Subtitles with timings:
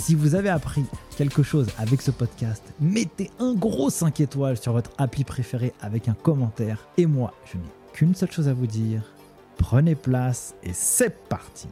[0.00, 0.86] Si vous avez appris
[1.18, 6.08] quelque chose avec ce podcast, mettez un gros 5 étoiles sur votre appli préféré avec
[6.08, 6.88] un commentaire.
[6.96, 9.02] Et moi, je n'ai qu'une seule chose à vous dire.
[9.58, 11.68] Prenez place et c'est parti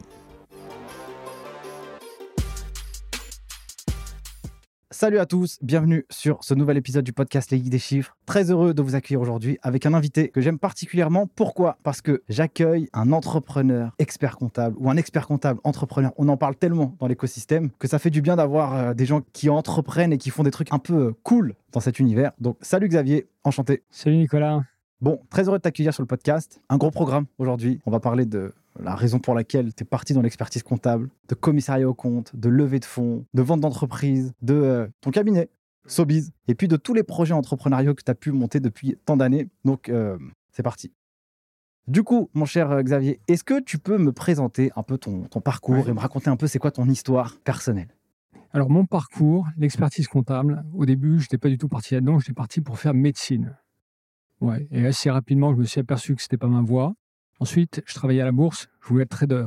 [5.01, 8.17] Salut à tous, bienvenue sur ce nouvel épisode du podcast Les des Chiffres.
[8.25, 11.25] Très heureux de vous accueillir aujourd'hui avec un invité que j'aime particulièrement.
[11.25, 11.77] Pourquoi?
[11.83, 16.11] Parce que j'accueille un entrepreneur expert comptable ou un expert comptable entrepreneur.
[16.17, 19.21] On en parle tellement dans l'écosystème que ça fait du bien d'avoir euh, des gens
[19.31, 22.33] qui entreprennent et qui font des trucs un peu euh, cool dans cet univers.
[22.41, 23.83] Donc salut Xavier, enchanté.
[23.91, 24.63] Salut Nicolas.
[24.99, 26.59] Bon, très heureux de t'accueillir sur le podcast.
[26.67, 27.79] Un gros programme aujourd'hui.
[27.85, 31.35] On va parler de la raison pour laquelle tu es parti dans l'expertise comptable, de
[31.35, 35.49] commissariat au compte, de levée de fonds, de vente d'entreprise, de euh, ton cabinet,
[35.85, 39.17] Sobiz, et puis de tous les projets entrepreneuriaux que tu as pu monter depuis tant
[39.17, 39.49] d'années.
[39.65, 40.17] Donc, euh,
[40.51, 40.91] c'est parti.
[41.87, 45.23] Du coup, mon cher euh, Xavier, est-ce que tu peux me présenter un peu ton,
[45.43, 47.95] parcours et me raconter un peu c'est quoi ton histoire personnelle?
[48.51, 52.33] Alors, mon parcours, l'expertise comptable, au début, je n'étais pas du tout parti là-dedans, j'étais
[52.33, 53.55] parti pour faire médecine.
[54.41, 54.67] Ouais.
[54.71, 56.93] Et assez rapidement, je me suis aperçu que ce n'était pas ma voie.
[57.39, 59.45] Ensuite, je travaillais à la bourse, je voulais être trader.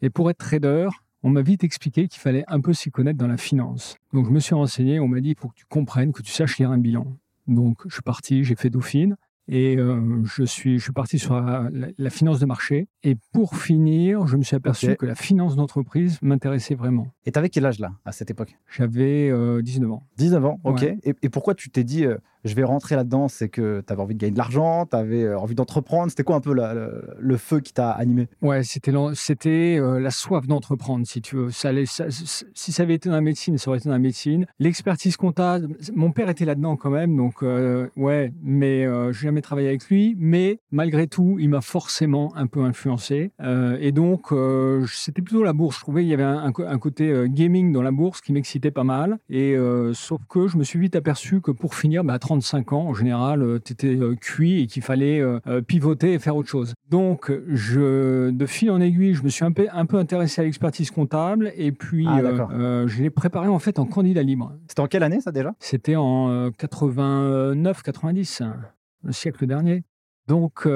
[0.00, 0.88] Et pour être trader,
[1.22, 3.96] on m'a vite expliqué qu'il fallait un peu s'y connaître dans la finance.
[4.12, 6.58] Donc je me suis renseigné, on m'a dit faut que tu comprennes, que tu saches
[6.58, 7.06] lire un bilan.
[7.46, 9.16] Donc je suis parti, j'ai fait Dauphine
[9.48, 12.88] et euh, je, suis, je suis parti sur la, finance de marché.
[13.02, 17.08] Et pour finir, je me suis aperçu que la finance d'entreprise m'intéressait vraiment.
[17.26, 18.56] Et tu avais quel âge là, à cette époque?
[18.70, 19.30] J'avais
[19.62, 20.06] 19 euh, ans.
[20.16, 20.82] 19 ans, ok.
[20.82, 24.02] Et, et, pourquoi tu t'es dit, euh, je vais rentrer là-dedans, c'est que tu avais
[24.02, 26.10] envie de gagner de l'argent, tu avais euh, envie d'entreprendre.
[26.10, 28.28] C'était quoi un peu le, feu qui t'a animé?
[28.40, 31.50] Ouais, c'était c'était euh, la soif d'entreprendre, si tu veux.
[31.50, 34.46] Si ça avait été dans la médecine, ça aurait été dans la médecine.
[34.58, 39.42] L'expertise comptable, mon père était là-dedans quand même, donc euh, ouais, mais je j'ai jamais
[39.42, 40.16] travaillé avec lui.
[40.18, 43.30] Mais malgré tout, il m'a forcément un peu influencé.
[43.78, 44.34] et donc,
[44.88, 45.76] c'était plutôt la bourse.
[45.76, 48.82] Je trouvais qu'il y avait un, un côté gaming dans la bourse qui m'excitait pas
[48.82, 49.18] mal.
[49.30, 49.56] Et
[49.92, 53.42] sauf que je me suis vite aperçu que pour finir, bah, 35 ans, en général,
[53.42, 56.72] euh, tu étais euh, cuit et qu'il fallait euh, pivoter et faire autre chose.
[56.88, 60.44] Donc, je, de fil en aiguille, je me suis un peu, un peu intéressé à
[60.44, 62.22] l'expertise comptable et puis ah,
[62.86, 64.54] je l'ai préparé en fait en candidat libre.
[64.66, 65.52] C'était en quelle année ça déjà?
[65.58, 68.44] C'était en 89-90,
[69.04, 69.84] le siècle dernier.
[70.26, 70.66] Donc,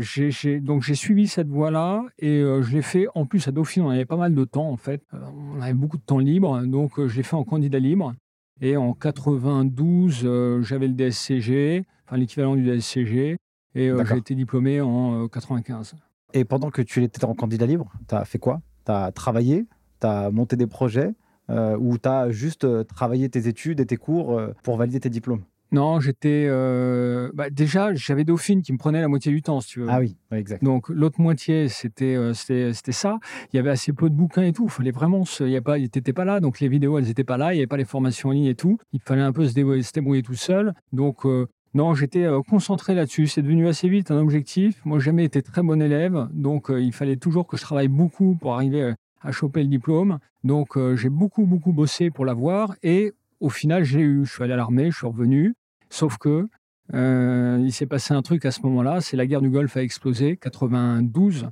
[0.00, 3.06] j'ai donc j'ai suivi cette voie-là et je l'ai fait.
[3.14, 5.02] En plus, à Dauphine, on avait pas mal de temps en fait.
[5.12, 8.12] on avait beaucoup de temps libre, donc je l'ai fait en candidat libre.
[8.60, 13.36] Et en 92, euh, j'avais le DSCG, enfin l'équivalent du DSCG,
[13.74, 15.94] et euh, j'ai été diplômé en 95.
[15.94, 15.98] Euh,
[16.32, 18.62] et pendant que tu étais en candidat libre, tu as fait quoi?
[18.86, 19.66] Tu as travaillé?
[20.00, 21.14] Tu as monté des projets?
[21.48, 25.44] Ou tu as juste travaillé tes études et tes cours pour valider tes diplômes?
[25.72, 26.46] Non, j'étais.
[26.48, 29.86] Euh, bah, déjà, j'avais Dauphine qui me prenait la moitié du temps, si tu veux.
[29.90, 30.62] Ah oui, exact.
[30.62, 33.18] Donc, l'autre moitié, c'était euh, c'était ça.
[33.52, 34.66] Il y avait assez peu de bouquins et tout.
[34.66, 35.24] Il fallait vraiment.
[35.40, 35.76] Il y a pas,
[36.14, 36.40] pas là.
[36.40, 37.52] Donc, les vidéos, elles n'étaient pas là.
[37.52, 38.78] Il n'y avait pas les formations en ligne et tout.
[38.92, 40.72] Il fallait un peu se débrouiller, tout seul.
[40.92, 43.26] Donc, euh, non, j'étais concentré là-dessus.
[43.26, 44.80] C'est devenu assez vite un objectif.
[44.84, 46.28] Moi, j'ai jamais été très bon élève.
[46.32, 50.18] Donc, il fallait toujours que je travaille beaucoup pour arriver à choper le diplôme.
[50.44, 52.76] Donc, j'ai beaucoup, beaucoup bossé pour l'avoir.
[52.82, 54.24] Et au final, j'ai eu.
[54.24, 55.54] Je suis allé à l'armée, je suis revenu.
[55.90, 56.48] Sauf que
[56.94, 59.82] euh, il s'est passé un truc à ce moment-là, c'est la guerre du Golfe a
[59.82, 61.48] explosé, 92,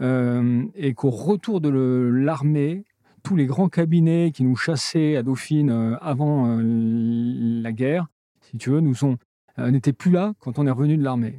[0.00, 2.84] euh, et qu'au retour de l'armée,
[3.22, 8.08] tous les grands cabinets qui nous chassaient à Dauphine euh, avant la guerre,
[8.40, 9.18] si tu veux, nous sont
[9.56, 11.38] n'étaient plus là quand on est revenu de l'armée.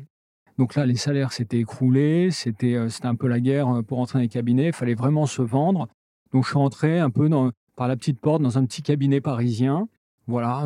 [0.58, 4.30] Donc là, les salaires s'étaient écroulés, c'était un peu la guerre pour entrer dans les
[4.30, 5.90] cabinets, il fallait vraiment se vendre.
[6.31, 9.22] Donc je suis rentré un peu dans, par la petite porte dans un petit cabinet
[9.22, 9.88] parisien,
[10.27, 10.66] voilà,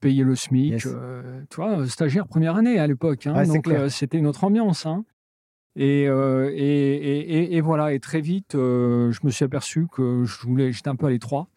[0.00, 0.86] payer le SMIC.
[0.86, 3.26] Euh, tu vois, stagiaire première année à l'époque.
[3.26, 4.86] Hein, donc euh, c'était une autre ambiance.
[4.86, 5.04] Hein.
[5.78, 10.72] Euh, et, et, et, voilà, et très vite, je me suis aperçu que je voulais,
[10.72, 11.48] j'étais un peu à l'étroit.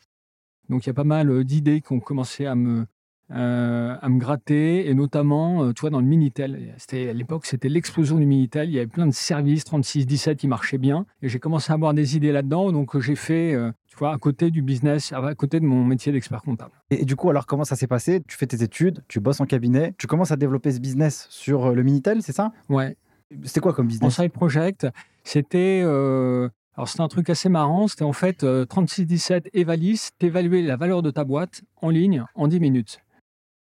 [0.68, 2.86] Donc il y a pas mal d'idées qui ont commencé à me,
[3.32, 6.74] euh, à me gratter, et notamment, euh, tu vois, dans le Minitel.
[6.78, 8.70] C'était, à l'époque, c'était l'explosion du Minitel.
[8.70, 11.06] Il y avait plein de services 36-17 qui marchaient bien.
[11.22, 12.72] Et j'ai commencé à avoir des idées là-dedans.
[12.72, 16.12] Donc, j'ai fait, euh, tu vois, à côté du business, à côté de mon métier
[16.12, 16.72] d'expert comptable.
[16.90, 18.24] Et, du coup, alors, comment ça s'est passé?
[18.28, 21.74] Tu fais tes études, tu bosses en cabinet, tu commences à développer ce business sur
[21.76, 22.52] le Minitel, c'est ça?
[22.68, 22.98] Ouais.
[23.44, 24.88] C'était quoi comme En business side project,
[25.24, 25.82] c'était.
[25.84, 27.88] euh, alors, c'était un truc assez marrant.
[27.88, 32.48] C'était en fait euh, 3617 Evalis, t'évaluais la valeur de ta boîte en ligne en
[32.48, 33.00] 10 minutes.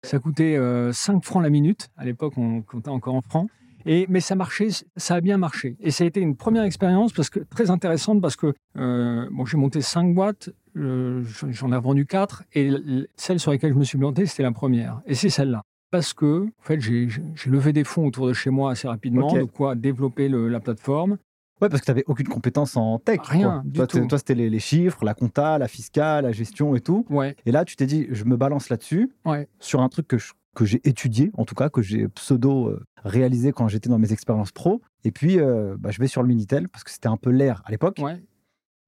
[0.06, 1.90] Ça coûtait euh, 5 francs la minute.
[1.98, 3.50] À l'époque, on comptait encore en francs.
[3.86, 5.76] Et, mais ça marchait, ça a bien marché.
[5.82, 9.46] Et ça a été une première expérience parce que, très intéressante parce que euh, bon,
[9.46, 12.72] j'ai monté 5 boîtes, euh, j'en ai vendu 4 et
[13.18, 15.02] celle sur laquelle je me suis planté, c'était la première.
[15.06, 15.64] Et c'est celle-là.
[15.92, 17.08] Parce que, en fait, j'ai
[17.46, 21.18] levé des fonds autour de chez moi assez rapidement, de quoi développer le- la plateforme.
[21.62, 23.20] Ouais, parce que tu n'avais aucune compétence en tech.
[23.24, 23.62] Rien quoi.
[23.66, 24.08] du toi, t'es- tout.
[24.08, 27.06] toi, c'était les, les chiffres, la compta, la fiscale, la gestion et tout.
[27.10, 29.48] Ouais, Et là, tu t'es dit, je me balance là-dessus, ouais.
[29.60, 32.84] sur un truc que je- que j'ai étudié, en tout cas, que j'ai pseudo euh,
[33.04, 34.82] réalisé quand j'étais dans mes expériences pro.
[35.04, 37.62] Et puis, euh, bah, je vais sur le Minitel, parce que c'était un peu l'air
[37.66, 37.98] à l'époque.
[38.00, 38.22] ouais.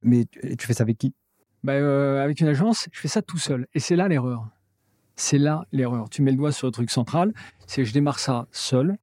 [0.04, 1.16] Mais tu, fais ça avec qui?
[1.64, 3.66] Bah, euh, avec une agence, je fais ça tout seul.
[3.74, 4.48] Et c'est là l'erreur.
[5.16, 6.10] C'est là l'erreur.
[6.12, 7.34] Tu mets le doigt sur le truc central.
[7.66, 8.98] C'est je démarre ça seul.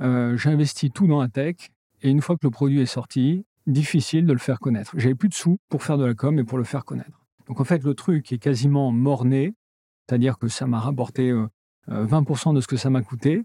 [0.00, 1.56] Euh, J'investis tout dans la tech.
[2.02, 4.92] Et une fois que le produit est sorti, difficile de le faire connaître.
[4.96, 7.24] J'avais plus de sous pour faire de la com et pour le faire connaître.
[7.46, 9.54] Donc en fait, le truc est quasiment mort-né.
[10.06, 11.46] C'est-à-dire que ça m'a rapporté euh,
[11.88, 13.42] euh, 20% de ce que ça m'a coûté.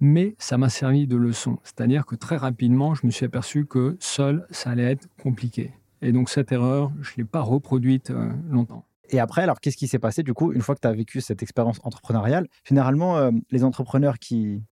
[0.00, 1.60] Mais ça m'a servi de leçon.
[1.62, 5.72] C'est-à-dire que très rapidement, je me suis aperçu que seul, ça allait être compliqué.
[6.00, 8.84] Et donc cette erreur, je ne l'ai pas reproduite euh, longtemps.
[9.10, 11.20] Et après, alors, qu'est-ce qui s'est passé, du coup, une fois que tu as vécu
[11.20, 12.48] cette expérience entrepreneuriale?
[12.64, 14.62] Généralement, euh, les entrepreneurs qui,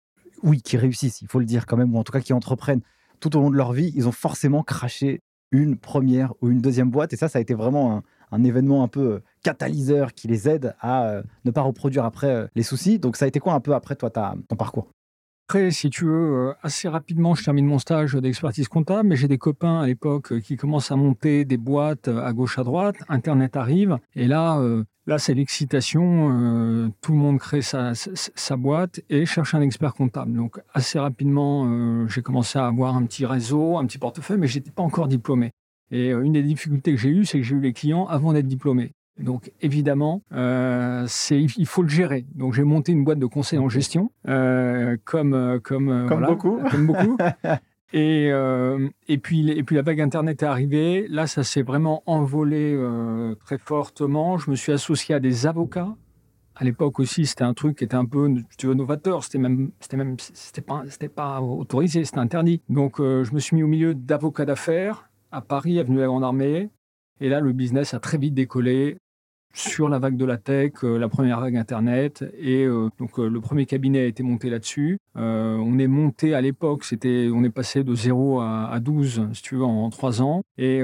[0.43, 2.81] oui, qui réussissent, il faut le dire quand même, ou en tout cas qui entreprennent
[3.20, 5.20] tout au long de leur vie, ils ont forcément craché
[5.52, 7.12] une première ou une deuxième boîte.
[7.12, 10.75] Et ça, ça a été vraiment un, événement un peu euh, catalyseur qui les aide
[10.81, 12.99] à euh, ne pas reproduire après euh, les soucis.
[12.99, 14.93] Donc, ça a été quoi un peu après, toi, ton parcours?
[15.50, 19.26] Après, si tu veux, euh, assez rapidement, je termine mon stage d'expertise comptable, mais j'ai
[19.26, 22.62] des copains à l'époque euh, qui commencent à monter des boîtes euh, à gauche, à
[22.62, 22.94] droite.
[23.08, 24.62] Internet arrive, et là,
[25.06, 26.93] là c'est l'excitation.
[27.00, 30.35] tout le monde crée sa, sa, boîte et cherche un expert comptable.
[30.35, 34.58] Donc, assez rapidement, j'ai commencé à avoir un petit réseau, un petit portefeuille, mais je
[34.58, 35.50] n'étais pas encore diplômé.
[35.91, 38.47] Et une des difficultés que j'ai eues, c'est que j'ai eu les clients avant d'être
[38.47, 38.93] diplômé.
[39.19, 42.25] Donc évidemment, euh, il faut le gérer.
[42.35, 46.27] Donc j'ai monté une boîte de conseil en gestion, euh, comme euh, comme Comme voilà,
[46.29, 46.61] beaucoup.
[46.71, 47.17] comme beaucoup.
[47.93, 51.09] Et, euh, et, puis, et puis la vague Internet est arrivée.
[51.09, 52.81] Là, ça s'est vraiment envolé
[53.45, 54.39] très fortement.
[54.39, 55.97] Je me suis associé à des avocats.
[56.55, 59.25] À l'époque aussi, c'était un truc qui était un peu tu veux, novateur.
[59.25, 62.62] C'était même, c'était même, c'était pas, c'était pas autorisé, c'était interdit.
[62.69, 66.23] Donc, je me suis mis au milieu d'avocats d'affaires à Paris, avenue de la Grande
[66.23, 66.71] Armée.
[67.20, 68.99] Et là, le business a très vite décollé
[69.52, 72.25] sur la vague de la tech, euh, la première vague Internet.
[72.38, 74.99] Et euh, donc, euh, le premier cabinet a été monté là-dessus.
[75.14, 79.56] On est monté à l'époque, on est passé de 0 à, à 12, si tu
[79.56, 80.43] veux, en, en 3 ans.
[80.56, 80.81] Et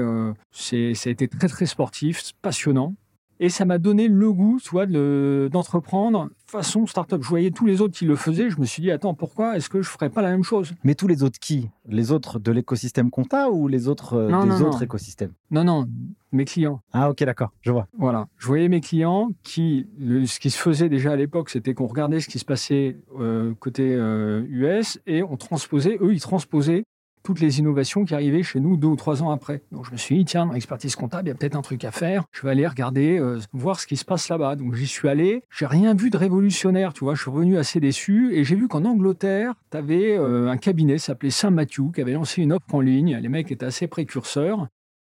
[0.51, 2.93] c'est, ça a été très, très sportif, passionnant.
[3.39, 7.21] Et ça m'a donné le goût, tu vois, de- d'entreprendre façon startup.
[7.21, 8.49] Je voyais tous les autres qui le faisaient.
[8.49, 10.73] Je me suis dit, attends, pourquoi est-ce que je ferais pas la même chose?
[10.83, 11.69] Mais tous les autres qui?
[11.87, 14.83] Les autres de l'écosystème compta ou les autres euh, Non, des non, autres non.
[14.85, 15.33] écosystèmes?
[15.51, 15.85] Non, non,
[16.31, 16.81] mes clients.
[16.93, 17.87] Ah, ok, d'accord, je vois.
[17.97, 18.27] Voilà.
[18.37, 21.87] Je voyais mes clients qui, le- ce qui se faisait déjà à l'époque, c'était qu'on
[21.87, 26.83] regardait ce qui se passait euh, côté euh, US et on transposait, eux, ils transposaient
[27.27, 29.61] toutes les innovations qui arrivaient chez nous deux ou trois ans après.
[29.71, 31.83] Donc je me suis dit, tiens, dans l'expertise comptable, il y a peut-être un truc
[31.83, 32.23] à faire.
[32.31, 34.55] Je vais aller regarder, euh, voir ce qui se passe là-bas.
[34.55, 35.43] Donc j'y suis allé.
[35.49, 37.15] J'ai rien vu de révolutionnaire, tu vois.
[37.15, 41.29] Je suis revenu assez déçu et j'ai vu qu'en Angleterre, tu avais un cabinet s'appelait
[41.29, 43.17] Saint Matthew qui avait lancé une offre en ligne.
[43.17, 44.67] Les mecs étaient assez précurseurs.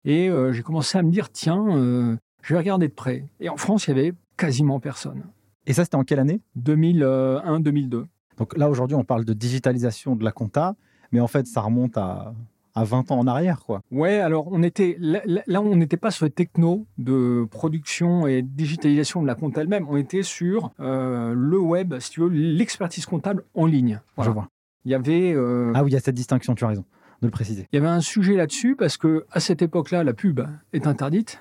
[0.05, 3.25] Et euh, j'ai commencé à me dire, tiens, euh, je vais regarder de près.
[3.39, 5.23] Et en France, il y avait quasiment personne.
[5.65, 6.41] Et ça, c'était en quelle année?
[6.61, 8.05] 2001-2002.
[8.37, 10.75] Donc là, aujourd'hui, on parle de digitalisation de la compta,
[11.11, 12.33] mais en fait, ça remonte à,
[12.73, 13.81] à 20 ans en arrière, quoi.
[13.91, 19.21] Ouais, alors on était là, on n'était pas sur les technos de production et digitalisation
[19.21, 19.85] de la compta elle-même.
[19.89, 24.01] On était sur euh, le web, si tu veux, l'expertise comptable en ligne.
[24.15, 24.29] Voilà.
[24.31, 24.47] Je vois.
[24.83, 26.83] Il y avait euh, Ah oui, il y a cette distinction, tu as raison
[27.21, 27.65] de le préciser.
[27.71, 30.41] Il y avait un sujet là-dessus parce que à cette époque-là, la pub
[30.73, 31.39] est interdite.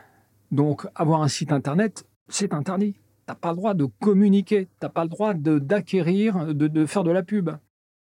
[0.53, 2.95] Donc, avoir un site internet, c'est interdit.
[3.27, 7.03] T'as pas le droit de communiquer, t'as pas le droit de- d'acquérir, de, de faire
[7.05, 7.51] de la pub.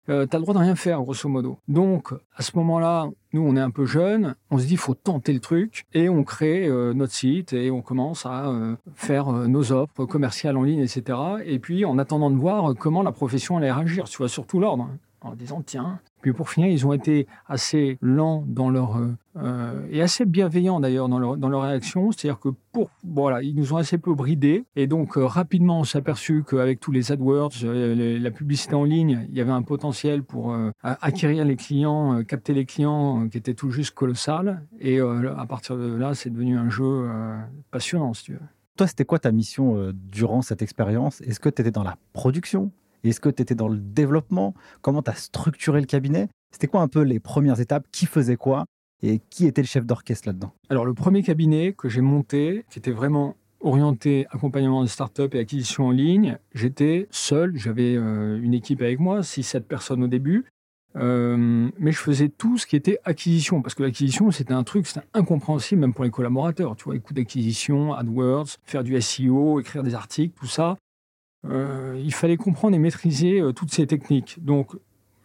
[0.08, 1.58] Euh, t'as le droit de rien faire, grosso modo.
[1.68, 4.94] Donc, à ce moment-là, nous, on est un peu jeunes, on se dit, il faut
[4.94, 9.28] tenter le truc, et on crée euh, notre site, et on commence à euh, faire
[9.28, 11.18] euh, nos offres commerciales en ligne, etc.
[11.44, 14.88] Et puis, en attendant de voir comment la profession allait réagir, tu vois, l'ordre.
[15.26, 16.00] En disant tiens.
[16.22, 20.80] Puis pour finir, ils ont été assez lents dans leur euh, euh, et assez bienveillants
[20.80, 22.10] d'ailleurs dans leur, dans leur réaction.
[22.10, 25.84] C'est-à-dire que pour voilà, ils nous ont assez peu bridés et donc euh, rapidement on
[25.84, 30.22] s'est aperçu qu'avec tous les AdWords, la publicité en ligne, il y avait un potentiel
[30.22, 34.66] pour acquérir les clients, capter les clients qui était tout juste colossal.
[34.80, 37.08] Et à partir de là, c'est devenu un jeu
[37.70, 38.40] passionnant, si tu veux.
[38.76, 41.20] Toi, c'était quoi ta mission durant cette expérience?
[41.22, 42.72] Est-ce que tu étais dans la production?
[43.10, 44.54] Est-ce que tu étais dans le développement?
[44.82, 46.28] Comment tu as structuré le cabinet?
[46.52, 47.86] C'était quoi un peu les premières étapes?
[47.92, 48.64] Qui faisait quoi?
[49.02, 50.52] Et qui était le chef d'orchestre là-dedans?
[50.70, 55.38] Alors, le premier cabinet que j'ai monté, qui était vraiment orienté accompagnement de start-up et
[55.38, 57.56] acquisition en ligne, j'étais seul.
[57.56, 60.46] J'avais euh, une équipe avec moi, 6-7 personnes au début.
[60.96, 64.86] Euh, mais je faisais tout ce qui était acquisition, parce que l'acquisition, c'était un truc,
[64.86, 66.74] c'était incompréhensible même pour les collaborateurs.
[66.76, 70.76] Tu vois, les coûts d'acquisition, AdWords, faire du SEO, écrire des articles, tout ça.
[71.44, 74.38] Euh, il fallait comprendre et maîtriser euh, toutes ces techniques.
[74.44, 74.72] Donc,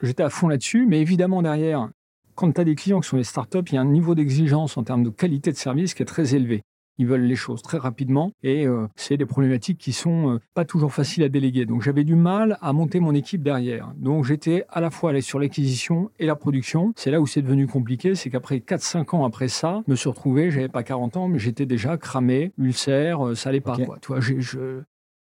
[0.01, 1.89] j'étais à fond là-dessus, mais évidemment, derrière,
[2.35, 4.77] quand tu as des clients qui sont des startups, il y a un niveau d'exigence
[4.77, 6.61] en termes de qualité de service qui est très élevé.
[6.97, 10.93] Ils veulent les choses très rapidement et euh, c'est des problématiques qui sont pas toujours
[10.93, 11.65] faciles à déléguer.
[11.65, 13.91] Donc j'avais du mal à monter mon équipe derrière.
[13.95, 16.93] Donc j'étais à la fois allé sur l'acquisition et la production.
[16.95, 20.09] C'est là où c'est devenu compliqué, c'est qu'après 4-5 ans après ça, je me suis
[20.09, 23.77] retrouvé, j'avais pas 40 ans, mais j'étais déjà cramé, ulcère, ça allait pas.
[23.77, 23.97] Quoi.
[23.99, 24.83] Tu vois, je,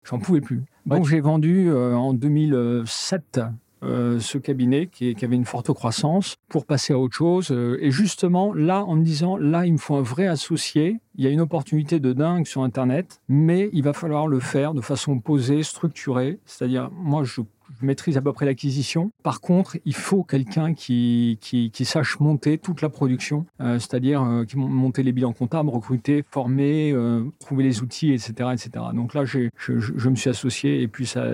[0.05, 0.63] J'en pouvais plus.
[0.87, 3.41] Donc j'ai vendu euh, en 2007
[3.85, 7.51] euh, ce cabinet qui, avait une forte croissance pour passer à autre chose.
[7.51, 11.01] Euh, et justement, là, en me disant, là, il me faut un vrai associé.
[11.17, 14.73] Il y a une opportunité de dingue sur Internet, mais il va falloir le faire
[14.75, 16.39] de façon posée, structurée.
[16.47, 17.41] C'est-à-dire, moi, je
[17.81, 19.11] je maîtrise à peu près l'acquisition.
[19.23, 21.39] Par contre, il faut quelqu'un qui,
[21.85, 27.25] sache monter toute la production, euh, c'est-à-dire euh, monter les bilans comptables, recruter, former, euh,
[27.41, 28.51] trouver les outils, etc.
[28.53, 28.71] etc.
[28.95, 31.27] Donc là, je, je, me suis associé et puis ça,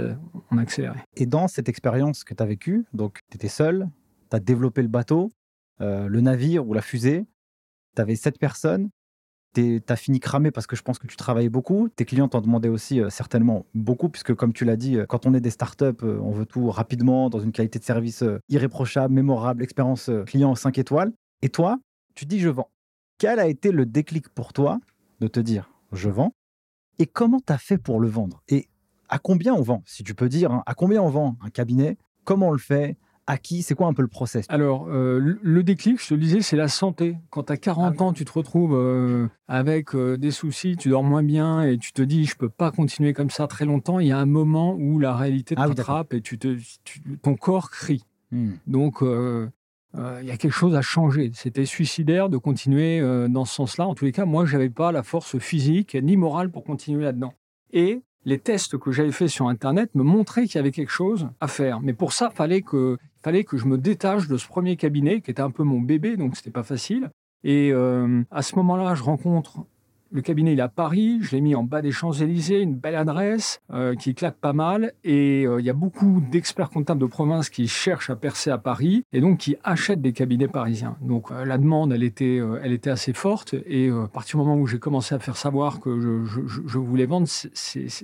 [0.50, 0.98] on a accéléré.
[1.16, 3.88] Et dans cette expérience que tu as vécue, donc tu étais seul,
[4.30, 5.30] tu as développé le bateau,
[5.80, 7.24] le navire ou la fusée,
[7.94, 8.90] tu avais sept personnes,
[9.54, 11.88] tu as fini cramé parce que je pense que tu travaillais beaucoup.
[11.88, 15.26] Tes clients t'en demandaient aussi euh, certainement beaucoup, puisque comme tu l'as dit, euh, quand
[15.26, 19.14] on est des startups, euh, on veut tout rapidement, dans une qualité de service irréprochable,
[19.14, 21.12] mémorable, expérience client 5 étoiles.
[21.42, 21.78] Et toi,
[22.14, 22.70] tu dis je vends.
[23.18, 24.78] Quel a été le déclic pour toi
[25.20, 26.32] de te dire je vends?
[26.98, 28.42] Et comment tu as fait pour le vendre?
[28.48, 28.68] Et
[29.08, 29.82] à combien on vend?
[29.86, 31.96] Si tu peux dire, hein, à combien on vend un cabinet?
[32.24, 32.96] Comment on le fait?
[33.28, 34.46] À qui C'est quoi un peu le process?
[34.48, 37.18] Alors, euh, le déclic, je te le disais, c'est la santé.
[37.30, 40.88] Quand tu as 40 ah ans, tu te retrouves euh, avec euh, des soucis, tu
[40.88, 44.00] dors moins bien et tu te dis, je peux pas continuer comme ça très longtemps.
[44.00, 46.56] Il y a un moment où la réalité te ah rattrape et tu te,
[47.22, 48.02] ton corps crie.
[48.32, 48.52] Hmm.
[48.66, 51.30] Donc, il y a quelque chose à changer.
[51.34, 53.86] C'était suicidaire de continuer dans ce sens-là.
[53.86, 57.04] En tous les cas, moi, je n'avais pas la force physique ni morale pour continuer
[57.04, 57.34] là-dedans.
[57.74, 61.28] Et les tests que j'avais faits sur Internet me montraient qu'il y avait quelque chose
[61.40, 61.80] à faire.
[61.80, 65.30] Mais pour ça, fallait que, fallait que je me détache de ce premier cabinet qui
[65.30, 67.10] était un peu mon bébé, donc c'était pas facile.
[67.42, 69.64] Et euh, à ce moment-là, je rencontre
[70.10, 71.18] le cabinet, il est à Paris.
[71.22, 74.92] Je l'ai mis en bas des Champs-Élysées, une belle adresse euh, qui claque pas mal.
[75.04, 78.58] Et euh, il y a beaucoup d'experts comptables de province qui cherchent à percer à
[78.58, 80.96] Paris et donc qui achètent des cabinets parisiens.
[81.00, 82.40] Donc euh, la demande, elle était,
[82.86, 83.54] assez forte.
[83.66, 87.06] Et à partir du moment où j'ai commencé à faire savoir que je, je, voulais
[87.06, 87.28] vendre,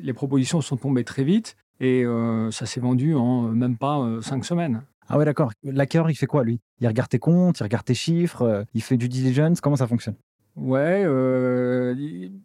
[0.02, 1.56] les propositions sont tombées très vite.
[1.80, 2.04] Et
[2.50, 4.82] ça s'est vendu en même pas cinq semaines.
[5.08, 5.52] Ah ouais, d'accord.
[5.62, 6.60] L'acquéreur, il fait quoi, lui?
[6.80, 9.60] Il regarde tes comptes, il regarde tes chiffres, il fait du diligence.
[9.60, 10.14] Comment ça fonctionne?
[10.56, 11.94] Ouais, euh,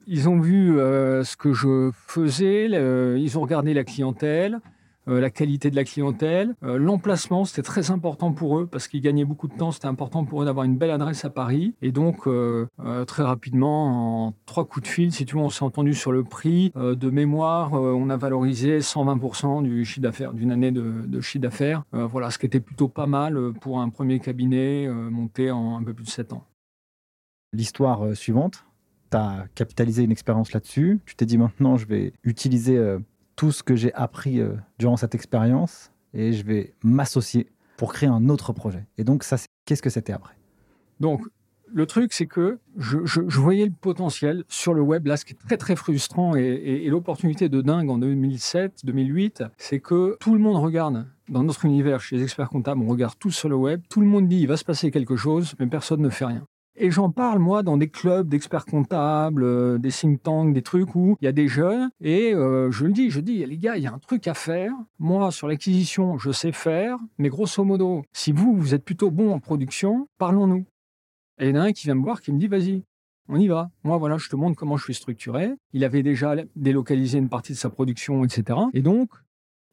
[0.08, 4.60] ils ont vu euh, ce que je faisais, ils ont regardé la clientèle,
[5.08, 9.26] euh, la qualité de la clientèle, l'emplacement, c'était très important pour eux parce qu'ils gagnaient
[9.26, 11.76] beaucoup de temps, c'était important pour eux d'avoir une belle adresse à Paris.
[11.84, 12.28] Et donc,
[13.06, 16.24] très rapidement, en trois coups de fil, si tu veux, on s'est entendu sur le
[16.24, 16.72] prix.
[16.76, 21.84] de mémoire, on a valorisé 120% du chiffre d'affaires, d'une année de, de chiffre d'affaires.
[21.92, 25.94] voilà, ce qui était plutôt pas mal pour un premier cabinet monté en un peu
[25.94, 26.44] plus de 7 ans
[27.54, 28.66] l'histoire euh, suivante.
[29.12, 31.00] Tu as capitalisé une expérience là-dessus.
[31.06, 33.00] Tu t'es dit maintenant, je vais utiliser euh,
[33.36, 38.10] tout ce que j'ai appris euh, durant cette expérience et je vais m'associer pour créer
[38.10, 38.86] un autre projet.
[38.98, 40.34] Et donc, ça, qu'est-ce que c'était après?
[41.00, 41.22] Donc,
[41.72, 45.06] le truc, c'est que je, voyais le potentiel sur le web.
[45.06, 49.80] Là, ce qui est très, très frustrant et, l'opportunité de dingue en 2007, 2008, c'est
[49.80, 53.32] que tout le monde regarde dans notre univers, chez les experts comptables, on regarde tout
[53.32, 53.82] sur le web.
[53.90, 56.44] Tout le monde dit il va se passer quelque chose, mais personne ne fait rien.
[56.82, 60.96] Et j'en parle, moi, dans des clubs d'experts comptables, euh, des think tanks, des trucs
[60.96, 61.90] où il y a des jeunes.
[62.00, 64.34] Et euh, je le dis, je dis, les gars, il y a un truc à
[64.34, 64.72] faire.
[64.98, 66.98] Moi, sur l'acquisition, je sais faire.
[67.18, 70.66] Mais grosso modo, si vous, vous êtes plutôt bon en production, parlons-nous.
[71.40, 72.82] Et il y en a un qui vient me voir, qui me dit, vas-y,
[73.28, 73.70] on y va.
[73.84, 75.52] Moi, voilà, je te montre comment je suis structuré.
[75.74, 78.58] Il avait déjà délocalisé une partie de sa production, etc.
[78.74, 79.10] Et donc,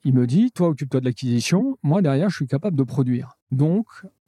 [0.05, 3.39] Il me dit, toi, occupe-toi de l'acquisition, moi, derrière, je suis capable de produire.
[3.51, 3.87] Donc,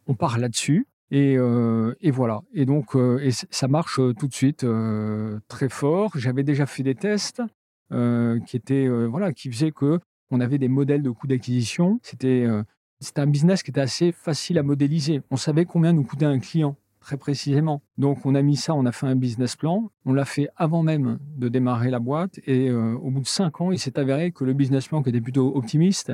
[0.09, 0.89] on part là-dessus.
[1.11, 2.43] Et, euh, et, voilà.
[2.53, 4.67] Et donc, euh, et ça marche euh, tout de suite
[5.49, 6.13] très fort.
[6.17, 7.43] J'avais déjà fait des tests
[7.91, 9.99] qui étaient, voilà, qui faisaient que
[10.31, 12.01] on avait des modèles de coûts d'acquisition.
[12.03, 12.47] C'était,
[13.01, 15.23] c'était un business qui était assez facile à modéliser.
[15.31, 17.81] On savait combien nous coûtait un client très précisément.
[17.97, 20.83] Donc on a mis ça, on a fait un business plan, on l'a fait avant
[20.83, 24.45] même de démarrer la boîte et au bout de cinq ans, il s'est avéré que
[24.45, 26.13] le business plan qui était plutôt optimiste,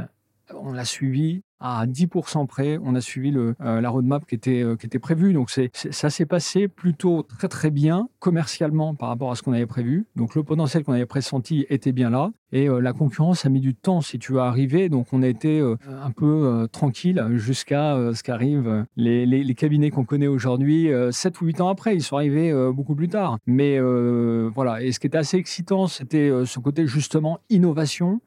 [0.53, 2.79] on l'a suivi à 10% près.
[2.83, 5.33] On a suivi euh, la roadmap qui était, euh, qui était prévue.
[5.33, 9.55] Donc, c'est, ça s'est passé plutôt très, très bien commercialement par rapport à ce qu'on
[9.55, 10.07] avait prévu.
[10.15, 12.33] Donc, le potentiel qu'on avait pressenti était bien là.
[12.53, 14.91] Et euh, la concurrence a mis du temps, si tu veux, arriver.
[14.91, 20.05] Donc, on a été un peu tranquille jusqu'à ce qu'arrivent les, les, les, cabinets qu'on
[20.05, 21.97] connaît aujourd'hui, 7 ou 8 ans après.
[21.97, 23.39] Ils sont arrivés beaucoup plus tard.
[23.47, 24.83] Mais voilà.
[24.83, 28.21] Et ce qui était assez excitant, c'était ce côté justement innovation,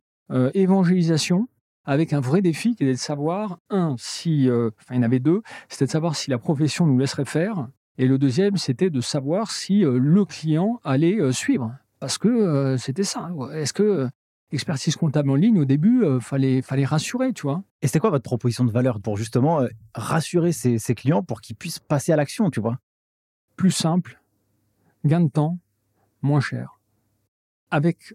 [0.53, 1.47] évangélisation
[1.87, 5.03] avec un vrai défi qui était de savoir, un, si, euh, enfin il y en
[5.03, 8.91] avait deux, c'était de savoir si la profession nous laisserait faire, et le deuxième, c'était
[8.91, 11.73] de savoir si euh, le client allait euh, suivre.
[11.99, 13.31] Parce que c'était ça.
[13.53, 14.07] Est-ce que
[14.51, 17.63] expertise comptable en ligne, au début, fallait, fallait rassurer, tu vois?
[17.81, 19.65] Et c'était quoi votre proposition de valeur pour justement
[19.95, 22.77] rassurer ces, ces clients pour qu'ils puissent passer à l'action, tu vois?
[23.55, 24.21] Plus simple,
[25.05, 25.57] gain de temps,
[26.21, 26.79] moins cher.
[27.71, 28.13] Avec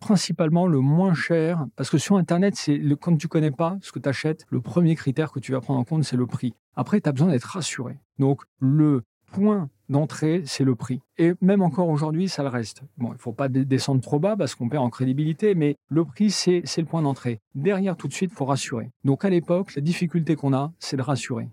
[0.00, 3.98] principalement le moins cher, parce que sur Internet, c'est quand tu connais pas ce que
[3.98, 6.54] tu achètes, le premier critère que tu vas prendre en compte, c'est le prix.
[6.76, 7.98] Après, tu as besoin d'être rassuré.
[8.18, 9.02] Donc, le
[9.32, 11.00] point d'entrée, c'est le prix.
[11.18, 12.82] Et même encore aujourd'hui, ça le reste.
[12.96, 16.04] Bon, il ne faut pas descendre trop bas parce qu'on perd en crédibilité, mais le
[16.04, 17.40] prix, c'est le point d'entrée.
[17.54, 18.90] Derrière, tout de suite, il faut rassurer.
[19.04, 21.48] Donc, à l'époque, la difficulté qu'on a, c'est de rassurer.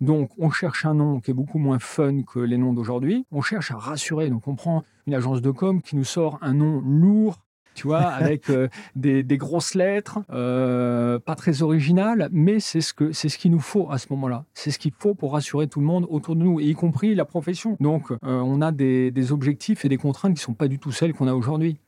[0.00, 3.26] Donc, on cherche un nom qui est beaucoup moins fun que les noms d'aujourd'hui.
[3.30, 4.28] On cherche à rassurer.
[4.28, 7.43] Donc, on prend une agence de com qui nous sort un nom lourd,
[7.74, 13.12] tu vois, avec euh, des, grosses lettres, euh, pas très originales, mais c'est ce que
[13.12, 14.44] c'est ce qu'il nous faut à ce moment-là.
[14.54, 17.24] C'est ce qu'il faut pour rassurer tout le monde autour de nous, y compris la
[17.24, 17.76] profession.
[17.80, 21.14] Donc, euh, on a des, objectifs et des contraintes qui sont pas du tout celles
[21.14, 21.78] qu'on a aujourd'hui.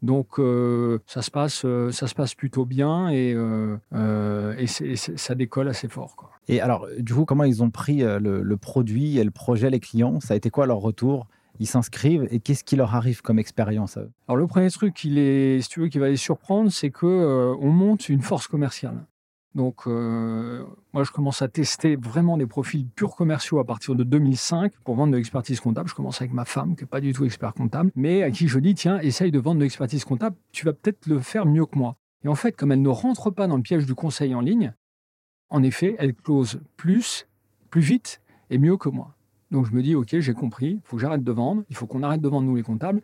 [0.00, 0.40] Donc
[1.06, 3.36] ça se passe, ça se passe plutôt bien et,
[4.56, 6.14] et, ça décolle assez fort.
[6.14, 6.30] Quoi.
[6.46, 9.80] Et alors, du coup, comment ils ont pris le, le, produit et le projet, les
[9.80, 10.20] clients?
[10.20, 11.26] Ça a été quoi leur retour?
[11.60, 14.10] Ils s'inscrivent et qu'est-ce qui leur arrive comme expérience à eux?
[14.26, 17.06] Alors le premier truc qui, est, si tu veux, qui va les surprendre, c'est que
[17.06, 19.06] euh, on monte une force commerciale.
[19.54, 24.04] Donc euh, moi je commence à tester vraiment des profils purs commerciaux à partir de
[24.04, 25.88] 2005 pour vendre de l'expertise comptable.
[25.88, 28.46] Je commence avec ma femme qui n'est pas du tout expert comptable, mais à qui
[28.46, 31.66] je dis tiens essaye de vendre de l'expertise comptable, tu vas peut-être le faire mieux
[31.66, 31.96] que moi.
[32.24, 34.74] Et en fait comme elle ne rentre pas dans le piège du conseil en ligne,
[35.48, 37.26] en effet elle close plus,
[37.70, 39.14] plus vite et mieux que moi.
[39.50, 41.86] Donc je me dis, OK, j'ai compris, il faut que j'arrête de vendre, il faut
[41.86, 43.00] qu'on arrête de vendre nous les comptables.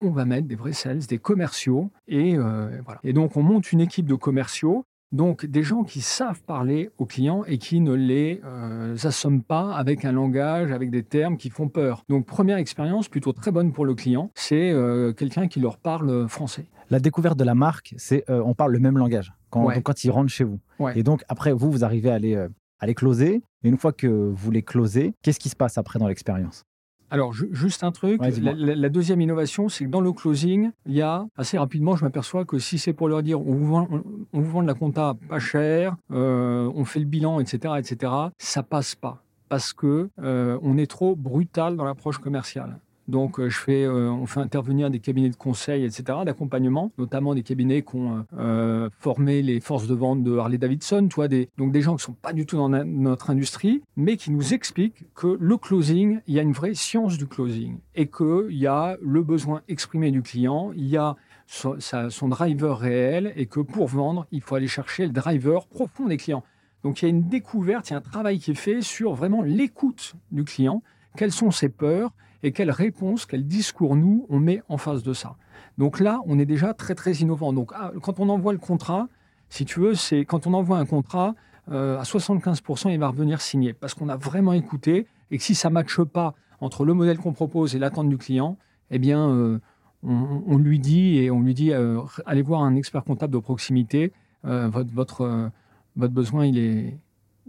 [0.00, 3.00] On va mettre des vrais sales, des commerciaux, et euh, voilà.
[3.04, 7.06] Et donc on monte une équipe de commerciaux, donc des gens qui savent parler aux
[7.06, 11.48] clients et qui ne les euh, assomment pas avec un langage, avec des termes qui
[11.48, 12.02] font peur.
[12.08, 16.28] Donc première expérience plutôt très bonne pour le client, c'est euh, quelqu'un qui leur parle
[16.28, 16.66] français.
[16.90, 20.30] La découverte de la marque, c'est on parle le même langage quand, quand ils rentrent
[20.32, 20.58] chez vous.
[20.96, 22.48] Et donc après vous, vous arrivez à aller
[22.80, 23.42] à les closer.
[23.64, 26.64] Et une fois que vous les closez, qu'est-ce qui se passe après dans l'expérience?
[27.10, 31.24] Alors, juste un truc, la, deuxième innovation, c'est que dans le closing, il y a,
[31.36, 33.88] assez rapidement, je m'aperçois que si c'est pour leur dire on vous vend,
[34.32, 38.12] on, vous vend de la compta pas cher, euh, on fait le bilan, etc., etc.,
[38.38, 39.22] ça passe pas.
[39.48, 42.80] Parce que euh, on est trop brutal dans l'approche commerciale.
[43.06, 47.34] Donc, euh, je fais, euh, on fait intervenir des cabinets de conseil, etc., d'accompagnement, notamment
[47.34, 51.50] des cabinets qui ont euh, formé les forces de vente de Harley Davidson, tu des,
[51.58, 54.54] donc des gens qui ne sont pas du tout dans notre industrie, mais qui nous
[54.54, 58.66] expliquent que le closing, il y a une vraie science du closing et qu'il y
[58.66, 63.60] a le besoin exprimé du client, il y a son, son driver réel et que
[63.60, 66.42] pour vendre, il faut aller chercher le driver profond des clients.
[66.82, 69.14] Donc, il y a une découverte, il y a un travail qui est fait sur
[69.14, 70.82] vraiment l'écoute du client.
[71.16, 72.12] Quelles sont ses peurs
[72.44, 75.36] et quelle réponse, quel discours nous, on met en face de ça.
[75.78, 77.54] Donc là, on est déjà très, très innovant.
[77.54, 79.08] Donc ah, quand on envoie le contrat,
[79.48, 81.34] si tu veux, c'est quand on envoie un contrat,
[81.72, 85.54] euh, à 75%, il va revenir signer parce qu'on a vraiment écouté et que si
[85.54, 88.58] ça ne matche pas entre le modèle qu'on propose et l'attente du client,
[88.90, 89.58] eh bien, euh,
[90.02, 94.12] on, lui dit et on lui dit euh, allez voir un expert comptable de proximité,
[94.42, 95.50] votre, votre,
[95.96, 96.98] votre besoin, il, est,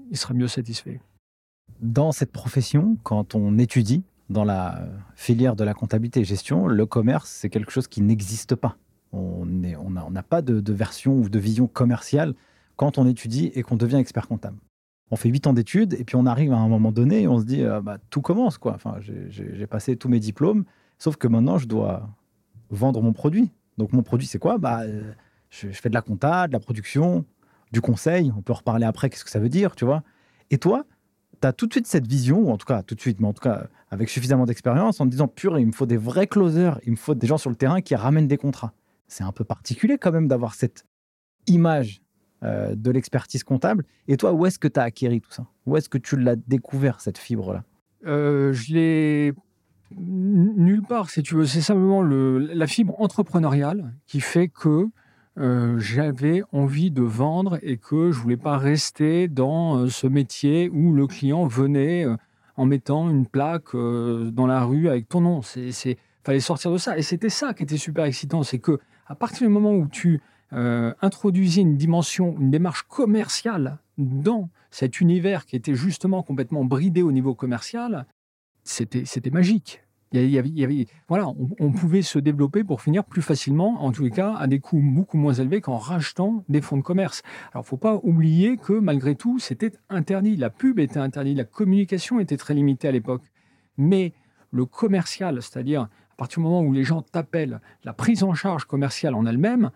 [0.09, 1.01] il sera mieux satisfait.
[1.81, 6.85] Dans cette profession, quand on étudie, dans la filière de la comptabilité et gestion, le
[6.85, 8.77] commerce, c'est quelque chose qui n'existe pas.
[9.11, 12.33] On n'a pas de, version ou de vision commerciale
[12.75, 14.57] quand on étudie et qu'on devient expert comptable.
[15.11, 17.39] On fait huit ans d'études et puis on arrive à un moment donné et on
[17.39, 18.57] se dit euh, bah, tout commence.
[18.57, 18.73] quoi.
[18.73, 20.65] Enfin, J'ai passé tous mes diplômes,
[20.97, 22.09] sauf que maintenant je dois
[22.71, 23.51] vendre mon produit.
[23.77, 24.57] Donc mon produit, c'est quoi?
[24.57, 25.13] Bah, euh,
[25.49, 27.23] je, fais de la compta, de la production,
[27.71, 28.33] du conseil.
[28.35, 30.03] On peut reparler après, qu'est-ce que ça veut dire, tu vois?
[30.49, 30.85] Et toi,
[31.39, 33.27] tu as tout de suite cette vision, ou en tout cas, tout de suite, mais
[33.27, 36.27] en tout cas, avec suffisamment d'expérience, en te disant, pur, il me faut des vrais
[36.27, 38.73] closers, il me faut des gens sur le terrain qui ramènent des contrats.
[39.07, 40.85] C'est un peu particulier quand même d'avoir cette
[41.47, 42.01] image
[42.43, 43.85] euh, de l'expertise comptable.
[44.07, 45.45] Et toi, où est-ce que tu as acquéri tout ça?
[45.65, 47.63] Où est-ce que tu l'as découvert, cette fibre-là?
[48.05, 49.33] Euh, Je l'ai
[49.95, 51.45] nulle part, si tu veux.
[51.45, 54.87] C'est simplement le, la fibre entrepreneuriale qui fait que
[55.37, 60.93] euh, j'avais envie de vendre et que je voulais pas rester dans ce métier où
[60.93, 62.05] le client venait
[62.57, 65.41] en mettant une plaque dans la rue avec ton nom.
[65.41, 66.97] C'est, fallait sortir de ça.
[66.97, 70.21] Et c'était ça qui était super excitant, c'est que à partir du moment où tu
[70.53, 77.01] euh, introduisait une dimension, une démarche commerciale dans cet univers qui était justement complètement bridé
[77.01, 78.05] au niveau commercial,
[78.63, 79.83] c'était, c'était magique.
[80.15, 81.27] Il y avait, il y avait, voilà,
[81.59, 84.81] on, pouvait se développer pour finir plus facilement, en tous les cas, à des coûts
[84.81, 87.21] beaucoup moins élevés qu'en rachetant des fonds de commerce.
[87.51, 90.35] Alors, il ne faut pas oublier que malgré tout, c'était interdit.
[90.37, 93.23] La pub était interdite, la communication était très limitée à l'époque.
[93.77, 94.13] Mais
[94.51, 98.63] le commercial, c'est-à-dire à partir du moment où les gens t'appellent, la prise en charge
[98.65, 99.71] commerciale en elle-même,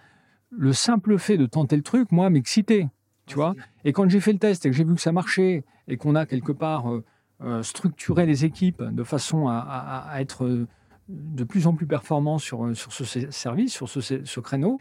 [0.51, 2.87] le simple fait de tenter le truc, moi, m'excitait.
[3.25, 3.55] Tu vois?
[3.83, 6.15] Et quand j'ai fait le test et que j'ai vu que ça marchait et qu'on
[6.15, 7.03] a quelque part euh,
[7.41, 10.67] euh, structuré les équipes de façon à, être euh,
[11.07, 14.79] de plus en plus performant sur, sur ce service, sur ce, créneau,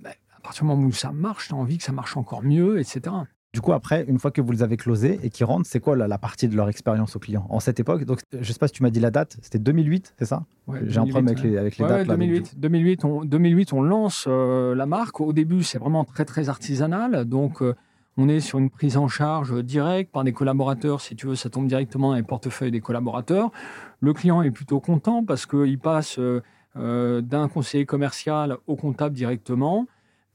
[0.00, 2.42] ben, à partir du moment où ça marche, tu as envie que ça marche encore
[2.42, 3.14] mieux, etc.
[3.54, 5.96] Du coup, après, une fois que vous les avez closés et qu'ils rentrent, c'est quoi
[5.96, 8.68] la, partie de leur expérience au client En cette époque, donc, je ne sais pas
[8.68, 10.44] si tu m'as dit la date, c'était 2008, c'est ça?
[10.84, 12.06] J'ai un problème avec les, avec les dates.
[12.06, 15.20] 2008, 2008, on, 2008, on lance euh, la marque.
[15.20, 17.24] Au début, c'est vraiment très, très artisanal.
[17.24, 17.74] Donc, euh,
[18.18, 21.00] on est sur une prise en charge directe par des collaborateurs.
[21.00, 23.50] Si tu veux, ça tombe directement dans les portefeuilles des collaborateurs.
[24.00, 29.86] Le client est plutôt content parce qu'il passe euh, d'un conseiller commercial au comptable directement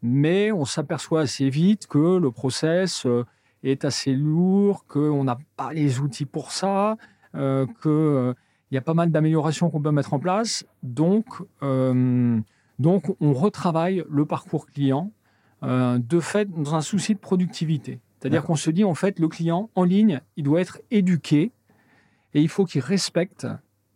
[0.03, 3.25] mais on s'aperçoit assez vite que le process euh,
[3.63, 6.97] est assez lourd, qu'on n'a pas les outils pour ça,
[7.35, 8.33] euh, qu'il euh,
[8.71, 10.65] y a pas mal d'améliorations qu'on peut mettre en place.
[10.83, 11.25] Donc,
[12.79, 15.11] donc, on retravaille le parcours client
[15.63, 17.99] de fait dans un souci de productivité.
[18.19, 21.51] C'est-à-dire qu'on se dit, en fait, le client en ligne, il doit être éduqué
[22.33, 23.47] et il faut qu'il respecte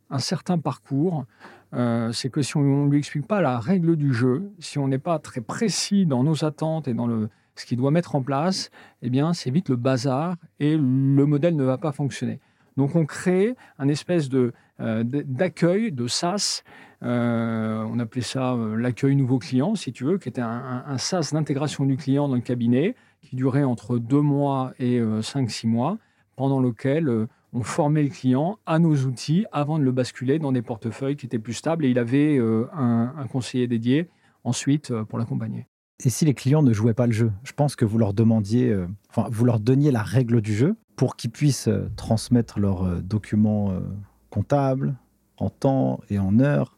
[0.09, 1.25] un certain parcours
[1.73, 4.87] euh, c'est que si on ne lui explique pas la règle du jeu, si on
[4.87, 8.21] n'est pas très précis dans nos attentes et dans le, ce qu'il doit mettre en
[8.21, 12.39] place, eh bien, c'est vite le bazar et le modèle ne va pas fonctionner.
[12.77, 16.63] Donc, on crée un espèce de, euh, d'accueil, de SaaS.
[17.03, 21.29] Euh, on appelait ça l'accueil nouveau client, si tu veux, qui était un, un, SaaS
[21.33, 25.97] d'intégration du client dans le cabinet, qui durait entre deux mois et cinq, six mois,
[26.35, 30.61] pendant lequel on formait le client à nos outils avant de le basculer dans des
[30.61, 34.09] portefeuilles qui étaient plus stables et il avait euh, un, conseiller dédié
[34.43, 35.67] ensuite euh, pour l'accompagner.
[36.03, 38.69] Et si les clients ne jouaient pas le jeu Je pense que vous leur demandiez,
[38.69, 43.71] euh, enfin, vous leur donniez la règle du jeu pour qu'ils puissent transmettre leurs documents
[44.31, 44.95] comptables
[45.37, 46.76] en temps et en heure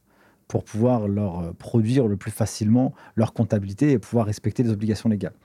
[0.50, 5.36] pour pouvoir leur produire le plus facilement leur comptabilité et pouvoir respecter les obligations légales.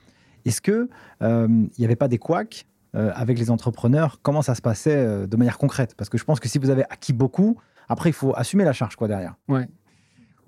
[0.43, 0.89] Est-ce qu'il
[1.21, 2.65] n'y avait pas des couacs
[2.95, 5.95] euh, avec les entrepreneurs, comment ça se passait euh, de manière concrète?
[5.97, 7.57] Parce que je pense que si vous avez acquis beaucoup,
[7.89, 9.35] après, il faut assumer la charge quoi, derrière.
[9.49, 9.67] Ouais.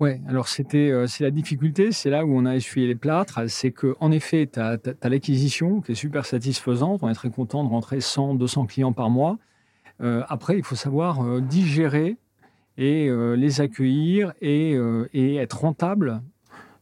[0.00, 3.40] Ouais, alors c'était euh, c'est la difficulté, c'est là où on a essuyé les plâtres,
[3.48, 7.64] c'est que en effet, tu as, l'acquisition qui est super satisfaisante, on est très content
[7.64, 9.38] de rentrer 100, 200 clients par mois.
[10.00, 12.16] après, il faut savoir digérer
[12.78, 14.78] et les accueillir et,
[15.12, 16.22] et, être rentable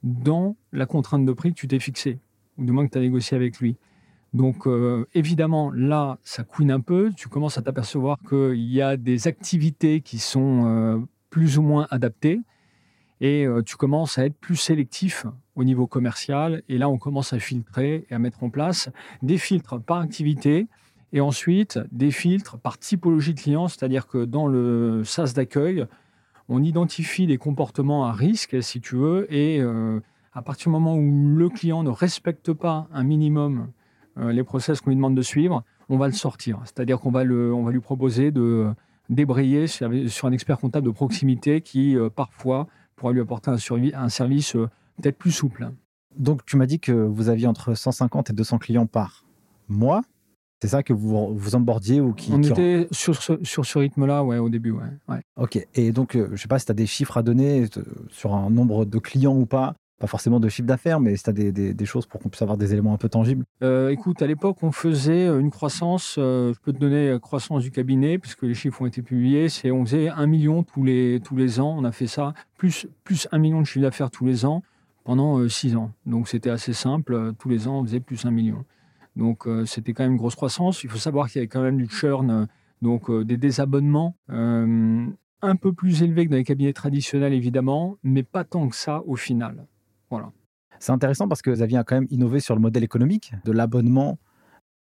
[0.05, 2.19] dans la contrainte de prix que tu t'es fixée,
[2.59, 3.77] ou du moins que tu as négocié avec lui.
[4.37, 7.11] Donc euh, évidemment, là, ça couine un peu.
[7.17, 10.99] Tu commences à t'apercevoir qu'il y a des activités qui sont euh,
[11.31, 12.41] plus ou moins adaptées
[13.23, 16.63] et euh, tu commences à être plus sélectif au niveau commercial.
[16.69, 18.91] Et là, on commence à filtrer et à mettre en place
[19.23, 20.67] des filtres par activité
[21.17, 25.87] et ensuite des filtres par typologie de client, c'est-à-dire que dans le SaaS d'accueil,
[26.49, 29.61] on identifie les comportements à risque, si tu veux, et
[30.33, 33.69] à partir du moment où le client ne respecte pas un minimum
[34.19, 36.61] euh, les process qu'on lui demande de suivre, on va le sortir.
[36.65, 38.71] C'est-à-dire qu'on va, va lui proposer de
[39.11, 44.57] débrayer sur, un expert comptable de proximité qui, euh, parfois, pourra lui apporter un, service
[44.57, 44.69] euh,
[45.01, 45.71] peut-être plus souple.
[46.19, 49.27] Donc, tu m'as dit que vous aviez entre 150 et 200 clients par
[49.69, 50.03] mois.
[50.63, 54.25] C'est ça que vous vous embordiez ou qui On était sur ce, sur ce rythme-là,
[54.25, 55.21] ouais, au début, ouais.
[55.37, 55.59] Ok.
[55.75, 57.67] Et donc, je ne sais pas si tu as des chiffres à donner
[58.09, 61.31] sur un nombre de clients ou pas pas forcément de chiffre d'affaires, mais si tu
[61.31, 63.45] as des, choses pour qu'on puisse avoir des éléments un peu tangibles.
[63.63, 67.19] Euh, écoute, à l'époque, on faisait euh, une croissance, euh, je peux te donner la
[67.19, 70.85] croissance du cabinet, puisque les chiffres ont été publiés, c'est on faisait un million tous
[70.85, 74.11] les, tous les ans, on a fait ça, plus, plus un million de chiffre d'affaires
[74.11, 74.63] tous les ans,
[75.05, 75.93] pendant 6 ans.
[76.05, 77.33] Donc c'était assez simple.
[77.39, 78.65] Tous les ans, on faisait plus 1 million.
[79.17, 80.85] Donc c'était quand même une grosse croissance.
[80.85, 82.47] Il faut savoir qu'il y avait quand même du churn,
[82.83, 88.45] donc des désabonnements un peu plus élevés que dans les cabinets traditionnels, évidemment, mais pas
[88.45, 89.67] tant que ça au final.
[90.11, 90.33] Voilà.
[90.79, 94.19] C'est intéressant parce que Xavier a quand même innové sur le modèle économique de l'abonnement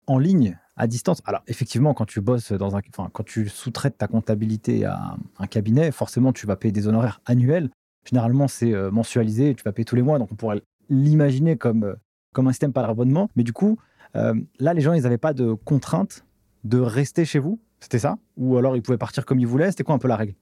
[0.07, 1.21] en ligne à distance.
[1.25, 5.91] Alors effectivement, quand tu bosses dans un, quand tu sous-traites ta comptabilité à un cabinet,
[5.91, 7.69] forcément tu vas payer des honoraires annuels.
[8.05, 11.83] Généralement c'est euh, mensualisé, tu vas payer tous les mois, donc on pourrait l'imaginer comme
[11.83, 11.95] euh,
[12.33, 13.29] comme un système par abonnement.
[13.36, 16.26] Mais du coup, euh, là les gens ils n'avaient pas de contrainte
[16.63, 18.17] de rester chez vous, c'était ça?
[18.38, 20.36] Ou alors ils pouvaient partir comme ils voulaient C'était quoi un peu la règle?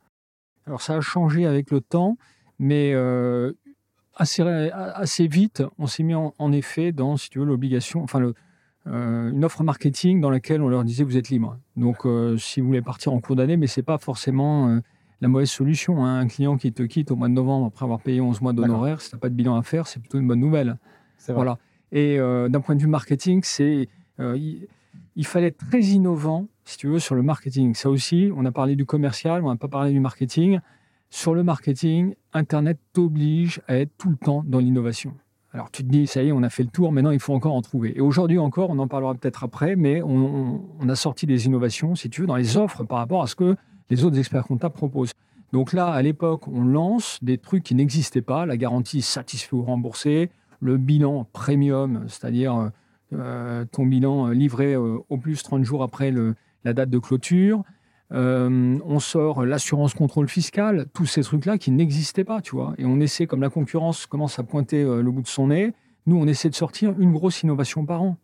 [0.68, 2.18] Alors ça a changé avec le temps,
[2.60, 2.94] mais
[4.16, 8.20] assez, assez vite, on s'est mis en, en, effet dans, si tu veux, l'obligation, enfin
[8.20, 8.36] le,
[8.88, 11.58] euh, une offre marketing dans laquelle on leur disait vous êtes libre.
[11.76, 14.80] Donc, euh, si vous voulez partir en cours d'année, mais c'est pas forcément euh,
[15.22, 16.04] la mauvaise solution.
[16.04, 16.20] Hein.
[16.20, 19.02] Un client qui te quitte au mois de novembre après avoir payé 11 mois d'honoraires,
[19.02, 20.78] si tu n'as pas de bilan à faire, c'est plutôt une bonne nouvelle.
[21.28, 21.60] Voilà.
[21.92, 24.68] Et d'un point de vue marketing, c'est il,
[25.16, 27.76] il, fallait être très innovant, si tu veux, sur le marketing.
[27.76, 30.60] Ça aussi, on a parlé du commercial, on n'a pas parlé du marketing.
[31.10, 35.14] Sur le marketing, Internet t'oblige à être tout le temps dans l'innovation.
[35.54, 37.34] Alors tu te dis, ça y est, on a fait le tour, maintenant il faut
[37.34, 37.98] encore en trouver.
[37.98, 42.10] Et aujourd'hui encore, on en parlera peut-être après, mais on, a sorti des innovations, si
[42.10, 43.58] tu veux, dans les offres par rapport à ce que
[43.90, 45.12] les autres experts comptables proposent.
[45.52, 49.64] Donc là, à l'époque, on lance des trucs qui n'existaient pas, la garantie satisfait ou
[49.64, 50.30] remboursé,
[50.62, 52.72] le bilan premium, c'est-à-dire
[53.14, 56.14] euh, ton bilan livré euh, au plus 30 jours après
[56.64, 57.64] la date de clôture,
[58.14, 62.74] euh, on sort l'assurance contrôle fiscal, tous ces trucs-là qui n'existaient pas, tu vois.
[62.78, 65.74] Et on essaie, comme la concurrence commence à pointer euh, le bout de son nez,
[66.08, 68.18] nous, on essaie de sortir une grosse innovation par an.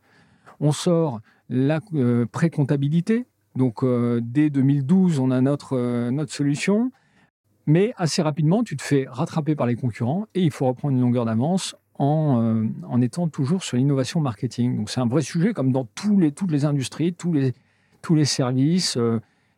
[0.59, 3.27] On sort la euh, pré-comptabilité.
[3.55, 3.83] Donc,
[4.21, 6.91] dès 2012, on a notre, notre solution.
[7.65, 11.01] Mais assez rapidement, tu te fais rattraper par les concurrents et il faut reprendre une
[11.01, 14.77] longueur d'avance en, en, étant toujours sur l'innovation marketing.
[14.77, 18.97] Donc, c'est un vrai sujet, comme dans toutes les industries, tous les, services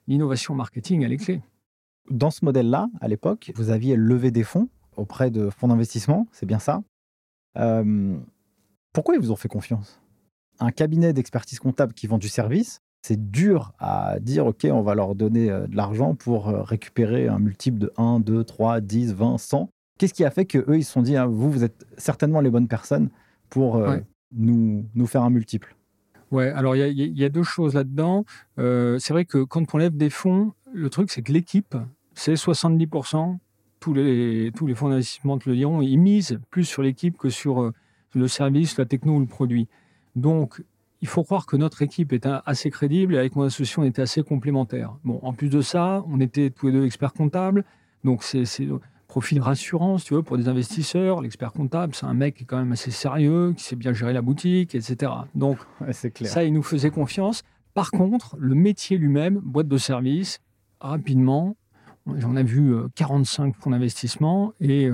[0.09, 1.41] l'innovation marketing, elle est clé.
[2.09, 6.45] Dans ce modèle-là, à l'époque, vous aviez levé des fonds auprès de fonds d'investissement, c'est
[6.45, 6.81] bien ça.
[7.57, 8.17] Euh,
[8.91, 10.01] pourquoi ils vous ont fait confiance?
[10.59, 14.93] Un cabinet d'expertise comptable qui vend du service, c'est dur à dire, OK, on va
[14.93, 19.13] leur donner euh, de l'argent pour euh, récupérer un multiple de 1, 2, 3, 10,
[19.13, 19.69] 20, 100.
[19.99, 22.49] Qu'est-ce qui a fait qu'eux, ils se sont dit, hein, vous, vous êtes certainement les
[22.49, 23.09] bonnes personnes
[23.51, 23.85] pour
[24.31, 25.75] nous, nous faire un multiple?
[26.31, 28.23] Ouais, alors il y, a deux choses là-dedans.
[28.59, 31.75] Euh, c'est vrai que quand on lève des fonds, le truc, c'est que l'équipe,
[32.13, 33.37] c'est 70%.
[33.79, 37.29] Tous les, tous les fonds d'investissement te le diront, ils misent plus sur l'équipe que
[37.29, 37.73] sur euh,
[38.13, 39.69] le service, la techno ou le produit.
[40.15, 40.61] Donc,
[41.01, 44.01] il faut croire que notre équipe est assez crédible et avec mon associé, on était
[44.01, 44.97] assez complémentaires.
[45.05, 47.63] Bon, en plus de ça, on était tous les deux experts comptables.
[48.03, 48.43] Donc, c'est
[49.09, 51.21] profil rassurant, tu veux, pour des investisseurs.
[51.21, 54.13] L'expert comptable, c'est un mec qui est quand même assez sérieux, qui sait bien gérer
[54.13, 55.11] la boutique, etc.
[55.35, 55.57] Donc,
[56.23, 57.41] ça, il nous faisait confiance.
[57.73, 60.39] Par contre, le métier lui-même, boîte de service,
[60.79, 61.57] rapidement,
[62.17, 64.93] j'en ai vu 45 euh, fonds d'investissement et euh,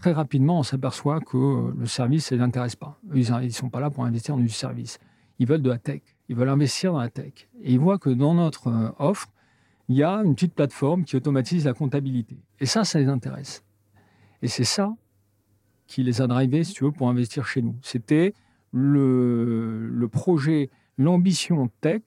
[0.00, 2.98] très rapidement, on s'aperçoit que euh, le service, ça ne les intéresse pas.
[3.14, 4.98] Ils ne sont pas là pour investir dans du service.
[5.38, 6.02] Ils veulent de la tech.
[6.28, 7.48] Ils veulent investir dans la tech.
[7.62, 9.28] Et ils voient que dans notre offre,
[9.92, 12.38] il y a une petite plateforme qui automatise la comptabilité.
[12.60, 13.62] Et ça, ça les intéresse.
[14.40, 14.94] Et c'est ça
[15.86, 17.76] qui les a drivés, si tu veux, pour investir chez nous.
[17.82, 18.32] C'était
[18.72, 22.00] le, projet, l'ambition tech.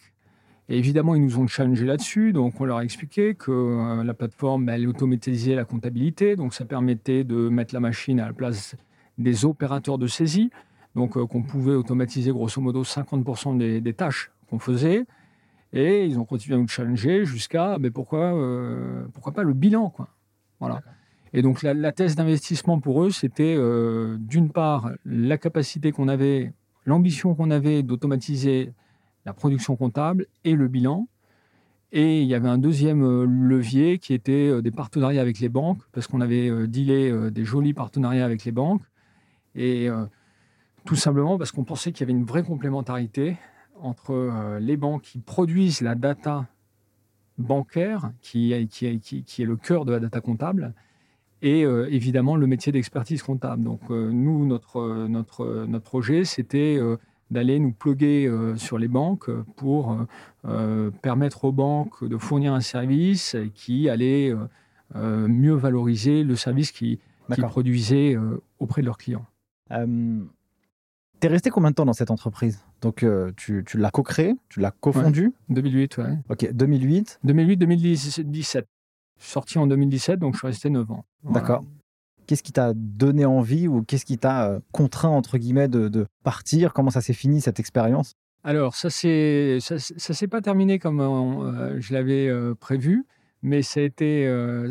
[0.67, 2.33] Et évidemment, ils nous ont challengé là-dessus.
[2.33, 6.35] Donc, on leur a expliqué que euh, la plateforme, elle automatisait la comptabilité.
[6.35, 8.75] Donc, ça permettait de mettre la machine à la place
[9.19, 10.49] des opérateurs de saisie.
[10.95, 15.05] Donc, euh, qu'on pouvait automatiser grosso modo 50% des, des tâches qu'on faisait.
[15.75, 19.89] Et ils ont continué à nous challenger jusqu'à mais pourquoi, euh, pourquoi pas le bilan
[19.89, 20.07] quoi.
[20.61, 20.81] Voilà.
[21.33, 26.53] Et donc la, thèse d'investissement pour eux, c'était euh, d'une part la capacité qu'on avait,
[26.85, 28.71] l'ambition qu'on avait d'automatiser
[29.25, 31.09] la production comptable et le bilan.
[31.91, 35.81] Et il y avait un deuxième euh, levier qui était des partenariats avec les banques,
[35.91, 38.83] parce qu'on avait dealé des jolis partenariats avec les banques.
[39.55, 39.89] Et
[40.85, 43.37] tout simplement parce qu'on pensait qu'il y avait une vraie complémentarité
[43.81, 46.47] entre euh, les banques qui produisent la data
[47.37, 50.73] bancaire, qui, qui, qui, est le cœur de la data comptable,
[51.41, 53.63] et euh, évidemment le métier d'expertise comptable.
[53.63, 56.79] Donc euh, nous, notre, notre, notre projet, c'était
[57.31, 59.97] d'aller nous pluguer sur les banques pour
[61.01, 64.33] permettre aux banques de fournir un service qui allait
[64.93, 68.15] mieux valoriser le service qu'ils produisaient
[68.59, 69.25] auprès de leurs clients.
[71.19, 72.63] Tu es resté combien de temps dans cette entreprise?
[72.85, 75.33] Donc, euh, tu, tu l'as co-créé, tu l'as cofondu?
[75.49, 76.19] 2008, ouais.
[76.29, 78.65] Ok, 2008 2008-2017.
[79.17, 81.03] Sorti en 2017, donc je suis resté 9 ans.
[81.23, 81.63] D'accord.
[82.27, 86.73] Qu'est-ce qui t'a donné envie ou qu'est-ce qui t'a contraint, entre guillemets, de, partir?
[86.73, 88.13] Comment ça s'est fini cette expérience?
[88.43, 90.99] Alors, ça ne ça, s'est pas terminé comme
[91.79, 93.03] je l'avais prévu,
[93.41, 94.27] mais ça a été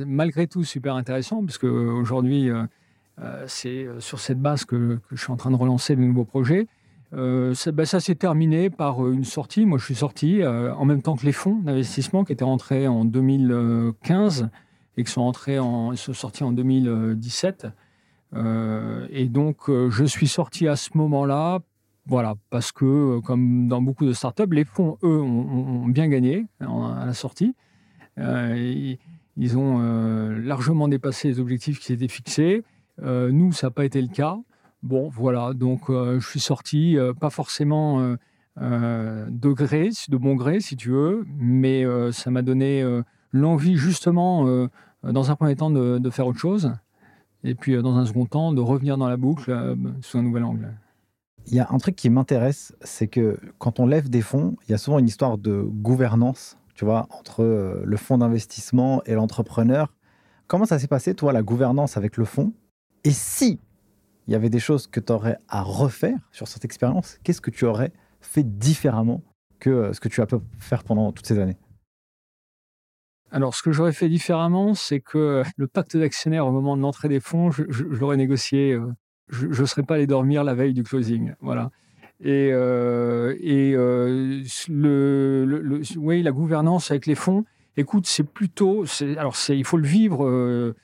[0.07, 2.48] malgré tout super intéressant parce qu'aujourd'hui,
[3.48, 6.68] c'est sur cette base que, que, je suis en train de relancer de nouveaux projets.
[7.16, 9.66] Euh, bah, ça, s'est terminé par euh, une sortie.
[9.66, 12.88] Moi, je suis sorti euh, en même temps que les fonds d'investissement qui étaient rentrés
[12.88, 14.48] en 2015
[14.96, 17.66] et qui sont, sortis en 2017.
[19.11, 21.61] et donc, je suis sorti à ce moment-là,
[22.07, 27.07] voilà, parce que, comme dans beaucoup de startups, les fonds, eux, ont, bien gagné à
[27.07, 27.57] la sortie.
[28.16, 29.79] ils ont
[30.44, 32.62] largement dépassé les objectifs qui s'étaient fixés.
[33.03, 34.38] nous, ça n'a pas été le cas.
[34.85, 38.16] Bon, voilà, donc euh, je suis sorti, euh, pas forcément
[38.61, 42.85] euh, de gré, de bon gré, si tu veux, mais ça m'a donné
[43.33, 44.68] l'envie, justement,
[45.03, 46.75] dans un premier temps, de, faire autre chose,
[47.44, 50.75] et puis dans un second temps, de revenir dans la boucle sous un nouvel angle.
[51.47, 54.73] Il y a un truc qui m'intéresse, c'est que quand on lève des fonds, il
[54.73, 59.94] y a souvent une histoire de gouvernance, tu vois, entre le fonds d'investissement et l'entrepreneur.
[60.47, 62.53] Comment ça s'est passé, toi, la gouvernance avec le fonds?
[63.05, 63.59] Et si
[64.26, 67.50] il y avait des choses que tu aurais à refaire sur cette expérience, qu'est-ce que
[67.50, 69.22] tu aurais fait différemment
[69.60, 71.56] que euh, ce que tu as pu faire pendant toutes ces années?
[73.30, 77.08] Alors, ce que j'aurais fait différemment, c'est que le pacte d'actionnaires au moment de l'entrée
[77.08, 78.72] des fonds, je, l'aurais négocié.
[78.72, 78.92] Euh,
[79.28, 81.32] je ne serais pas allé dormir la veille du closing.
[81.40, 81.70] Voilà.
[82.20, 87.44] Et, euh, et le, oui, la gouvernance avec les fonds,
[87.76, 88.84] écoute, c'est plutôt.
[89.16, 90.74] Alors, il faut le vivre.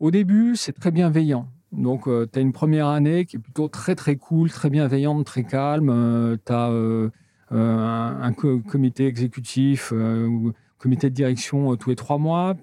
[0.00, 1.48] au début, c'est très bienveillant.
[1.76, 5.26] Donc, euh, tu as une première année qui est plutôt très, très cool, très bienveillante,
[5.26, 5.90] très calme.
[5.90, 7.10] Euh, tu as euh,
[7.50, 12.54] un, comité exécutif, ou comité de direction tous les trois mois.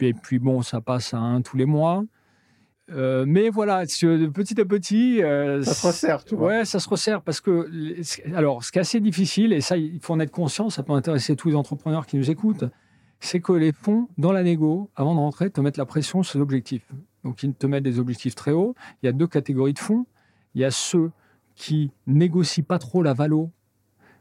[0.00, 2.04] Et puis, bon, ça passe à un tous les mois.
[2.88, 5.18] mais voilà, petit à petit.
[5.18, 6.48] ça se resserre, tu vois.
[6.48, 7.68] Ouais, ça se resserre parce que.
[8.34, 10.92] Alors, ce qui est assez difficile, et ça, il faut en être conscient, ça peut
[10.92, 12.64] intéresser tous les entrepreneurs qui nous écoutent,
[13.20, 16.38] c'est que les fonds, dans la négo, avant de rentrer, te mettent la pression sur
[16.38, 16.82] l'objectif.
[17.24, 18.74] Donc, ils te mettent des objectifs très hauts.
[19.02, 20.06] Il y a deux catégories de fonds.
[20.54, 21.10] Il y a ceux
[21.54, 23.50] qui négocient pas trop la valo,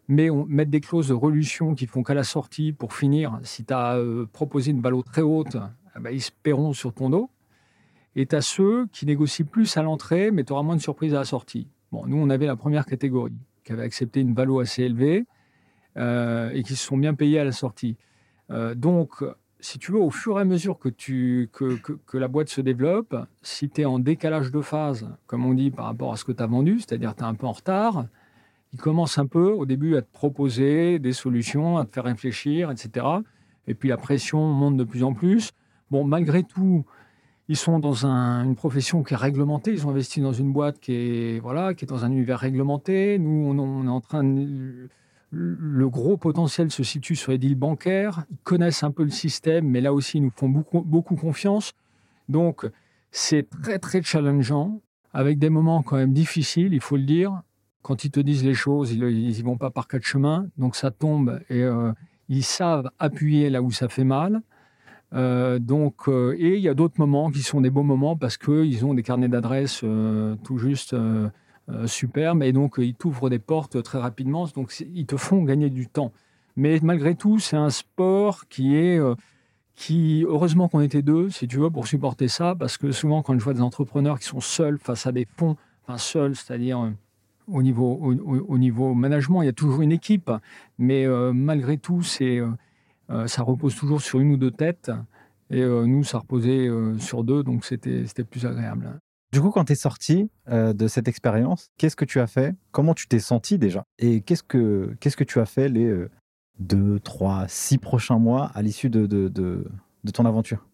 [0.07, 3.73] mais mettent des clauses de relution qui font qu'à la sortie, pour finir, si tu
[3.73, 5.55] as euh, proposé une valo très haute,
[5.95, 7.29] eh ben, ils se paieront sur ton dos.
[8.15, 11.13] Et tu as ceux qui négocient plus à l'entrée, mais tu auras moins de surprises
[11.13, 11.67] à la sortie.
[11.91, 15.25] Bon, nous, on avait la première catégorie, qui avait accepté une valo assez élevée
[15.97, 17.95] euh, et qui se sont bien payés à la sortie.
[18.51, 19.23] Euh, donc,
[19.59, 22.61] si tu veux, au fur et à mesure que, tu, que, que, la boîte se
[22.61, 26.23] développe, si tu es en décalage de phase, comme on dit, par rapport à ce
[26.23, 28.05] que tu as vendu, c'est-à-dire tu es un peu en retard,
[28.73, 32.71] ils commencent un peu au début à te proposer des solutions, à te faire réfléchir,
[32.71, 33.05] etc.
[33.67, 35.51] Et puis la pression monte de plus en plus.
[35.91, 36.85] Bon, malgré tout,
[37.47, 39.71] ils sont dans une profession qui est réglementée.
[39.71, 43.17] Ils ont investi dans une boîte qui est, voilà, qui est dans un univers réglementé.
[43.17, 44.87] Nous, on est en train de
[45.31, 48.25] le gros potentiel se situe sur les deals bancaires.
[48.31, 51.73] Ils connaissent un peu le système, mais là aussi, ils nous font beaucoup, confiance.
[52.27, 52.69] Donc,
[53.11, 54.81] c'est très, très challengeant,
[55.13, 57.41] avec des moments quand même difficiles, il faut le dire.
[57.81, 60.47] Quand ils te disent les choses, ils n'y vont pas par quatre chemins.
[60.57, 61.91] Donc, ça tombe et euh,
[62.27, 64.41] ils savent appuyer là où ça fait mal.
[65.13, 68.37] Euh, donc, euh, et il y a d'autres moments qui sont des beaux moments parce
[68.37, 69.83] qu'ils ont des carnets d'adresses
[70.43, 70.95] tout juste
[71.86, 72.43] superbe.
[72.43, 74.47] Et donc, ils t'ouvrent des portes très rapidement.
[74.55, 76.12] Donc, ils te font gagner du temps.
[76.60, 78.99] Mais malgré tout, c'est un sport qui est.
[78.99, 79.15] Euh,
[79.75, 83.39] qui, heureusement qu'on était deux, si tu veux, pour supporter ça, parce que souvent, quand
[83.39, 86.89] je vois des entrepreneurs qui sont seuls face à des fonds, enfin seuls, c'est-à-dire euh,
[87.47, 90.29] au niveau, au, niveau management, il y a toujours une équipe,
[90.77, 94.91] mais malgré tout, ça repose toujours sur une ou deux têtes,
[95.49, 98.99] et nous, ça reposait sur deux, donc c'était, c'était plus agréable.
[99.31, 102.55] Du coup, quand tu es sorti euh, de cette expérience, qu'est-ce que tu as fait?
[102.71, 103.83] Comment tu t'es senti déjà?
[103.99, 106.09] Et qu'est-ce que, que tu as fait les euh,
[106.57, 110.65] deux, trois, six prochains mois à l'issue de, de, de, ton aventure?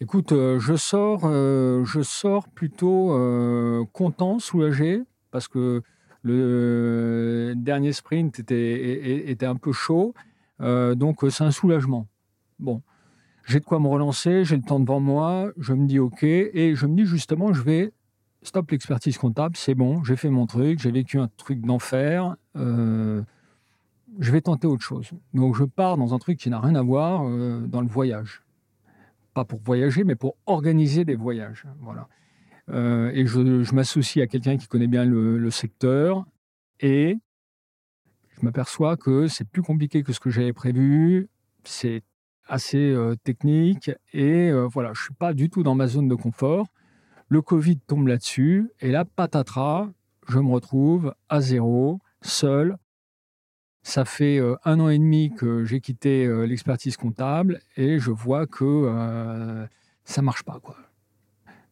[0.00, 3.08] Écoute, euh, je, sors, je sors plutôt
[3.92, 5.82] content, soulagé, parce que
[6.22, 10.14] le dernier sprint était, était un peu chaud.
[10.60, 12.06] donc, c'est un soulagement.
[12.60, 12.82] Bon,
[13.46, 16.74] j'ai de quoi me relancer, j'ai le temps devant moi, je me dis OK, et
[16.74, 17.92] je me dis justement, je vais
[18.46, 23.22] stop l'expertise comptable, c'est bon, j'ai fait mon truc, j'ai vécu un truc d'enfer, euh,
[24.18, 25.10] je vais tenter autre chose.
[25.34, 28.42] Donc je pars dans un truc qui n'a rien à voir euh, dans le voyage.
[29.34, 31.64] Pas pour voyager, mais pour organiser des voyages.
[31.80, 32.08] Voilà.
[32.70, 36.24] Euh, et je, m'associe à quelqu'un qui connaît bien le, secteur
[36.80, 37.18] et
[38.30, 41.28] je m'aperçois que c'est plus compliqué que ce que j'avais prévu.
[41.64, 42.02] C'est
[42.48, 42.94] assez
[43.24, 46.68] technique et voilà, je suis pas du tout dans ma zone de confort.
[47.28, 49.88] Le Covid tombe là-dessus, et là, patatras,
[50.28, 52.76] je me retrouve à zéro, seul.
[53.82, 58.10] Ça fait euh, un an et demi que j'ai quitté euh, l'expertise comptable et je
[58.10, 59.64] vois que euh,
[60.04, 60.58] ça marche pas.
[60.60, 60.76] Quoi.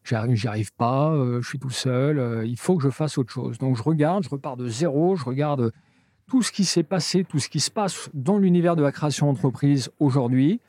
[0.03, 3.57] J'y arrive pas, je suis tout seul, il faut que je fasse autre chose.
[3.57, 5.73] Donc je regarde, je repars de zéro, je regarde
[6.27, 9.25] tout ce qui s'est passé, tout ce qui se passe dans l'univers de la création
[9.25, 10.61] d'entreprise aujourd'hui.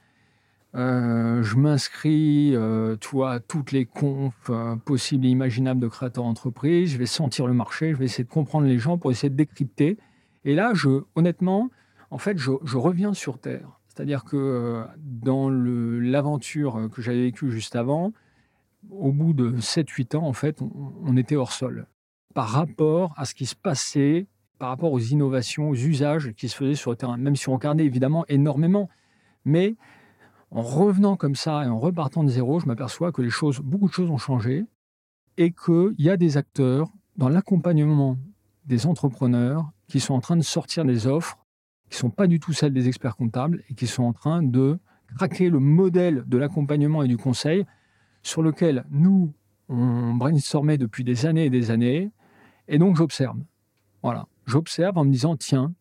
[0.77, 2.55] Je m'inscris
[3.01, 4.51] toi, à toutes les confs
[4.85, 6.93] possibles et imaginables de créateurs d'entreprise.
[6.93, 9.37] Je vais sentir le marché, je vais essayer de comprendre les gens pour essayer de
[9.37, 9.97] décrypter.
[10.45, 10.73] Et là,
[11.15, 11.71] honnêtement,
[12.11, 13.81] en fait, je, reviens sur Terre.
[13.89, 18.13] C'est-à-dire que dans l'aventure que j'avais vécue juste avant,
[18.91, 21.87] au bout de 7-8 ans, en fait, on, était hors sol
[22.35, 24.27] par rapport à ce qui se passait,
[24.59, 27.55] par rapport aux innovations, aux usages qui se faisaient sur le terrain, même si on
[27.55, 28.89] regardait évidemment énormément.
[29.45, 29.75] Mais
[30.51, 33.89] en revenant comme ça et en repartant de zéro, je m'aperçois que les choses, beaucoup
[33.89, 34.65] de choses ont changé
[35.37, 38.17] et qu'il y a des acteurs dans l'accompagnement
[38.65, 41.39] des entrepreneurs qui sont en train de sortir des offres
[41.89, 44.43] qui ne sont pas du tout celles des experts comptables et qui sont en train
[44.43, 44.79] de
[45.17, 47.65] craquer le modèle de l'accompagnement et du conseil
[48.23, 49.33] sur lequel nous,
[49.69, 52.11] on brainstormait depuis des années et des années.
[52.67, 53.39] Et donc, j'observe.
[54.03, 54.27] Voilà.
[54.47, 55.75] J'observe en me disant, tiens,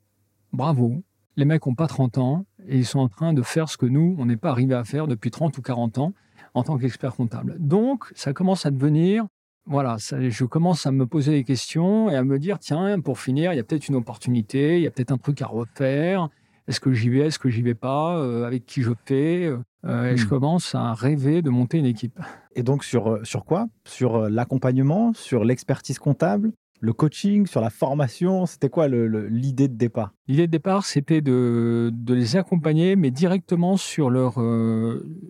[0.53, 1.03] bravo,
[1.37, 3.85] les mecs n'ont pas 30 ans et ils sont en train de faire ce que
[3.85, 6.13] nous, on n'est pas arrivé à faire depuis 30 ou 40 ans
[6.53, 7.55] en tant qu'expert comptable.
[7.59, 9.25] Donc, ça commence à devenir,
[9.65, 13.51] voilà, je commence à me poser des questions et à me dire, tiens, pour finir,
[13.53, 16.29] il y a peut-être une opportunité, il y a peut-être un truc à refaire.
[16.67, 19.45] Est-ce que j'y vais, est-ce que j'y vais pas, euh, avec qui je fais
[19.85, 20.29] euh, Et je hmm.
[20.29, 22.19] commence à rêver de monter une équipe.
[22.55, 23.67] Et donc sur, euh, sur quoi?
[23.85, 26.51] Sur l'accompagnement, sur l'expertise comptable?
[26.85, 30.13] Le coaching, sur la formation C'était quoi l'idée de départ?
[30.27, 34.35] L'idée de départ, c'était de, les accompagner, mais directement sur leur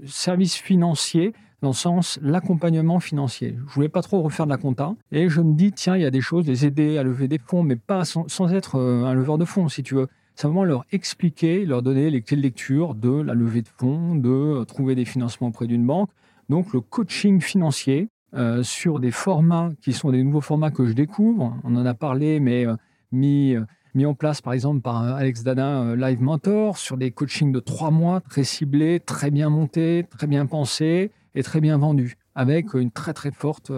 [0.05, 3.57] service financier, dans le sens l'accompagnement financier.
[3.67, 6.05] Je voulais pas trop refaire de la compta, et je me dis, tiens, il y
[6.05, 9.13] a des choses, les aider à lever des fonds, mais pas sans, sans être un
[9.13, 12.93] leveur de fonds, si tu veux simplement leur expliquer, leur donner les clés de lecture
[12.93, 16.09] de la levée de fonds, de euh, trouver des financements auprès d'une banque.
[16.49, 20.93] Donc le coaching financier euh, sur des formats qui sont des nouveaux formats que je
[20.93, 21.57] découvre.
[21.63, 22.75] On en a parlé, mais euh,
[23.11, 23.55] mis,
[23.93, 27.91] mis en place par exemple par Alex Dana Live Mentor sur des coachings de trois
[27.91, 32.91] mois très ciblés, très bien montés, très bien pensés et très bien vendus, avec une
[32.91, 33.71] très très forte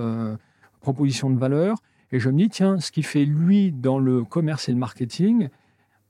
[0.81, 1.77] proposition de valeur.
[2.11, 5.49] Et je me dis, tiens, ce qui fait lui dans le commerce et le marketing,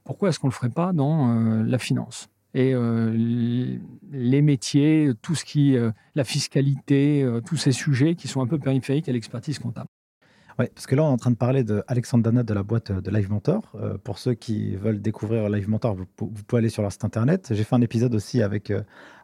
[0.03, 2.29] pourquoi est-ce qu'on ne le ferait pas dans euh, la finance?
[2.57, 3.77] Et euh,
[4.11, 8.57] les métiers, tout ce qui, euh, la fiscalité, tous ces sujets qui sont un peu
[8.57, 9.89] périphériques à l'expertise comptable.
[10.59, 12.63] Oui, parce que là, on est en train de parler de Alexandre Dana de la
[12.63, 13.75] boîte de Live Mentor.
[14.03, 17.49] pour ceux qui veulent découvrir Live Mentor, vous, pouvez aller sur leur site internet.
[17.51, 18.73] J'ai fait un épisode aussi avec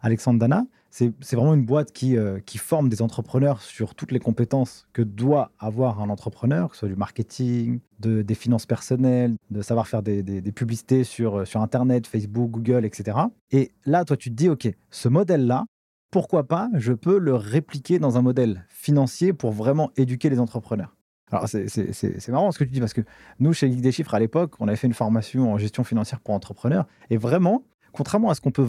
[0.02, 4.88] Alexandre Dana c'est vraiment une boîte qui, euh, forme des entrepreneurs sur toutes les compétences
[4.94, 9.62] que doit avoir un entrepreneur, que ce soit du marketing, de, des finances personnelles, de
[9.64, 13.18] savoir faire des, publicités euh, sur Internet, Facebook, Google, etc.
[13.52, 15.66] Et là, toi, tu te dis, OK, ce modèle-là,
[16.12, 20.96] pourquoi pas, je peux le répliquer dans un modèle financier pour vraiment éduquer les entrepreneurs.
[21.34, 23.02] Alors, c'est marrant ce que tu dis, parce que
[23.40, 26.20] nous, chez Ligue des Chiffres, à l'époque, on avait fait une formation en gestion financière
[26.20, 26.86] pour entrepreneurs.
[27.10, 28.68] Et vraiment, contrairement à ce qu'on peut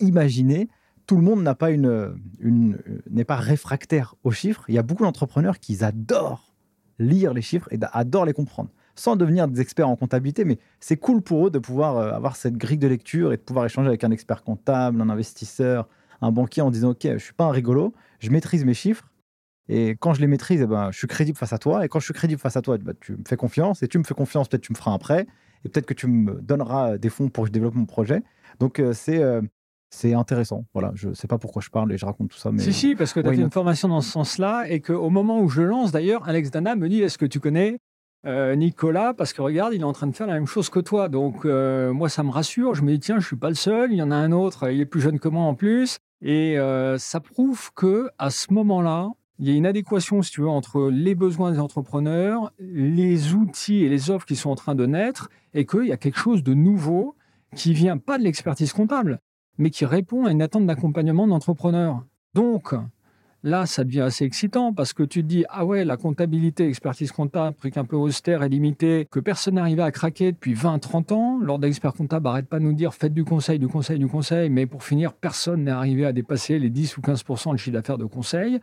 [0.00, 0.68] imaginer,
[1.06, 2.16] tout le monde n'a pas une,
[3.08, 4.64] n'est pas réfractaire aux chiffres.
[4.68, 6.54] Il y a beaucoup d'entrepreneurs qui adorent
[6.98, 10.44] lire les chiffres et adorent les comprendre, sans devenir des experts en comptabilité.
[10.44, 13.42] Mais c'est cool pour eux de pouvoir euh, avoir cette grille de lecture et de
[13.42, 15.88] pouvoir échanger avec un expert comptable, un investisseur,
[16.20, 19.10] un banquier en disant OK, je suis pas un rigolo, je maîtrise mes chiffres.
[19.68, 21.84] Et quand je les maîtrise, eh ben, je suis crédible face à toi.
[21.84, 23.82] Et quand je suis crédible face à toi, bah, tu me fais confiance.
[23.82, 25.26] Et tu me fais confiance, peut-être tu me feras un prêt.
[25.64, 28.22] Et peut-être que tu me donneras des fonds pour que je développe mon projet.
[28.60, 29.40] Donc, euh, c'est euh,
[29.94, 30.64] c'est intéressant.
[30.74, 32.50] Voilà, je ne sais pas pourquoi je parle et je raconte tout ça.
[32.50, 32.60] Mais...
[32.60, 35.40] Si, si, parce que tu as fait une formation dans ce sens-là et qu'au moment
[35.40, 37.78] où je lance, d'ailleurs, Alex Dana me dit Est-ce que tu connais
[38.26, 39.14] euh, Nicolas?
[39.14, 41.08] Parce que regarde, il est en train de faire la même chose que toi.
[41.08, 42.74] Donc, euh, moi, ça me rassure.
[42.74, 43.92] Je me dis Tiens, je ne suis pas le seul.
[43.92, 45.98] Il y en a un autre, il est plus jeune que moi en plus.
[46.20, 50.42] Et euh, ça prouve que à ce moment-là, il y a une adéquation, si tu
[50.42, 54.74] veux, entre les besoins des entrepreneurs, les outils et les offres qui sont en train
[54.74, 57.16] de naître, et qu'il y a quelque chose de nouveau
[57.56, 59.20] qui vient pas de l'expertise comptable,
[59.58, 62.04] mais qui répond à une attente d'accompagnement d'entrepreneurs.
[62.34, 62.74] Donc,
[63.42, 67.12] là, ça devient assez excitant parce que tu te dis, ah ouais, la comptabilité, expertise
[67.12, 71.38] comptable, truc un peu austère et limité, que personne n'arrivait à craquer depuis 20-30 ans.
[71.38, 74.48] L'ordre d'expert comptable n'arrête pas de nous dire, faites du conseil, du conseil, du conseil,
[74.48, 77.98] mais pour finir, personne n'est arrivé à dépasser les 10 ou 15% de chiffre d'affaires
[77.98, 78.60] de conseil.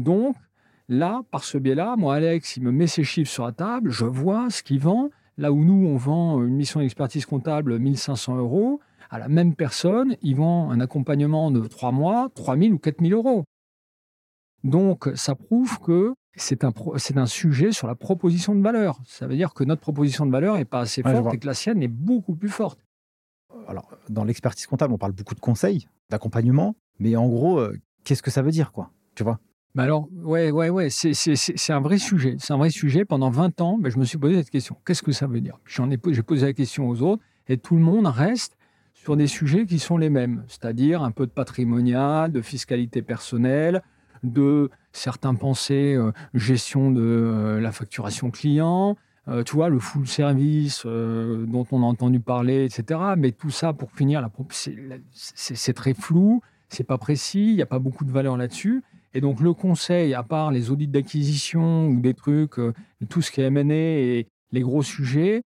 [0.00, 0.36] Donc,
[0.88, 4.04] là, par ce biais-là, moi, Alex, il me met ses chiffres sur la table, je
[4.04, 5.10] vois ce qu'il vend.
[5.36, 8.80] Là où nous, on vend une mission d'expertise comptable 1500 euros,
[9.10, 13.00] à la même personne, ils vont un accompagnement de 3 mois, 3 000 ou 4
[13.00, 13.44] 000 euros.
[14.64, 18.98] Donc, ça prouve que c'est un, c'est un sujet sur la proposition de valeur.
[19.04, 21.54] Ça veut dire que notre proposition de valeur n'est pas assez forte et que la
[21.54, 22.78] sienne est beaucoup plus forte.
[23.66, 28.22] Alors, dans l'expertise comptable, on parle beaucoup de conseils, d'accompagnement, mais en gros, euh, qu'est-ce
[28.22, 28.90] que ça veut dire, quoi?
[29.14, 29.38] Tu vois?
[29.74, 32.36] Bah alors, ouais, ouais, ouais, c'est un vrai sujet.
[32.38, 33.04] C'est un vrai sujet.
[33.04, 34.76] Pendant 20 ans, bah, je me suis posé cette question.
[34.84, 35.58] Qu'est-ce que ça veut dire?
[35.66, 38.56] J'ai posé la question aux autres, et tout le monde reste
[38.94, 43.82] sur des sujets qui sont les mêmes, c'est-à-dire un peu de patrimonial, de fiscalité personnelle,
[44.22, 48.96] de certains pensées euh, gestion de euh, la facturation client,
[49.28, 53.00] euh, tu vois, le full service dont on a entendu parler, etc.
[53.16, 54.28] Mais tout ça, pour finir,
[55.12, 58.82] c'est très flou, c'est pas précis, il n'y a pas beaucoup de valeur là-dessus.
[59.14, 62.60] Et donc le conseil, à part les audits d'acquisition ou des trucs,
[63.08, 65.42] tout ce qui est mené et les gros sujets,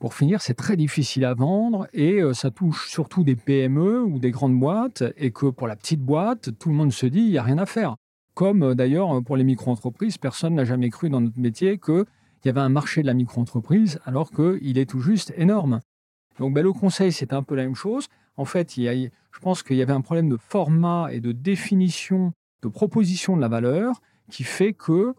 [0.00, 4.30] pour finir, c'est très difficile à vendre et ça touche surtout des PME ou des
[4.30, 7.38] grandes boîtes et que pour la petite boîte, tout le monde se dit, il n'y
[7.38, 7.96] a rien à faire.
[8.34, 12.06] Comme euh, d'ailleurs euh, pour les micro-entreprises, personne n'a jamais cru dans notre métier qu'il
[12.44, 15.80] y avait un marché de la micro-entreprise alors qu'il est tout juste énorme.
[16.38, 18.08] Donc ben, le conseil, c'est un peu la même chose.
[18.36, 19.10] En fait, je
[19.42, 22.32] pense qu'il y avait un problème de format et de définition,
[22.62, 24.00] de proposition de la valeur
[24.30, 25.14] qui fait que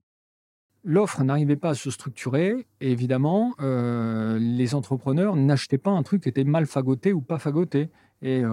[0.84, 6.24] l'offre n'arrivait pas à se structurer et évidemment, euh, les entrepreneurs n'achetaient pas un truc
[6.24, 7.89] qui était mal fagoté ou pas fagoté.
[8.22, 8.44] Et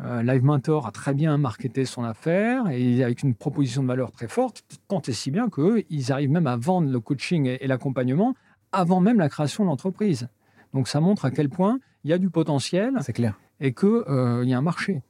[0.00, 4.12] euh, Live Mentor a très bien marketé son affaire et avec une proposition de valeur
[4.12, 8.34] très forte, tant et si bien qu'ils arrivent même à vendre le coaching et, l'accompagnement
[8.70, 10.28] avant même la création de l'entreprise.
[10.72, 12.94] Donc ça montre à quel point il y a du potentiel.
[13.00, 13.40] C'est clair.
[13.60, 15.02] Et qu'il euh, y a un marché.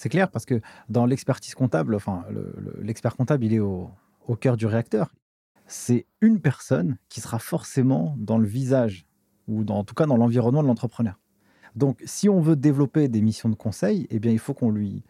[0.00, 2.24] C'est clair parce que dans l'expertise comptable, enfin,
[2.80, 3.90] l'expert comptable, il est au,
[4.40, 5.14] cœur du réacteur.
[5.66, 9.04] C'est une personne qui sera forcément dans le visage
[9.46, 11.20] ou dans, en tout cas dans l'environnement de l'entrepreneur.
[11.76, 15.04] Donc, si on veut développer des missions de conseil, eh bien, il faut qu'on lui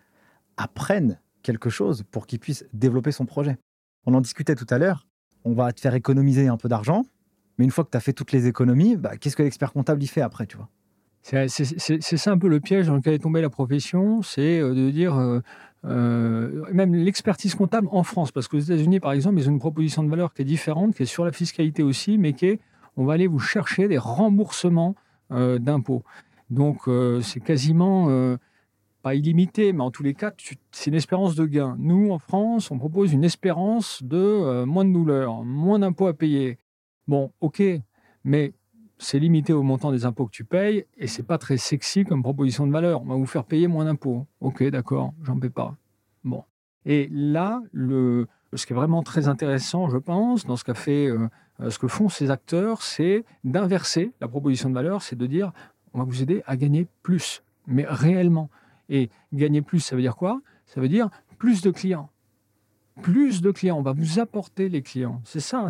[0.57, 3.59] apprenne quelque chose pour qu'il puisse développer son projet.
[4.07, 5.07] On en discutait tout à l'heure.
[5.45, 7.05] On va te faire économiser un peu d'argent,
[7.59, 10.03] mais une fois que tu as fait toutes les économies, bah, qu'est-ce que l'expert comptable
[10.03, 10.69] y fait après, tu vois?
[11.23, 14.91] C'est ça un peu le piège dans lequel est tombée la profession, c'est euh, de
[14.91, 15.41] dire, euh,
[15.85, 20.03] euh, même l'expertise comptable en France, parce qu'aux États-Unis, par exemple, ils ont une proposition
[20.03, 22.61] de valeur qui est différente, qui est sur la fiscalité aussi, mais qui est,
[22.97, 24.95] on va aller vous chercher des remboursements
[25.31, 26.03] d'impôts.
[26.51, 26.81] Donc,
[27.23, 28.37] c'est quasiment
[29.03, 30.33] pas illimité, mais en tous les cas,
[30.73, 31.77] c'est une espérance de gain.
[31.79, 36.59] Nous, en France, on propose une espérance de moins de douleur, moins d'impôts à payer.
[37.07, 37.63] Bon, ok,
[38.25, 38.53] mais
[39.01, 42.23] c'est limité au montant des impôts que tu payes et c'est pas très sexy comme
[42.23, 43.03] proposition de valeur.
[43.03, 44.27] On va vous faire payer moins d'impôts.
[44.41, 45.75] Ok, d'accord, j'en paie pas.
[46.23, 46.45] Bon.
[46.85, 51.09] Et là, ce qui est vraiment très intéressant, je pense, dans ce qu'a fait,
[51.67, 55.53] ce que font ces acteurs, c'est d'inverser la proposition de valeur, c'est de dire
[55.93, 58.51] on va vous aider à gagner plus, mais réellement.
[58.89, 60.41] Et gagner plus, ça veut dire quoi?
[60.67, 62.11] Ça veut dire plus de clients.
[63.03, 65.23] Plus de clients, on va vous apporter les clients.
[65.25, 65.69] C'est ça.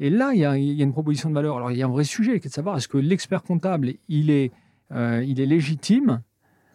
[0.00, 1.56] Et là, il y, a, une proposition de valeur.
[1.56, 3.94] Alors, il y a un vrai sujet qui est de savoir est-ce que l'expert comptable,
[4.08, 4.52] il est,
[4.92, 6.22] euh, il est légitime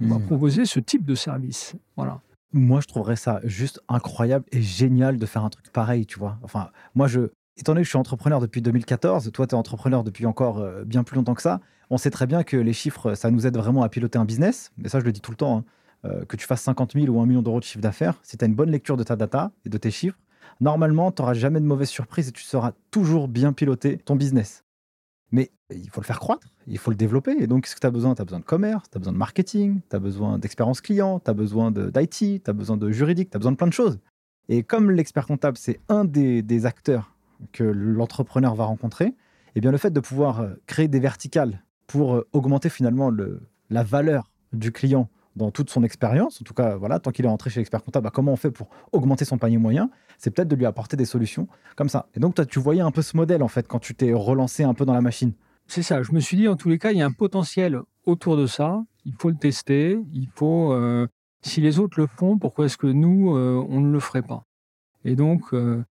[0.01, 0.26] à hmm.
[0.26, 1.76] proposer ce type de service?
[1.97, 2.22] Voilà.
[2.53, 6.39] Moi, je trouverais ça juste incroyable et génial de faire un truc pareil, tu vois.
[6.41, 10.03] Enfin, moi, je, étant donné que je suis entrepreneur depuis 2014, toi, tu es entrepreneur
[10.03, 11.59] depuis encore euh, bien plus longtemps que ça,
[11.89, 14.72] on sait très bien que les chiffres, ça nous aide vraiment à piloter un business.
[14.78, 15.63] Mais ça, je le dis tout le temps, hein,
[16.05, 18.45] euh, que tu fasses 50 000 ou 1 million d'euros de chiffre d'affaires, si tu
[18.45, 20.17] as une bonne lecture de ta data et de tes chiffres,
[20.60, 24.64] normalement, tu n'auras jamais de mauvaise surprise et tu sauras toujours bien piloter ton business.
[25.32, 27.36] Mais il faut le faire croître, il faut le développer.
[27.39, 28.16] Et donc, qu'est-ce que tu as besoin?
[28.16, 31.20] Tu as besoin de commerce, tu as besoin de marketing, tu as besoin d'expérience client,
[31.20, 33.74] tu as besoin d'IT, tu as besoin de juridique, tu as besoin de plein de
[33.74, 33.99] choses.
[34.47, 37.14] Et comme l'expert comptable, c'est un des acteurs
[37.53, 39.14] que l'entrepreneur va rencontrer,
[39.55, 43.41] eh bien le fait de pouvoir euh, créer des verticales pour euh, augmenter finalement le,
[43.70, 47.30] la valeur du client dans toute son expérience, en tout cas, voilà, tant qu'il est
[47.30, 50.47] rentré chez l'expert comptable, bah, comment on fait pour augmenter son panier moyen C'est peut-être
[50.47, 52.07] de lui apporter des solutions comme ça.
[52.15, 54.63] Et donc, toi, tu voyais un peu ce modèle, en fait, quand tu t'es relancé
[54.63, 55.34] un peu dans la machine?
[55.67, 56.01] C'est ça.
[56.03, 58.47] Je me suis dit, en tous les cas, il y a un potentiel autour de
[58.47, 58.84] ça.
[59.05, 59.99] Il faut le tester.
[60.13, 60.73] Il faut.
[60.73, 61.07] Euh,
[61.41, 64.43] si les autres le font, pourquoi est-ce que nous, on ne le ferait pas?
[65.05, 65.84] Et donc, euh,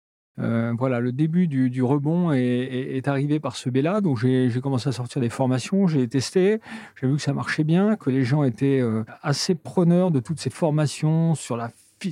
[0.77, 4.01] voilà, le début du, rebond est, arrivé par ce biais-là.
[4.01, 6.59] Donc, j'ai commencé à sortir des formations, j'ai testé,
[6.99, 10.39] j'ai vu que ça marchait bien, que les gens étaient euh, assez preneurs de toutes
[10.39, 11.71] ces formations sur la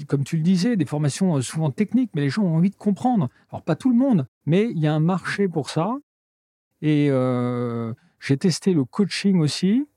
[0.10, 2.76] comme tu le disais, des formations euh, souvent techniques, mais les gens ont envie de
[2.76, 3.30] comprendre.
[3.52, 5.96] Alors, pas tout le monde, mais il y a un marché pour ça.
[6.82, 7.10] Et
[8.20, 9.88] j'ai testé le coaching aussi.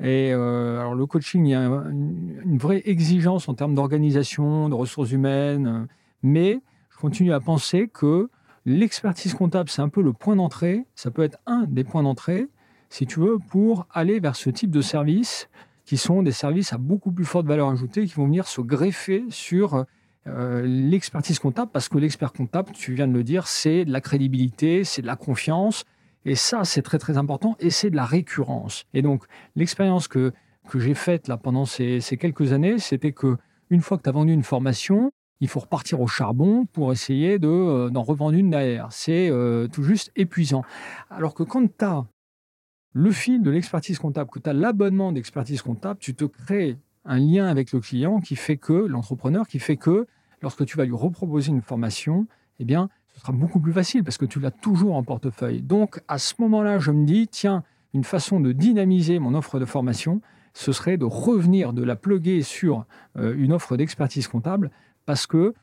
[0.00, 4.74] Et alors, le coaching, il y a une, une vraie exigence en termes d'organisation, de
[4.74, 5.88] ressources humaines,
[6.22, 6.60] mais
[6.94, 8.30] je continue à penser que
[8.66, 12.46] l'expertise comptable, c'est un peu le point d'entrée, ça peut être un des points d'entrée,
[12.88, 15.48] si tu veux, pour aller vers ce type de services
[15.84, 19.24] qui sont des services à beaucoup plus forte valeur ajoutée, qui vont venir se greffer
[19.28, 19.84] sur
[20.26, 24.84] l'expertise comptable, parce que l'expert comptable, tu viens de le dire, c'est de la crédibilité,
[24.84, 25.84] c'est de la confiance.
[26.24, 28.84] Et ça, c'est très très important, et c'est de la récurrence.
[28.94, 29.24] Et donc,
[29.56, 30.32] l'expérience que,
[30.68, 33.36] que j'ai faite là pendant ces, ces quelques années, c'était que
[33.68, 35.10] une fois que tu as vendu une formation,
[35.40, 38.88] il faut repartir au charbon pour essayer de, d'en revendre une derrière.
[38.90, 39.30] C'est
[39.72, 40.62] tout juste épuisant.
[41.10, 42.04] Alors que quand tu as
[42.94, 47.18] le fil de l'expertise comptable, que tu as l'abonnement d'expertise comptable, tu te crées un
[47.18, 50.06] lien avec le client qui fait que, l'entrepreneur, qui fait que
[50.40, 52.26] lorsque tu vas lui reproposer une formation,
[52.60, 55.60] eh bien, ce sera beaucoup plus facile parce que tu l'as toujours en portefeuille.
[55.60, 59.64] Donc, à ce moment-là, je me dis, tiens, une façon de dynamiser mon offre de
[59.64, 60.20] formation,
[60.52, 64.70] ce serait de revenir, de la pluguer sur euh, une offre d'expertise comptable
[65.06, 65.54] parce que,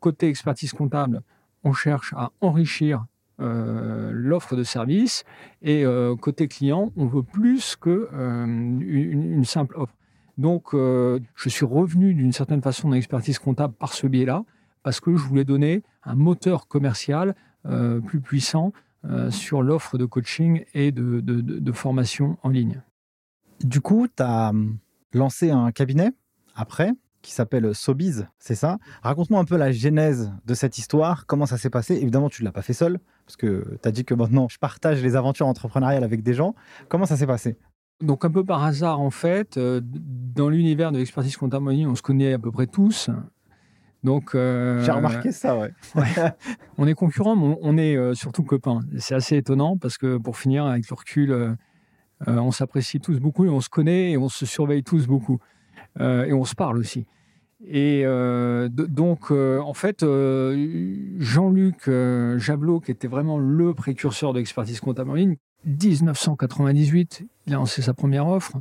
[0.00, 1.22] côté expertise comptable,
[1.64, 3.04] on cherche à enrichir
[3.40, 5.24] euh, l'offre de service.
[5.62, 9.94] Et euh, côté client, on veut plus que euh, simple offre.
[10.36, 14.42] Donc, je suis revenu d'une certaine façon dans l'expertise comptable par ce biais-là,
[14.82, 17.34] parce que je voulais donner un moteur commercial
[18.06, 18.72] plus puissant
[19.28, 22.80] sur l'offre de coaching et de, de formation en ligne.
[23.62, 24.52] Du coup, tu as
[25.12, 26.12] lancé un cabinet
[26.54, 26.92] après?
[27.22, 28.78] Qui s'appelle Sobiz, c'est ça?
[29.02, 31.94] Raconte-moi un peu la genèse de cette histoire, comment ça s'est passé.
[31.96, 34.58] Évidemment, tu ne l'as pas fait seul, parce que tu as dit que maintenant, je
[34.58, 36.54] partage les aventures entrepreneuriales avec des gens.
[36.88, 37.58] Comment ça s'est passé?
[38.00, 42.00] Donc un peu par hasard en fait, euh, dans l'univers de l'expertise comptable on se
[42.00, 43.10] connaît à peu près tous.
[44.02, 45.74] Donc euh, j'ai remarqué ça, ouais.
[46.78, 48.80] On est concurrents, mais on est euh, surtout copains.
[48.96, 51.56] C'est assez étonnant parce que pour finir, avec le recul,
[52.26, 55.38] on s'apprécie tous beaucoup et on se connaît et on se surveille tous beaucoup.
[56.00, 57.06] Euh, et on se parle aussi.
[57.66, 60.04] Et euh, donc, euh, en fait,
[61.18, 61.90] Jean-Luc
[62.38, 67.82] Jablot, qui était vraiment le précurseur de l'expertise comptable en ligne, 1998, il a lancé
[67.82, 68.56] sa première offre.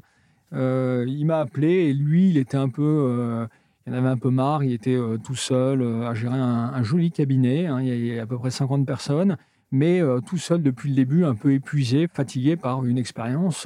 [0.52, 3.48] il m'a appelé et lui, il était un peu,
[3.88, 4.66] il en avait un peu marre.
[4.66, 7.68] Il était tout seul à gérer un, joli cabinet.
[7.68, 9.38] Hein, il y a à peu près 50 personnes,
[9.72, 13.66] mais tout seul depuis le début, un peu épuisé, fatigué par une expérience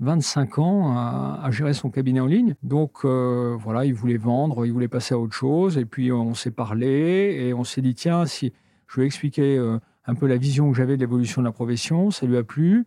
[0.00, 2.54] 25 ans à, gérer son cabinet en ligne.
[2.62, 5.78] Donc euh, voilà, il voulait vendre, il voulait passer à autre chose.
[5.78, 8.52] Et puis on s'est parlé et on s'est dit tiens, si
[8.86, 11.52] je lui ai expliqué euh, un peu la vision que j'avais de l'évolution de la
[11.52, 12.86] profession, ça lui a plu.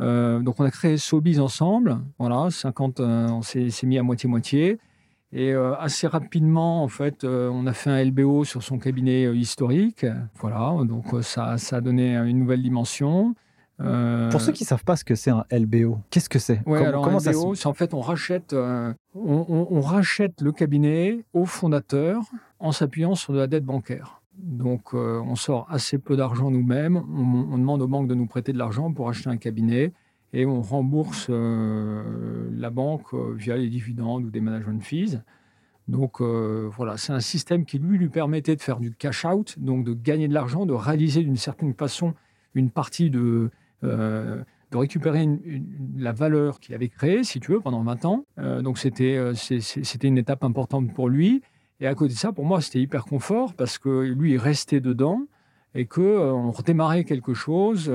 [0.00, 1.98] Euh, donc on a créé Sobiz ensemble.
[2.18, 4.78] Voilà, 50, on s'est mis à moitié-moitié.
[5.30, 10.06] Et assez rapidement, en fait, on a fait un LBO sur son cabinet historique.
[10.36, 13.34] Voilà, donc ça, ça a donné une nouvelle dimension.
[13.80, 16.60] Euh, Pour ceux qui ne savent pas ce que c'est un LBO, qu'est-ce que c'est?
[16.64, 22.22] Comment, ça c'est en fait on rachète, euh, on, rachète le cabinet au fondateur
[22.58, 24.20] en s'appuyant sur de la dette bancaire.
[24.36, 28.52] Donc euh, on sort assez peu d'argent nous-mêmes, on, demande aux banques de nous prêter
[28.52, 29.92] de l'argent pour acheter un cabinet
[30.32, 35.18] et on rembourse la banque via les dividendes ou des management fees.
[35.86, 39.84] Donc voilà, c'est un système qui lui lui permettait de faire du cash out, donc
[39.84, 42.14] de gagner de l'argent, de réaliser d'une certaine façon
[42.54, 43.50] une partie de,
[43.84, 45.26] euh, de récupérer
[45.96, 48.24] la valeur qu'il avait créée, si tu veux, pendant 20 ans.
[48.38, 51.42] Euh, donc c'était euh, c'était une étape importante pour lui.
[51.80, 54.80] Et à côté de ça, pour moi, c'était hyper confort parce que lui, il restait
[54.80, 55.22] dedans
[55.74, 57.90] et qu'on on redémarrait quelque chose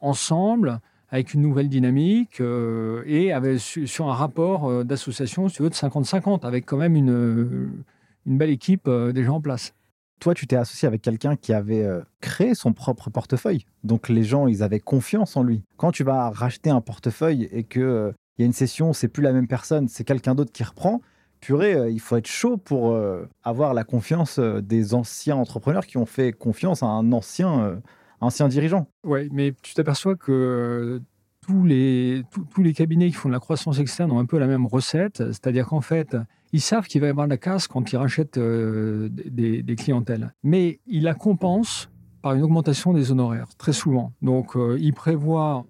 [0.00, 6.46] ensemble avec une nouvelle dynamique et sur un rapport d'association, si tu veux, de 50-50,
[6.46, 7.84] avec quand même une,
[8.24, 9.74] une belle équipe déjà en place
[10.18, 13.64] toi, tu t'es associé avec quelqu'un qui avait euh, créé son propre portefeuille.
[13.84, 15.62] Donc les gens, ils avaient confiance en lui.
[15.76, 19.08] Quand tu vas racheter un portefeuille et qu'il euh, il y a une session, c'est
[19.08, 21.00] plus la même personne, c'est quelqu'un d'autre qui reprend,
[21.40, 22.96] purée, euh, il faut être chaud pour
[23.42, 27.80] avoir la confiance des anciens entrepreneurs qui ont fait confiance à un ancien,
[28.20, 28.86] ancien dirigeant.
[29.04, 31.00] Oui, mais tu t'aperçois que
[31.40, 32.22] tous les,
[32.54, 35.18] tous les cabinets qui font de la croissance externe ont un peu la même recette,
[35.18, 36.16] c'est-à-dire qu'en fait,
[36.52, 40.34] ils savent qu'il va y avoir de la casse quand ils rachètent euh, des, clientèles.
[40.42, 41.88] Mais ils la compensent
[42.22, 44.12] par une augmentation des honoraires, très souvent.
[44.22, 45.66] Donc, euh, ils prévoient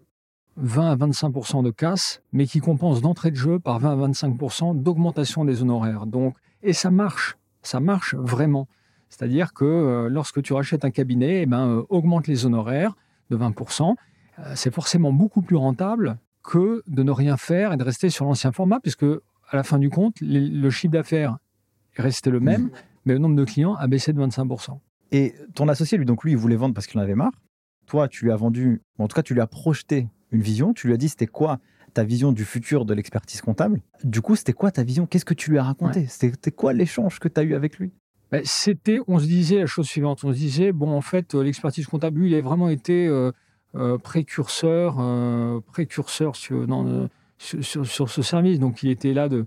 [0.57, 4.37] 20 à 25 de casse, mais qui compensent d'entrée de jeu par 20 à 25
[4.83, 6.07] d'augmentation des honoraires.
[6.07, 8.69] Donc, et ça marche, ça marche vraiment.
[9.09, 12.95] C'est-à-dire que euh, lorsque tu rachètes un cabinet, eh ben, augmente les honoraires
[13.31, 13.55] de 20
[14.55, 18.53] c'est forcément beaucoup plus rentable que de ne rien faire et de rester sur l'ancien
[18.53, 19.05] format, puisque
[19.51, 21.39] à la fin du compte, le chiffre d'affaires
[21.97, 22.71] est resté le même, mmh.
[23.07, 24.79] mais le nombre de clients a baissé de 25%.
[25.13, 27.33] Et ton associé, lui, donc lui, il voulait vendre parce qu'il en avait marre.
[27.87, 30.75] Toi, tu lui as vendu, en tout cas, tu lui as projeté une vision.
[30.75, 31.59] Tu lui as dit, c'était quoi
[31.95, 33.81] ta vision du futur de l'expertise comptable?
[34.05, 35.07] Du coup, c'était quoi ta vision?
[35.07, 36.07] Qu'est-ce que tu lui as raconté?
[36.07, 37.93] C'était quoi l'échange que tu as eu avec lui?
[38.31, 40.23] Ben, C'était, on se disait la chose suivante.
[40.25, 43.33] On se disait, bon, en fait, euh, l'expertise comptable, lui, il a vraiment été euh,
[43.75, 44.97] euh, précurseur,
[45.73, 48.59] précurseur sur, dans, sur, ce service.
[48.59, 49.47] Donc il était là de,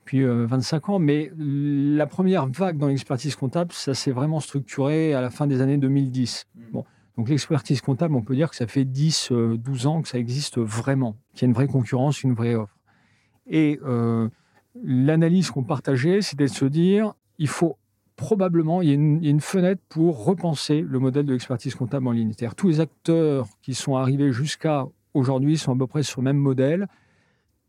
[0.00, 5.20] depuis 25 ans, mais la première vague dans l'expertise comptable, ça s'est vraiment structuré à
[5.20, 6.46] la fin des années 2010.
[6.54, 6.60] Mmh.
[6.72, 6.84] Bon,
[7.16, 10.58] donc l'expertise comptable, on peut dire que ça fait 10, 12 ans que ça existe
[10.58, 12.76] vraiment, qu'il y a une vraie concurrence, une vraie offre.
[13.46, 13.78] Et
[14.82, 17.76] l'analyse qu'on partageait, c'était de se dire, il faut
[18.16, 22.32] probablement, il y, a une, fenêtre pour repenser le modèle de l'expertise comptable en ligne.
[22.32, 26.26] C'est-à-dire tous les acteurs qui sont arrivés jusqu'à aujourd'hui sont à peu près sur le
[26.26, 26.88] même modèle,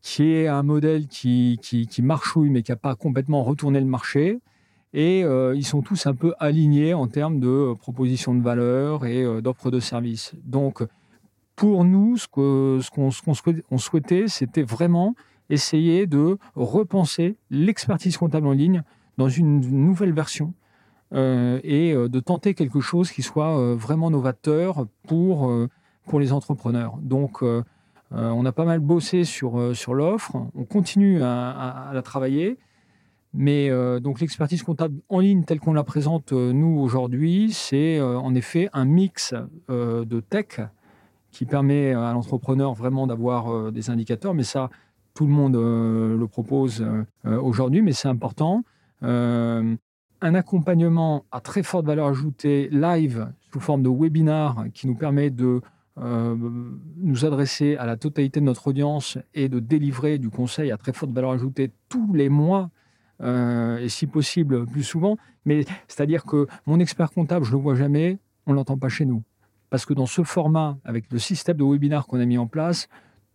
[0.04, 3.86] qui est un modèle qui, qui, qui marchouille mais qui n'a pas complètement retourné le
[3.86, 4.38] marché.
[4.92, 9.06] Et euh, ils sont tous un peu alignés en termes de euh, propositions de valeur
[9.06, 10.34] et euh, d'offres de services.
[10.44, 10.84] Donc,
[11.56, 15.14] pour nous, ce qu'on ce qu'on souhaitait, c'était vraiment
[15.48, 18.82] essayer de repenser l'expertise comptable en ligne
[19.16, 20.52] dans une nouvelle version
[21.14, 25.50] euh, et de tenter quelque chose qui soit vraiment novateur pour,
[26.06, 26.98] pour les entrepreneurs.
[27.00, 27.42] Donc,
[28.16, 32.58] on a pas mal bossé sur, sur l'offre, on continue à, la travailler.
[33.36, 33.68] Mais
[34.00, 38.84] donc l'expertise comptable en ligne telle qu'on la présente nous aujourd'hui, c'est en effet un
[38.84, 39.34] mix
[39.68, 40.60] de tech
[41.32, 44.34] qui permet à l'entrepreneur vraiment d'avoir des indicateurs.
[44.34, 44.70] Mais ça,
[45.14, 46.86] tout le monde le propose
[47.24, 48.62] aujourd'hui, mais c'est important.
[49.04, 49.76] Euh,
[50.20, 55.28] un accompagnement à très forte valeur ajoutée live sous forme de webinar qui nous permet
[55.28, 55.60] de
[56.00, 56.34] euh,
[56.96, 60.92] nous adresser à la totalité de notre audience et de délivrer du conseil à très
[60.92, 62.70] forte valeur ajoutée tous les mois
[63.22, 65.16] euh, et si possible plus souvent.
[65.44, 68.88] Mais c'est-à-dire que mon expert comptable, je ne le vois jamais, on ne l'entend pas
[68.88, 69.22] chez nous.
[69.70, 72.88] Parce que dans ce format, avec le système de webinar qu'on a mis en place,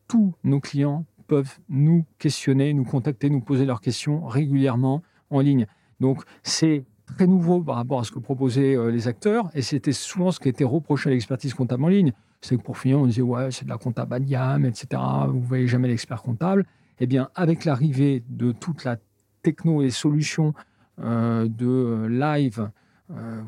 [0.07, 5.65] tous nos clients peuvent nous questionner, nous contacter, nous poser leurs questions régulièrement en ligne.
[5.99, 9.93] Donc c'est très nouveau par rapport à ce que proposaient euh, les acteurs, et c'était
[9.93, 12.13] souvent ce qui était reproché à l'expertise comptable en ligne.
[12.41, 15.01] C'est que pour finir, on disait ouais, c'est de la comptable à gamme, etc.
[15.27, 16.65] Vous voyez jamais l'expert comptable.
[16.99, 18.97] Eh bien, avec l'arrivée de toute la
[19.41, 20.53] techno et solutions
[20.99, 22.69] euh, de euh, live,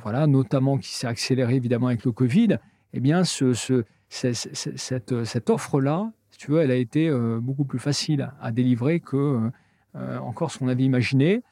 [0.02, 2.58] voilà, notamment qui s'est accéléré évidemment avec le Covid,
[2.94, 8.32] eh bien, ce, ce, cette, offre-là, si tu veux, elle a été beaucoup plus facile
[8.42, 9.52] à délivrer que
[9.94, 11.44] encore ce qu'on avait imaginé.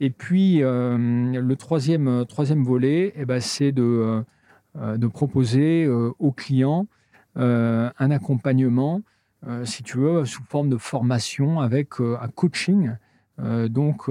[0.00, 4.22] Et puis, euh, le troisième, euh, troisième volet, eh ben, c'est de, euh,
[4.74, 6.86] de proposer aux clients
[7.36, 9.02] un accompagnement,
[9.64, 12.92] si tu veux, sous forme de formation avec un coaching.
[13.68, 14.08] donc,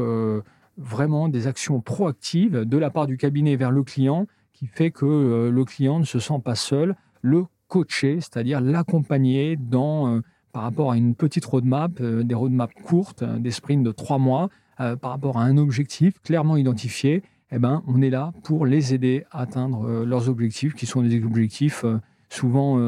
[0.77, 5.49] vraiment des actions proactives de la part du cabinet vers le client qui fait que
[5.49, 10.97] le client ne se sent pas seul, le coacher, c'est-à-dire l'accompagner dans, par rapport à
[10.97, 14.49] une petite roadmap, des roadmaps courtes, des sprints de trois mois,
[14.81, 17.21] euh, par rapport à un objectif clairement identifié,
[17.51, 21.01] eh ben, on est là pour les aider à atteindre euh, leurs objectifs, qui sont
[21.01, 21.97] des objectifs euh,
[22.29, 22.79] souvent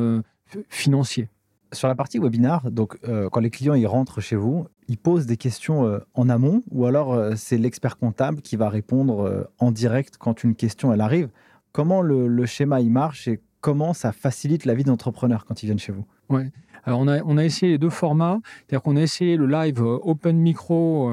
[0.70, 1.30] financiers.
[1.74, 3.00] Sur la partie webinar, donc
[3.32, 7.36] quand les clients ils rentrent chez vous, ils posent des questions en amont ou alors
[7.36, 11.30] c'est l'expert comptable qui va répondre en direct quand une question elle arrive.
[11.72, 15.80] Comment le, schéma il marche et comment ça facilite la vie d'entrepreneur quand ils viennent
[15.80, 16.06] chez vous?
[16.30, 16.52] Ouais.
[16.84, 19.82] Alors on a, on a essayé les deux formats, c'est-à-dire qu'on a essayé le live
[19.82, 21.10] open micro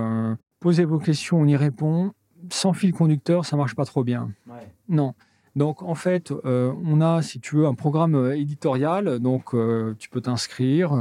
[0.60, 2.12] posez vos questions, on y répond.
[2.50, 4.30] Sans fil conducteur, ça marche pas trop bien.
[4.88, 5.14] Non.
[5.58, 9.18] Donc en fait, euh, on a, si tu veux, un programme euh, éditorial.
[9.18, 10.92] Donc euh, tu peux t'inscrire.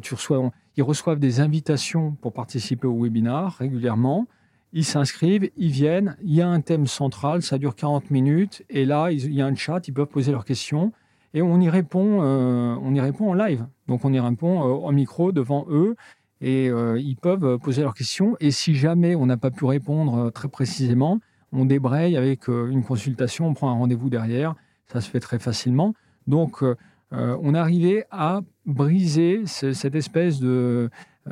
[0.00, 4.28] tu reçois, ils reçoivent des invitations pour participer au webinar régulièrement.
[4.72, 6.16] Ils s'inscrivent, ils viennent.
[6.22, 8.62] Il y a un thème central, ça dure 40 minutes.
[8.70, 10.92] Et là, il y a un chat, ils peuvent poser leurs questions.
[11.34, 13.66] Et on y répond, on y répond en live.
[13.88, 15.96] Donc on y répond en micro devant eux
[16.40, 18.36] et euh, ils peuvent poser leurs questions.
[18.40, 21.20] Et si jamais on n'a pas pu répondre euh, très précisément,
[21.52, 24.54] on débraye avec euh, une consultation, on prend un rendez-vous derrière.
[24.86, 25.94] Ça se fait très facilement.
[26.26, 26.62] Donc,
[27.10, 30.90] on arrivait à briser cette espèce de,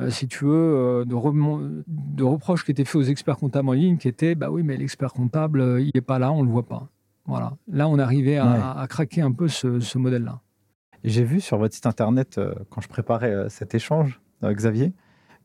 [0.09, 4.07] si tu veux, de, de reproche qui était fait aux experts comptables en ligne, qui
[4.07, 6.87] était, bah oui, mais l'expert comptable, il n'est pas là, on ne le voit pas.
[7.25, 7.57] Voilà.
[7.67, 10.41] Là, on arrivait à, à craquer un peu ce, ce modèle-là.
[11.03, 12.39] J'ai vu sur votre site internet,
[12.69, 14.93] quand je préparais cet échange, euh, Xavier,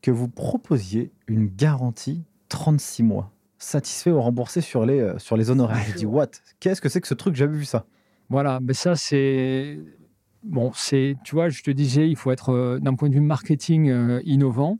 [0.01, 5.49] que vous proposiez une garantie 36 mois, satisfait ou remboursé sur les, euh, sur les
[5.49, 5.83] honoraires.
[5.87, 6.27] Je dis, what?
[6.59, 7.35] Qu'est-ce que c'est que ce truc?
[7.35, 7.85] J'avais vu ça.
[8.29, 9.79] Voilà, mais ça, c'est.
[10.43, 11.15] Bon, c'est.
[11.23, 13.91] Tu vois, je te disais, il faut être, euh, d'un point de vue marketing,
[14.25, 14.77] innovant.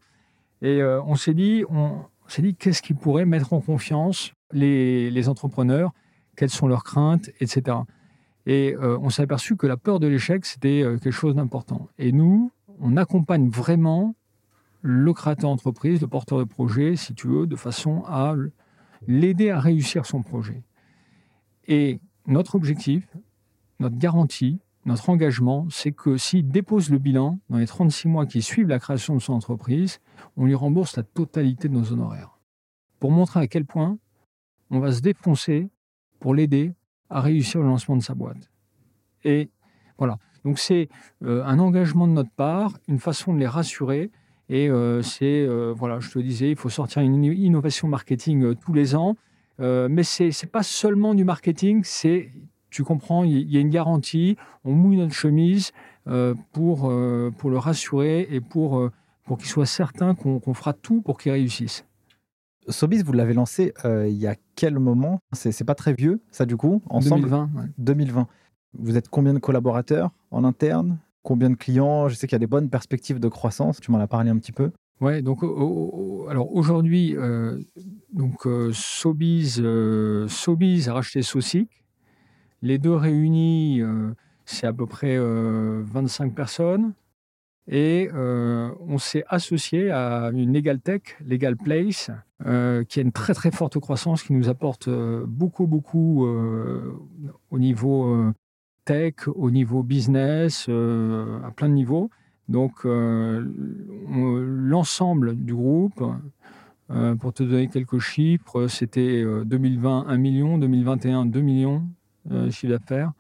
[0.62, 5.28] Et on s'est dit, on, s'est dit, qu'est-ce qui pourrait mettre en confiance les, les
[5.28, 5.92] entrepreneurs?
[6.38, 7.80] Quelles sont leurs craintes, etc.
[8.46, 11.90] Et on s'est aperçu que la peur de l'échec, c'était quelque chose d'important.
[11.98, 14.16] Et nous, on accompagne vraiment
[14.82, 18.36] le créateur d'entreprise, le porteur de projet, si tu veux, de façon à
[19.08, 20.64] l'aider à réussir son projet.
[21.68, 23.08] Et notre objectif,
[23.80, 28.42] notre garantie, notre engagement, c'est que s'il dépose le bilan dans les 36 mois qui
[28.42, 30.00] suivent la création de son entreprise,
[30.36, 32.40] on lui rembourse la totalité de nos honoraires.
[33.00, 33.98] Pour montrer à quel point
[34.70, 35.70] on va se défoncer
[36.20, 36.74] pour l'aider
[37.10, 38.52] à réussir le lancement de sa boîte.
[39.24, 39.50] Et
[39.98, 40.18] voilà.
[40.46, 40.90] Donc c'est
[41.24, 44.12] euh, un engagement de notre part, une façon de les rassurer.
[44.50, 48.74] Et euh, c'est, euh, voilà, je te disais, il faut sortir une innovation marketing tous
[48.74, 49.16] les ans.
[49.60, 52.32] mais ce n'est pas seulement du marketing, c'est
[52.70, 54.36] tu comprends, il y a une garantie,
[54.66, 55.72] on mouille notre chemise
[56.52, 56.92] pour,
[57.38, 58.90] pour le rassurer et pour,
[59.26, 61.86] pour qu'il soit certain qu'on fera tout pour qu'il réussisse.
[62.68, 65.20] Sobis, vous l'avez lancé il y a quel moment?
[65.34, 67.30] C'est pas très vieux, ça du coup ensemble?
[67.30, 67.50] 2020.
[67.78, 68.28] 2020.
[68.78, 70.98] Vous êtes combien de collaborateurs en interne?
[71.22, 72.10] Combien de clients?
[72.10, 73.80] Je sais qu'il y a des bonnes perspectives de croissance.
[73.80, 74.72] Tu m'en as parlé un petit peu.
[75.02, 77.16] Ouais, donc aujourd'hui,
[78.14, 79.62] donc Sobiz,
[80.28, 81.84] Sobiz a racheté Saucic,
[82.64, 84.16] les deux réunis, euh,
[84.46, 86.94] c'est à peu près 25 euh, personnes.
[87.68, 92.10] Et euh, on s'est associé à une Legal Tech, Legal Place,
[92.42, 98.34] qui a une très très forte croissance, qui nous apporte beaucoup beaucoup au niveau
[98.86, 102.10] tech, au niveau business, à plein de niveaux.
[102.50, 102.86] Donc
[104.08, 106.04] l'ensemble du groupe,
[107.20, 111.84] pour te donner quelques chiffres, c'était 2020 1 million, 2021 2 millions,
[112.32, 113.12] euh, chiffre d'affaires.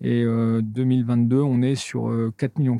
[0.00, 2.78] Et 2022, euh, on est sur 4,4 euh, millions.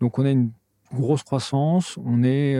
[0.00, 0.52] Donc on a une
[0.94, 1.98] grosse croissance.
[2.04, 2.56] On est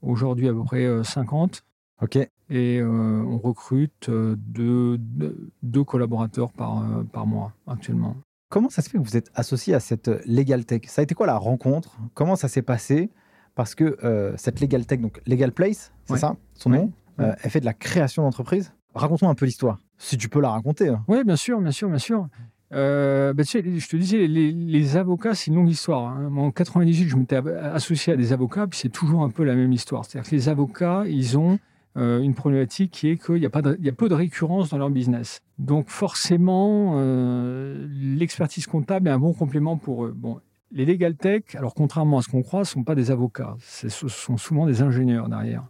[0.00, 1.64] aujourd'hui à peu près 50.
[2.02, 2.18] OK.
[2.50, 6.82] Et on recrute deux, deux, collaborateurs par,
[7.12, 8.16] par mois actuellement.
[8.48, 10.82] Comment ça se fait que vous êtes associé à cette Legal Tech?
[10.86, 11.98] Ça a été quoi la rencontre?
[12.14, 13.10] Comment ça s'est passé?
[13.54, 13.98] Parce que
[14.38, 16.36] cette Legal Tech, donc Legal Place, c'est ça?
[16.54, 18.72] Son nom, elle fait de la création d'entreprise?
[18.94, 19.78] Raconte-moi un peu l'histoire.
[19.98, 20.88] Si tu peux la raconter.
[20.88, 21.04] Hein.
[21.08, 22.28] Oui, bien sûr, bien sûr, bien sûr.
[22.72, 26.08] Euh, bah, je te disais, les, avocats, c'est une longue histoire.
[26.08, 26.34] Hein.
[26.36, 29.72] En 98, je m'étais associé à des avocats, puis c'est toujours un peu la même
[29.72, 30.04] histoire.
[30.04, 31.58] C'est-à-dire que les avocats, ils ont
[31.96, 35.40] euh, une problématique qui est qu'il y, a peu de récurrence dans leur business.
[35.58, 40.12] Donc forcément, euh, l'expertise comptable est un bon complément pour eux.
[40.14, 43.56] Bon, les legal tech, alors contrairement à ce qu'on croit, ne sont pas des avocats.
[43.60, 45.64] Ce sont souvent des ingénieurs derrière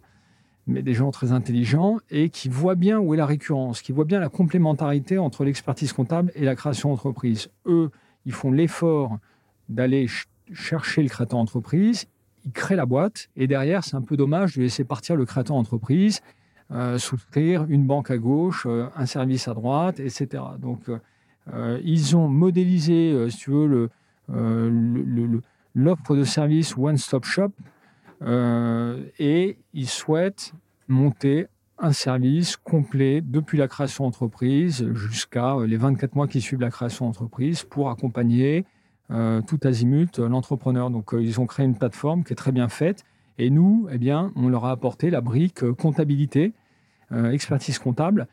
[0.69, 4.05] mais des gens très intelligents et qui voient bien où est la récurrence, qui voient
[4.05, 7.49] bien la complémentarité entre l'expertise comptable et la création d'entreprise.
[7.65, 7.89] Eux,
[8.25, 9.17] ils font l'effort
[9.67, 10.07] d'aller
[10.53, 12.07] chercher le créateur d'entreprise,
[12.45, 15.55] ils créent la boîte, et derrière, c'est un peu dommage de laisser partir le créateur
[15.55, 16.21] d'entreprise,
[16.71, 20.43] euh, souscrire une banque à gauche, euh, un service à droite, etc.
[20.59, 20.89] Donc,
[21.53, 23.89] euh, ils ont modélisé, si tu veux,
[25.75, 27.51] l'offre de service One Stop Shop
[28.21, 30.53] euh, et ils souhaitent
[30.87, 36.59] monter un service complet depuis la création d'entreprise jusqu'à euh, les 24 mois qui suivent
[36.59, 38.65] la création d'entreprise pour accompagner
[39.11, 40.89] euh, tout azimut l'entrepreneur.
[40.89, 43.03] Donc ils ont créé une plateforme qui est très bien faite
[43.37, 46.51] et nous, eh bien, on leur a apporté la brique comptabilité,
[47.31, 48.27] expertise comptable,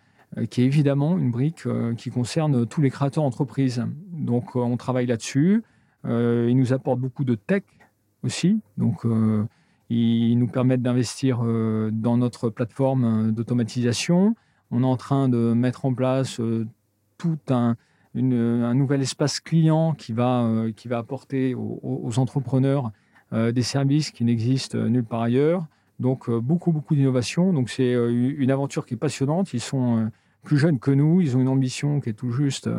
[0.51, 1.63] qui est évidemment une brique
[1.97, 3.87] qui concerne tous les créateurs d'entreprise.
[4.13, 5.63] Donc on travaille là-dessus.
[6.05, 7.63] ils nous apportent beaucoup de tech
[8.25, 8.61] aussi.
[8.79, 9.07] Donc
[9.89, 14.35] ils nous permettent d'investir euh, dans notre plateforme euh, d'automatisation.
[14.71, 16.67] On est en train de mettre en place euh,
[17.19, 17.77] tout un,
[18.17, 22.93] un nouvel espace client qui va, qui va apporter aux, entrepreneurs
[23.33, 25.67] des services qui n'existent nulle part ailleurs.
[26.01, 27.53] Donc beaucoup, beaucoup d'innovation.
[27.53, 29.53] Donc c'est une aventure qui est passionnante.
[29.53, 30.11] Ils sont
[30.43, 31.21] plus jeunes que nous.
[31.21, 32.71] Ils ont une ambition qui est tout juste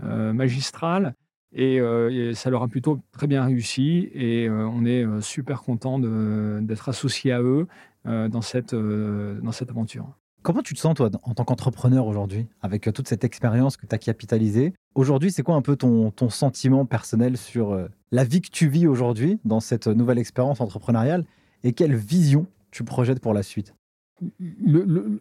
[0.00, 1.14] magistrale.
[1.58, 5.62] Euh, et, ça leur a plutôt très bien réussi et euh, on est euh, super
[5.62, 7.66] content d'être associé à eux
[8.04, 10.08] dans, cette, dans cette aventure.
[10.42, 13.94] Comment tu te sens, toi, en tant qu'entrepreneur aujourd'hui, avec toute cette expérience que tu
[13.94, 14.72] as capitalisée?
[14.94, 18.86] Aujourd'hui, c'est quoi un peu ton, ton sentiment personnel sur la vie que tu vis
[18.86, 21.24] aujourd'hui dans cette nouvelle expérience entrepreneuriale
[21.62, 23.74] et quelle vision tu projettes pour la suite?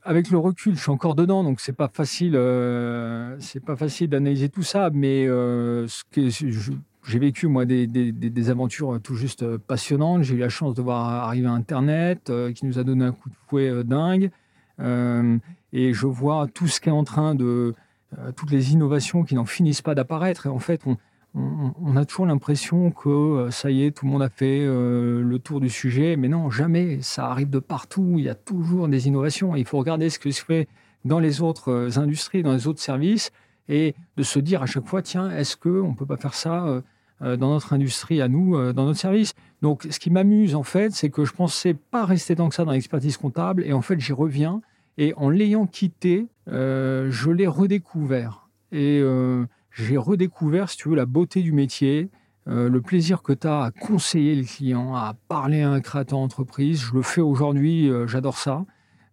[0.03, 4.09] Avec le recul, je suis encore dedans, donc c'est pas facile, euh, c'est pas facile
[4.09, 4.89] d'analyser tout ça.
[4.93, 10.23] Mais euh, j'ai vécu moi des, aventures tout juste passionnantes.
[10.23, 13.29] J'ai eu la chance de voir arriver Internet, euh, qui nous a donné un coup
[13.29, 14.31] de fouet dingue,
[14.79, 17.75] et je vois tout ce qui est en train de,
[18.35, 20.45] toutes les innovations qui n'en finissent pas d'apparaître.
[20.45, 20.81] Et en fait,
[21.35, 25.21] on, a toujours l'impression que euh, ça y est, tout le monde a fait euh,
[25.21, 26.99] le tour du sujet, mais non, jamais.
[27.01, 28.15] Ça arrive de partout.
[28.17, 29.55] Il y a toujours des innovations.
[29.55, 30.67] Il faut regarder ce que se fait
[31.05, 33.31] dans les autres euh, industries, dans les autres services,
[33.67, 36.81] et de se dire à chaque fois, tiens, est-ce qu'on ne peut pas faire ça
[37.21, 39.35] dans notre industrie à nous, dans notre service?
[39.61, 42.65] Donc, ce qui m'amuse, en fait, c'est que je pensais pas rester tant que ça
[42.65, 44.61] dans l'expertise comptable, et en fait, j'y reviens.
[45.01, 48.49] Et en l'ayant quitté, je l'ai redécouvert.
[48.73, 49.01] Et
[49.71, 52.09] j'ai redécouvert, si tu veux, la beauté du métier,
[52.45, 56.81] le plaisir que tu as à conseiller les clients, à parler à un créateur d'entreprise.
[56.81, 58.65] Je le fais aujourd'hui, j'adore ça.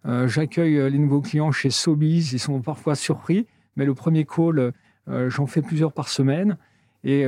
[0.05, 4.73] J'accueille les nouveaux clients chez Sobiz, ils sont parfois surpris, mais le premier call,
[5.07, 6.59] j'en fais plusieurs par semaine.
[7.05, 7.25] Et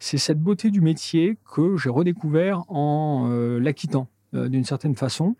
[0.00, 3.28] c'est cette beauté du métier que j'ai redécouvert en
[3.60, 5.36] l'acquittant d'une certaine façon.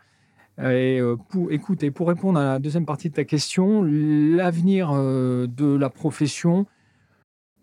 [0.62, 1.00] Et
[1.30, 6.66] pour, écoute, pour répondre à la deuxième partie de ta question, l'avenir de la profession.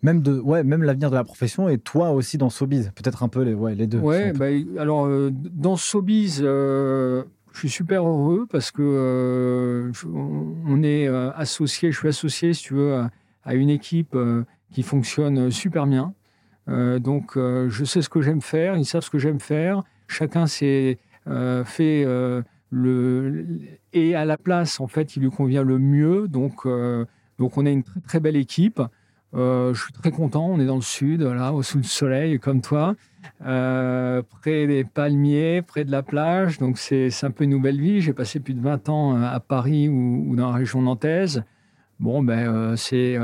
[0.02, 3.28] Même, de, ouais, même l'avenir de la profession et toi aussi dans Sobiz, peut-être un
[3.28, 3.98] peu les, ouais, les deux.
[3.98, 4.46] Ouais, bah,
[4.80, 12.52] alors dans Sobiz, je suis super heureux parce que on est associé, je suis associé,
[12.54, 12.94] si tu veux,
[13.44, 14.16] à, une équipe
[14.72, 16.14] qui fonctionne super bien.
[16.68, 19.82] donc je sais ce que j'aime faire, ils savent ce que j'aime faire.
[20.06, 20.98] Chacun s'est
[21.64, 22.04] fait
[22.72, 26.28] et à la place en fait il lui convient le mieux.
[26.28, 27.04] Donc, euh,
[27.38, 28.80] donc on a une très, très belle équipe.
[29.34, 30.46] Euh, je suis très content.
[30.46, 32.94] On est dans le sud, là, au sous le soleil, comme toi,
[33.44, 36.58] euh, près des palmiers, près de la plage.
[36.58, 38.00] Donc c'est un peu une nouvelle vie.
[38.00, 41.42] J'ai passé plus de 20 ans à Paris ou, dans la région nantaise.
[42.00, 43.18] Bon, ben c'est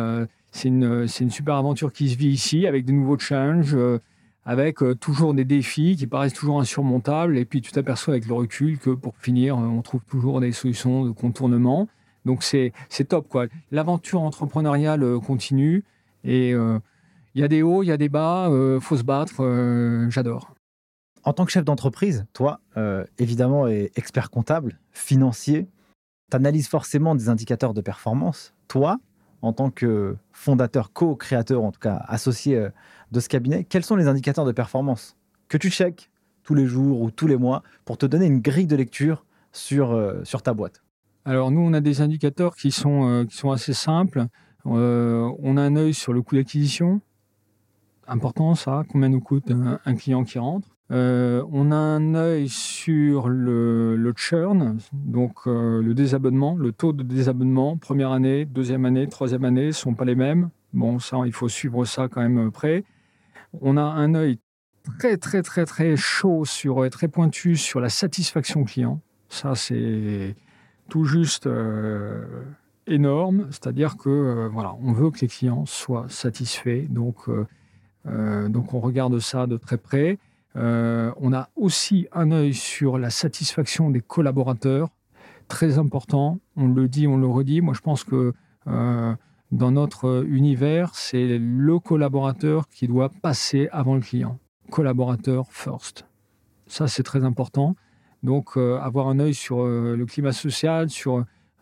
[0.50, 3.76] c'est une, une, super aventure qui se vit ici avec de nouveaux challenges
[4.44, 7.38] avec euh, toujours des défis qui paraissent toujours insurmontables.
[7.38, 11.04] Et puis tu t'aperçois avec le recul que pour finir, on trouve toujours des solutions
[11.04, 11.88] de contournement.
[12.24, 12.72] Donc c'est
[13.08, 13.28] top.
[13.28, 13.46] quoi.
[13.70, 15.84] L'aventure entrepreneuriale euh, continue
[16.24, 16.78] et euh,
[17.34, 19.42] il y a des hauts, il y a des bas, il faut se battre.
[20.08, 20.54] J'adore.
[21.24, 22.60] En tant que chef d'entreprise, toi,
[23.18, 25.66] évidemment, et expert comptable, financier,
[26.30, 28.54] tu analyses forcément des indicateurs de performance.
[28.68, 29.00] Toi,
[29.44, 32.68] en tant que fondateur, co-créateur, en tout cas associé
[33.12, 35.16] de ce cabinet, quels sont les indicateurs de performance
[35.48, 36.10] que tu checkes
[36.44, 39.92] tous les jours ou tous les mois pour te donner une grille de lecture sur,
[39.92, 40.82] euh, ta boîte?
[41.24, 44.26] Alors nous, on a des indicateurs qui sont, euh, assez simples.
[44.66, 47.00] Euh, on a un œil sur le coût d'acquisition.
[48.06, 50.73] Important ça, combien nous coûte un, client qui rentre.
[50.90, 58.12] On a un œil sur le, churn, donc le désabonnement, le taux de désabonnement, première
[58.12, 60.50] année, deuxième année, troisième année, ne sont pas les mêmes.
[60.72, 62.84] Bon, ça, il faut suivre ça quand même près
[63.60, 64.38] on a un œil
[64.98, 69.00] très, très, très, très chaud, sur, très pointu sur la satisfaction client.
[69.28, 70.36] Ça, c'est
[70.88, 72.44] tout juste euh,
[72.86, 73.48] énorme.
[73.50, 76.86] C'est-à-dire que euh, voilà, on veut que les clients soient satisfaits.
[76.88, 80.18] Donc, euh, donc on regarde ça de très près.
[80.54, 84.88] On a aussi un œil sur la satisfaction des collaborateurs.
[85.48, 86.38] Très important.
[86.56, 87.60] On le dit, on le redit.
[87.60, 88.32] Moi, je pense que
[88.66, 94.38] dans notre univers, c'est le collaborateur qui doit passer avant le client.
[94.70, 96.06] Collaborateur first.
[96.66, 97.76] Ça, c'est très important.
[98.24, 100.88] Donc, euh, avoir un œil sur euh, le climat social,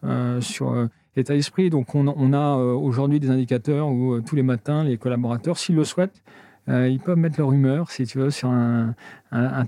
[0.04, 1.70] euh, sur l'état d'esprit.
[1.70, 6.22] Donc, on, a aujourd'hui des indicateurs où tous les matins, les collaborateurs, s'ils le souhaitent,
[6.68, 8.94] ils peuvent mettre leur humeur, si tu veux, sur un,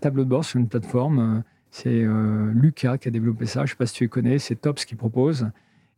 [0.01, 1.43] tableau de bord, sur une plateforme.
[1.71, 2.05] c'est
[2.55, 3.61] Lucas qui a développé ça.
[3.61, 4.39] Je ne sais pas si tu les connais.
[4.39, 5.49] C'est top ce qu'il propose.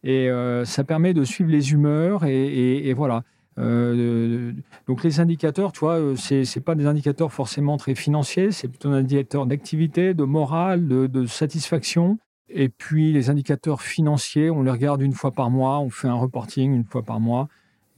[0.06, 3.24] Et euh, ça permet de suivre les humeurs et, voilà.
[3.58, 4.52] Euh,
[4.86, 8.68] donc les indicateurs, tu vois, euh, c'est n'est pas des indicateurs forcément très financiers, c'est
[8.68, 12.18] plutôt un indicateur d'activité, de morale, de, satisfaction.
[12.48, 16.14] Et puis les indicateurs financiers, on les regarde une fois par mois, on fait un
[16.14, 17.48] reporting une fois par mois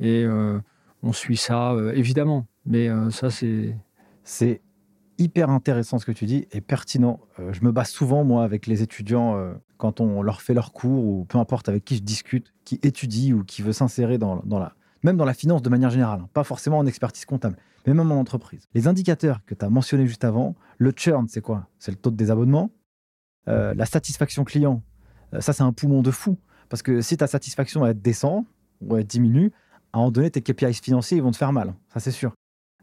[0.00, 0.24] et
[1.02, 2.46] on suit ça, évidemment.
[2.68, 3.76] Mais ça, c'est...
[4.22, 4.60] C'est
[5.16, 7.18] hyper intéressant ce que tu dis et pertinent.
[7.38, 9.36] je me bats souvent, moi, avec les étudiants
[9.78, 13.32] quand on leur fait leur cours ou peu importe avec qui je discute, qui étudie
[13.32, 16.28] ou qui veut s'insérer dans, la, même dans la finance de manière générale, hein.
[16.34, 17.56] pas forcément en expertise comptable,
[17.86, 18.66] mais même en entreprise.
[18.74, 21.68] Les indicateurs que tu as mentionnés juste avant, le churn, c'est quoi?
[21.78, 22.70] C'est le taux de désabonnement.
[23.48, 24.82] Euh, la satisfaction client,
[25.32, 26.36] euh, ça c'est un poumon de fou.
[26.68, 28.44] Parce que si ta satisfaction elle descend
[28.82, 29.52] ou elle diminue,
[29.92, 32.34] à moment donné, tes KPIs financiers ils vont te faire mal, ça c'est sûr.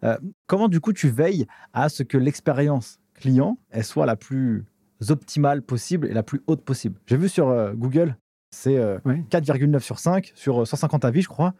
[0.06, 4.66] Euh, comment du coup tu veilles à ce que l'expérience client elle soit la plus
[5.10, 7.00] optimale possible et la plus haute possible?
[7.08, 8.16] J'ai vu sur euh, Google,
[8.52, 11.54] c'est 4,9 euh, sur 5 sur 150 euh, avis, je crois.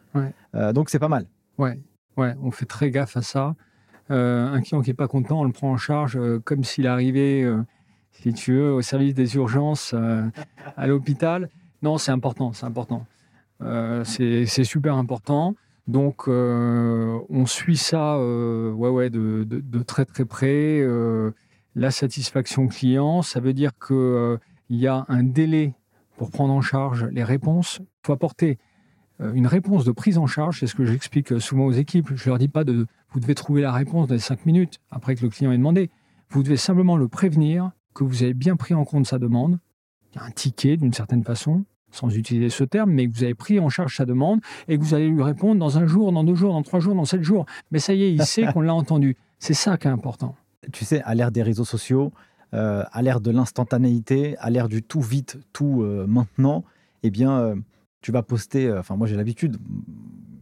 [0.72, 1.26] donc c'est pas mal.
[1.58, 1.80] Ouais.
[2.16, 3.54] ouais, on fait très gaffe à ça.
[4.08, 7.44] un client qui n'est pas content, on le prend en charge comme s'il arrivait,
[8.12, 9.94] si tu veux, au service des urgences
[10.76, 11.48] à l'hôpital.
[11.82, 13.06] Non, c'est important, c'est important.
[14.04, 15.54] c'est super important.
[15.88, 20.82] Donc, on suit ça ouais, ouais, de, très très près
[21.76, 24.38] la satisfaction client, ça veut dire qu'il euh,
[24.70, 25.74] y a un délai
[26.16, 27.80] pour prendre en charge les réponses.
[27.82, 28.58] Il faut apporter
[29.20, 32.08] euh, une réponse de prise en charge, c'est ce que j'explique souvent aux équipes.
[32.14, 34.80] Je ne leur dis pas de vous devez trouver la réponse dans les cinq minutes
[34.90, 35.90] après que le client ait demandé.
[36.30, 39.58] Vous devez simplement le prévenir que vous avez bien pris en compte sa demande.
[40.16, 41.66] Un ticket d'une certaine façon.
[41.96, 44.82] Sans utiliser ce terme, mais que vous avez pris en charge sa demande et que
[44.82, 47.22] vous allez lui répondre dans un jour, dans deux jours, dans trois jours, dans sept
[47.22, 47.46] jours.
[47.70, 49.16] Mais ça y est, il sait qu'on l'a entendu.
[49.38, 50.34] C'est ça qui est important.
[50.72, 52.12] Tu sais, à l'ère des réseaux sociaux,
[52.54, 56.64] euh, à l'ère de l'instantanéité, à l'ère du tout vite, tout euh, maintenant,
[57.02, 57.56] eh bien, euh,
[58.02, 58.72] tu vas poster.
[58.72, 59.58] Enfin, moi, j'ai l'habitude,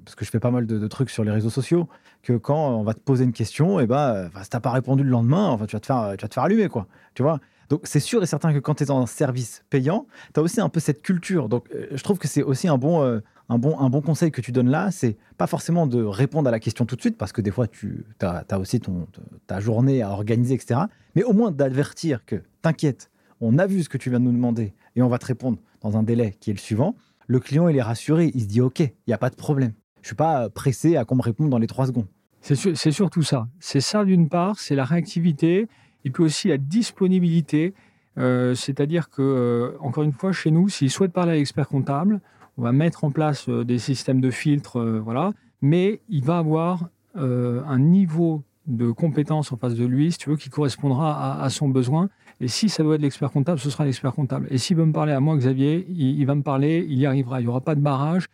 [0.04, 1.88] parce que je fais pas mal de, trucs sur les réseaux sociaux,
[2.22, 5.10] que quand on va te poser une question, eh ben, si t'as pas répondu le
[5.10, 6.86] lendemain, enfin, tu vas te faire, tu vas te faire allumer, quoi.
[7.14, 7.40] Tu vois?
[7.70, 10.42] Donc c'est sûr et certain que quand tu es dans un service payant, tu as
[10.42, 11.48] aussi un peu cette culture.
[11.48, 14.52] Donc je trouve que c'est aussi un bon, un bon, un bon conseil que tu
[14.52, 17.40] donnes là, c'est pas forcément de répondre à la question tout de suite, parce que
[17.40, 19.06] des fois, tu as, aussi ton,
[19.46, 20.80] ta journée à organiser, etc.
[21.14, 23.10] Mais au moins d'avertir que, t'inquiète,
[23.40, 25.58] on a vu ce que tu viens de nous demander et on va te répondre
[25.80, 26.94] dans un délai qui est le suivant.
[27.26, 29.72] Le client, il est rassuré, il se dit, OK, il n'y a pas de problème.
[30.02, 32.06] Je suis pas pressé à qu'on me réponde dans les trois secondes.
[32.40, 33.48] C'est surtout ça.
[33.58, 35.66] C'est ça d'une part, c'est la réactivité,
[36.04, 37.74] et puis aussi la disponibilité.
[38.18, 42.20] Euh, c'est-à-dire que, euh, encore une fois, chez nous, s'il souhaite parler à l'expert comptable,
[42.56, 45.32] on va mettre en place euh, des systèmes de filtres, voilà,
[45.62, 50.36] mais il va avoir un niveau de compétence en face de lui, si tu veux,
[50.36, 52.08] qui correspondra à, son besoin.
[52.40, 54.48] Et si ça doit être l'expert comptable, ce sera l'expert comptable.
[54.50, 57.40] Et s'il veut me parler à moi, Xavier, il, va me parler, il y arrivera.
[57.40, 58.26] Il n'y aura pas de barrage.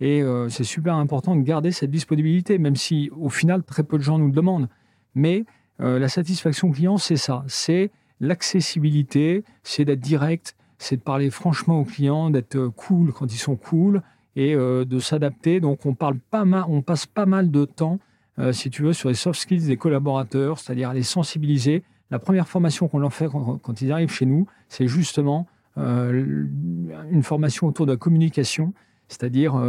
[0.00, 4.04] Et c'est super important de garder cette disponibilité, même si au final, très peu de
[4.04, 4.68] gens nous le demandent.
[5.16, 5.44] Mais
[5.78, 7.44] la satisfaction client, c'est ça.
[7.46, 13.32] C'est l'accessibilité, c'est d'être direct, c'est de parler franchement aux clients, d'être euh, cool quand
[13.32, 14.02] ils sont cool
[14.36, 15.60] et euh, de s'adapter.
[15.60, 17.98] Donc on parle pas mal, on passe pas mal de temps,
[18.38, 21.82] euh, si tu veux, sur les soft skills des collaborateurs, c'est-à-dire les sensibiliser.
[22.10, 27.66] La première formation qu'on leur fait quand, ils arrivent chez nous, c'est justement une formation
[27.68, 28.72] autour de la communication,
[29.08, 29.62] c'est-à-dire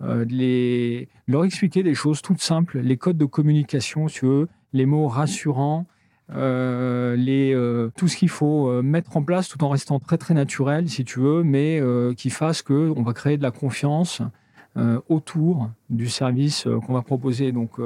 [0.00, 5.08] leur expliquer des choses toutes simples, les codes de communication, si tu veux, les mots
[5.08, 5.86] rassurants,
[6.30, 10.34] euh, euh, tout ce qu'il faut euh, mettre en place tout en restant très très
[10.34, 11.80] naturel, si tu veux, mais
[12.16, 14.20] qui fasse que on va créer de la confiance
[15.08, 17.52] autour du service qu'on va proposer.
[17.52, 17.78] Donc,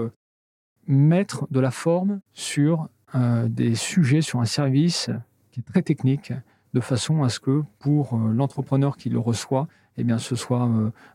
[0.86, 5.10] mettre de la forme sur des sujets, sur un service
[5.52, 6.32] qui est très technique,
[6.72, 9.68] de façon à ce que pour l'entrepreneur qui le reçoit,
[9.98, 10.66] eh bien, ce soit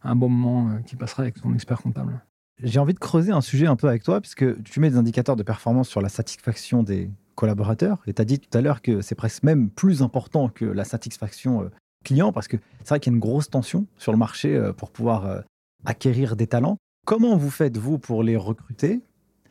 [0.03, 2.21] un bon moment qui passera avec son expert comptable.
[2.61, 5.35] J'ai envie de creuser un sujet un peu avec toi, puisque tu mets des indicateurs
[5.35, 7.97] de performance sur la satisfaction des collaborateurs.
[8.07, 10.83] Et tu as dit tout à l'heure que c'est presque même plus important que la
[10.83, 11.69] satisfaction euh,
[12.03, 14.71] client, parce que c'est vrai qu'il y a une grosse tension sur le marché euh,
[14.71, 15.41] pour pouvoir euh,
[15.85, 16.77] acquérir des talents.
[17.05, 19.01] Comment vous faites, vous, pour les recruter,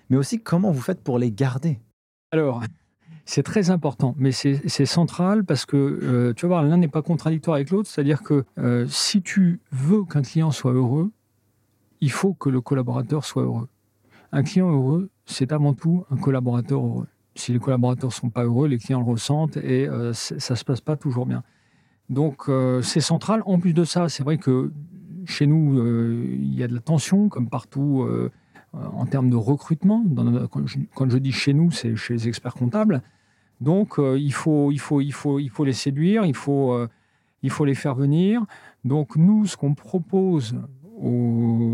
[0.09, 1.81] mais aussi comment vous faites pour les garder?
[2.31, 2.63] Alors,
[3.27, 7.57] c'est très important, mais c'est central parce que, tu vas voir, l'un n'est pas contradictoire
[7.57, 7.91] avec l'autre.
[7.91, 8.45] C'est-à-dire que
[8.89, 11.13] si tu veux qu'un client soit heureux,
[12.03, 13.69] il faut que le collaborateur soit heureux.
[14.33, 17.07] Un client heureux, c'est avant tout un collaborateur heureux.
[17.37, 20.57] Si les collaborateurs ne sont pas heureux, les clients le ressentent et euh, ça ne
[20.59, 21.45] se passe pas toujours bien.
[22.11, 23.43] Donc euh, c'est central.
[23.47, 24.73] En plus de ça, c'est vrai que
[25.27, 28.05] chez nous, euh, il y a de la tension, comme partout
[28.73, 30.05] en termes de recrutement.
[30.51, 33.01] quand, je, dis chez nous, c'est chez les experts comptables.
[33.61, 36.77] Donc il, faut, il, faut, il, faut, il faut les séduire, il faut,
[37.45, 38.45] il faut les faire venir.
[38.85, 40.57] Donc nous, ce qu'on propose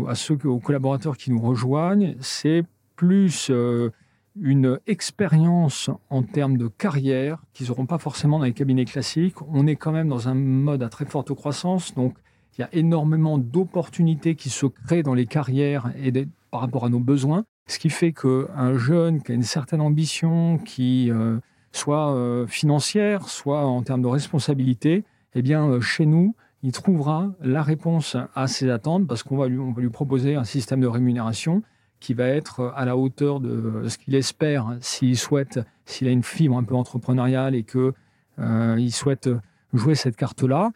[0.07, 2.63] à ceux, aux collaborateurs qui nous rejoignent, c'est
[2.95, 3.91] plus euh,
[4.39, 9.41] une expérience en termes de carrière qu'ils n'auront pas forcément dans les cabinets classiques.
[9.53, 12.15] On est quand même dans un mode à très forte croissance, donc
[12.57, 16.11] il y a énormément d'opportunités qui se créent dans les carrières et
[16.51, 17.45] par rapport à nos besoins.
[17.67, 21.37] Ce qui fait qu'un jeune qui a une certaine ambition, qui euh,
[21.71, 25.03] soit euh, financière, soit en termes de responsabilité,
[25.35, 29.57] eh bien, chez nous, il trouvera la réponse à ses attentes parce qu'on va lui,
[29.57, 31.63] va lui proposer un système de rémunération
[31.99, 36.23] qui va être à la hauteur de ce qu'il espère s'il souhaite, s'il a une
[36.23, 37.91] fibre un peu entrepreneuriale et qu'il
[38.39, 39.29] euh, souhaite
[39.73, 40.71] jouer cette carte-là.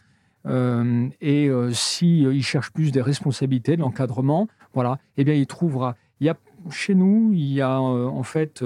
[0.46, 5.96] Euh, et euh, s'il cherche plus des responsabilités, de l'encadrement, voilà, eh bien il trouvera.
[6.20, 6.36] Il y a,
[6.70, 8.64] chez nous, il y a en fait,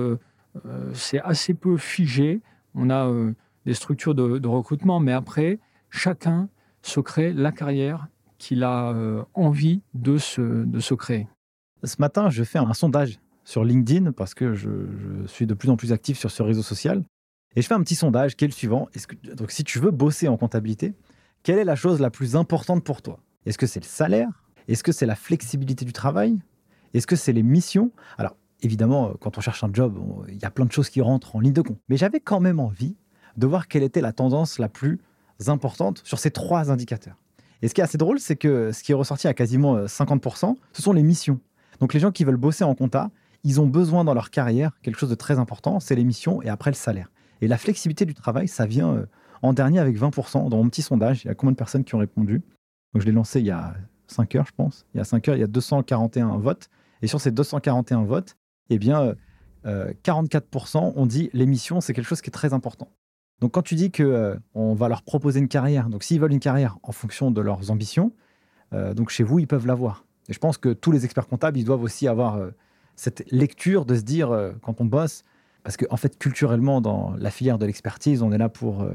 [0.93, 2.41] c'est assez peu figé.
[2.75, 3.11] On a
[3.65, 6.49] des structures de recrutement, mais après, chacun
[6.87, 8.07] se crée la carrière
[8.37, 11.27] qu'il a euh, envie de se, de se créer.
[11.83, 14.69] Ce matin, je fais un sondage sur LinkedIn parce que je,
[15.25, 17.03] suis de plus en plus actif sur ce réseau social.
[17.55, 18.87] Et je fais un petit sondage qui est le suivant.
[19.35, 20.93] Donc, si tu veux bosser en comptabilité,
[21.43, 23.19] quelle est la chose la plus importante pour toi?
[23.45, 24.43] Est-ce que c'est le salaire?
[24.67, 26.39] Est-ce que c'est la flexibilité du travail?
[26.93, 27.91] Est-ce que c'est les missions?
[28.17, 29.97] Alors, évidemment, quand on cherche un job,
[30.27, 31.79] il y a plein de choses qui rentrent en ligne de compte.
[31.89, 32.95] Mais j'avais quand même envie
[33.37, 34.99] de voir quelle était la tendance la plus
[35.47, 37.15] importantes sur ces trois indicateurs.
[37.61, 40.51] Et ce qui est assez drôle, c'est que ce qui est ressorti à quasiment 50%,
[40.51, 41.39] euh, ce sont les missions.
[41.79, 43.09] Donc les gens qui veulent bosser en compta,
[43.43, 46.49] ils ont besoin dans leur carrière quelque chose de très important, c'est les missions et
[46.49, 47.11] après le salaire.
[47.41, 49.05] Et la flexibilité du travail, ça vient euh,
[49.41, 50.49] en dernier avec 20%.
[50.49, 52.41] Dans mon petit sondage, il y a combien de personnes qui ont répondu?
[52.93, 53.75] Donc je l'ai lancé il y a
[54.07, 54.85] 5 heures, je pense.
[54.93, 56.69] Il y a 5 heures, il y a 241 votes.
[57.01, 58.37] Et sur ces 241 votes,
[58.69, 59.13] eh bien,
[59.65, 62.89] 44% ont dit l'émission, c'est quelque chose qui est très important.
[63.39, 66.39] Donc quand tu dis que on va leur proposer une carrière, donc s'ils veulent une
[66.39, 68.11] carrière en fonction de leurs ambitions,
[68.71, 70.05] donc chez vous, ils peuvent l'avoir.
[70.27, 72.39] Et je pense que tous les experts comptables, ils doivent aussi avoir
[72.95, 75.23] cette lecture de se dire, quand on bosse,
[75.63, 78.87] parce qu'en en fait, culturellement, dans la filière de l'expertise, on est là pour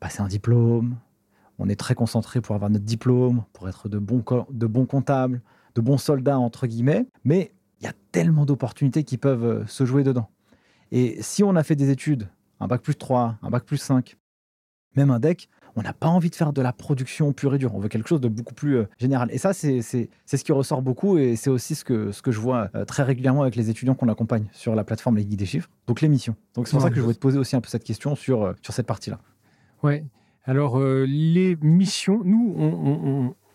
[0.00, 0.96] passer un diplôme,
[1.58, 5.40] on est très concentré pour avoir notre diplôme, pour être de bons, de bons comptables,
[5.74, 9.84] de bons soldats, entre guillemets, mais il y a tellement d'opportunités qui peuvent euh, se
[9.84, 10.28] jouer dedans.
[10.90, 12.28] Et si on a fait des études,
[12.62, 14.16] un bac plus 3, un bac plus 5,
[14.96, 17.74] même un DEC, on n'a pas envie de faire de la production pure et dure.
[17.74, 19.28] On veut quelque chose de beaucoup plus euh, général.
[19.32, 22.40] Et ça, c'est ce qui ressort beaucoup et c'est aussi ce que, ce que je
[22.40, 25.46] vois euh, très régulièrement avec les étudiants qu'on accompagne sur la plateforme Les Guides des
[25.46, 25.70] Chiffres.
[25.86, 26.36] Donc l'émission.
[26.54, 28.54] Donc c'est pour ça que je voulais te poser aussi un peu cette question sur,
[28.62, 29.18] sur cette partie-là.
[29.82, 30.04] Ouais.
[30.44, 32.54] Alors, euh, les missions, nous,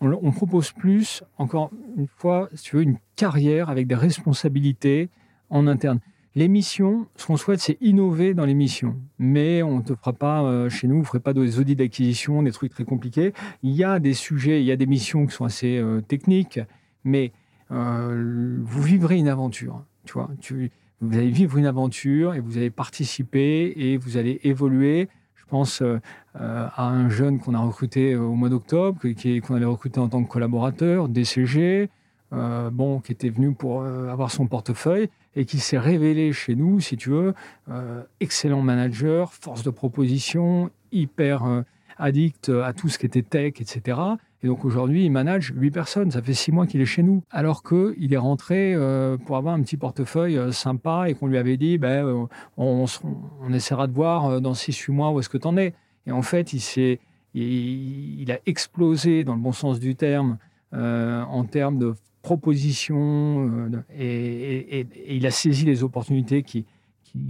[0.00, 5.10] on, propose plus, encore une fois, si tu veux, une carrière avec des responsabilités
[5.50, 6.00] en interne.
[6.34, 8.96] Les missions, ce qu'on souhaite, c'est innover dans les missions.
[9.18, 11.76] Mais on ne te fera pas, euh, chez nous, on ne ferait pas des audits
[11.76, 13.32] d'acquisition, des trucs très compliqués.
[13.62, 16.60] Il y a des sujets, il y a des missions qui sont assez euh, techniques,
[17.04, 17.32] mais
[17.70, 19.84] vous vivrez une aventure.
[20.06, 20.30] Tu vois,
[21.02, 25.08] vous allez vivre une aventure et vous allez participer et vous allez évoluer
[25.48, 25.98] pense euh,
[26.34, 30.28] à un jeune qu'on a recruté au mois d'octobre, qu'on avait recruté en tant que
[30.28, 31.88] collaborateur, DCG,
[32.32, 36.54] euh, bon, qui était venu pour euh, avoir son portefeuille et qui s'est révélé chez
[36.54, 37.34] nous, si tu veux,
[38.18, 41.64] excellent manager, force de proposition, hyper
[41.96, 44.16] addict à tout ce qui était tech, etc.
[44.42, 46.10] Et donc aujourd'hui, il manage 8 personnes.
[46.10, 47.22] Ça fait 6 mois qu'il est chez nous.
[47.30, 51.38] Alors qu'il est rentré euh, pour avoir un petit portefeuille euh, sympa et qu'on lui
[51.38, 52.26] avait dit ben, euh,
[52.56, 52.86] on,
[53.52, 55.74] essaiera de voir dans 6-8 mois où est-ce que tu en es.
[56.06, 56.98] Et en fait, il,
[57.34, 60.38] il, a explosé dans le bon sens du terme
[60.72, 66.66] en termes de propositions et, il a saisi les opportunités qui,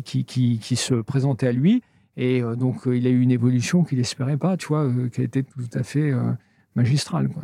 [0.04, 1.82] qui, qui, se présentaient à lui.
[2.16, 5.44] Et donc, il a eu une évolution qu'il n'espérait pas, tu vois, qui a été
[5.44, 6.12] tout à fait
[6.74, 7.28] magistral.
[7.28, 7.42] Quoi.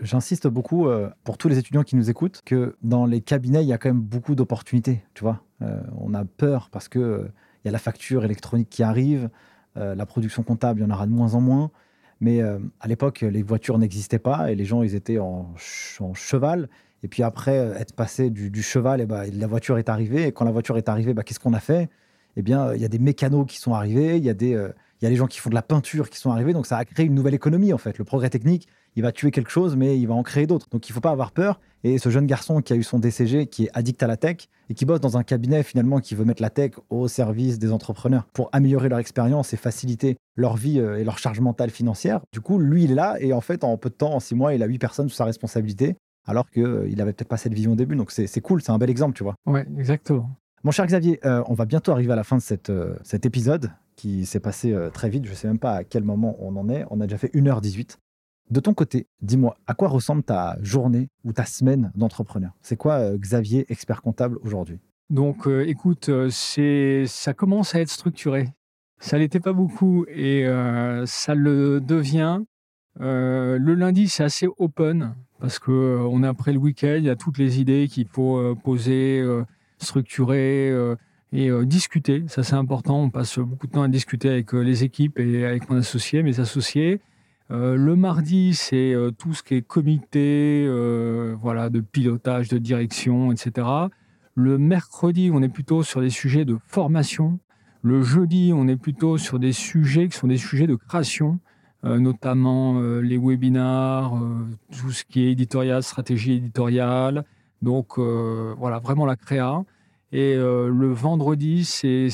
[0.00, 3.68] J'insiste beaucoup euh, pour tous les étudiants qui nous écoutent que dans les cabinets, il
[3.68, 5.02] y a quand même beaucoup d'opportunités.
[5.14, 7.28] Tu vois, euh, on a peur parce que euh,
[7.64, 9.28] il y a la facture électronique qui arrive,
[9.74, 11.70] la production comptable, il y en aura de moins en moins.
[12.20, 16.68] Mais à l'époque, les voitures n'existaient pas et les gens, ils étaient en, cheval.
[17.04, 20.26] Et puis après, être passé du, cheval, bah, la voiture est arrivée.
[20.26, 21.88] Et quand la voiture est arrivée, bah, qu'est-ce qu'on a fait?
[22.36, 24.56] Eh bien, il y a des mécanos qui sont arrivés, il y a des
[25.00, 26.76] il y a les gens qui font de la peinture qui sont arrivés, donc ça
[26.76, 27.98] a créé une nouvelle économie en fait.
[27.98, 30.66] Le progrès technique, il va tuer quelque chose, mais il va en créer d'autres.
[30.70, 31.60] Donc il ne faut pas avoir peur.
[31.84, 34.48] Et ce jeune garçon qui a eu son DCG, qui est addict à la tech
[34.68, 37.72] et qui bosse dans un cabinet finalement qui veut mettre la tech au service des
[37.72, 42.20] entrepreneurs pour améliorer leur expérience et faciliter leur vie euh, et leur charge mentale financière.
[42.32, 44.34] Du coup, lui, il est là et en fait, en peu de temps, en six
[44.34, 45.96] mois, il a huit personnes sous sa responsabilité
[46.26, 47.94] alors qu'il euh, n'avait peut-être pas cette vision au début.
[47.94, 49.34] Donc c'est cool, c'est un bel exemple, tu vois.
[49.46, 50.30] Ouais, exactement.
[50.64, 52.72] Mon cher Xavier, euh, on va bientôt arriver à la fin de cette,
[53.04, 55.26] cet épisode qui s'est passé euh, très vite.
[55.26, 56.86] Je ne sais même pas à quel moment on en est.
[56.90, 57.96] On a déjà fait 1h18.
[58.50, 62.52] De ton côté, dis-moi, à quoi ressemble ta journée ou ta semaine d'entrepreneur?
[62.62, 64.78] C'est quoi euh, Xavier, expert comptable, aujourd'hui?
[65.10, 68.48] Donc, euh, écoute, c'est, ça commence à être structuré.
[69.00, 70.44] Ça n'était pas beaucoup et
[71.06, 72.40] ça le devient.
[72.98, 77.38] le lundi, c'est assez open parce qu'on est après le week-end, il y a toutes
[77.38, 79.24] les idées qu'il faut poser,
[79.78, 80.96] structurer
[81.32, 82.24] et euh, discuter.
[82.28, 83.02] Ça, c'est important.
[83.02, 86.22] On passe beaucoup de temps à discuter avec euh, les équipes et avec mon associé,
[86.22, 87.00] mes associés.
[87.50, 90.66] Euh, le mardi, c'est tout ce qui est comité,
[91.40, 93.66] voilà, de pilotage, de direction, etc.
[94.34, 97.38] Le mercredi, on est plutôt sur des sujets de formation.
[97.82, 101.38] Le jeudi, on est plutôt sur des sujets qui sont des sujets de création,
[101.82, 104.12] notamment les webinars,
[104.78, 107.24] tout ce qui est éditorial, stratégie éditoriale.
[107.62, 109.64] Donc voilà, vraiment la créa.
[110.10, 112.08] Et euh, le vendredi, c'est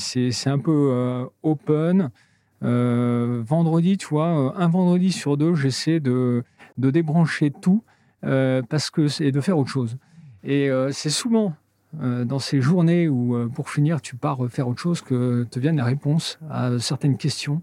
[0.47, 2.09] un peu euh, open.
[2.63, 6.43] Euh, vendredi, tu vois, un vendredi sur deux, j'essaie de,
[6.77, 7.83] débrancher tout
[8.21, 9.97] parce que c'est de faire autre chose.
[10.43, 11.53] Et c'est souvent
[11.93, 15.83] dans ces journées où, pour finir, tu pars faire autre chose que te viennent les
[15.83, 17.61] réponses à certaines questions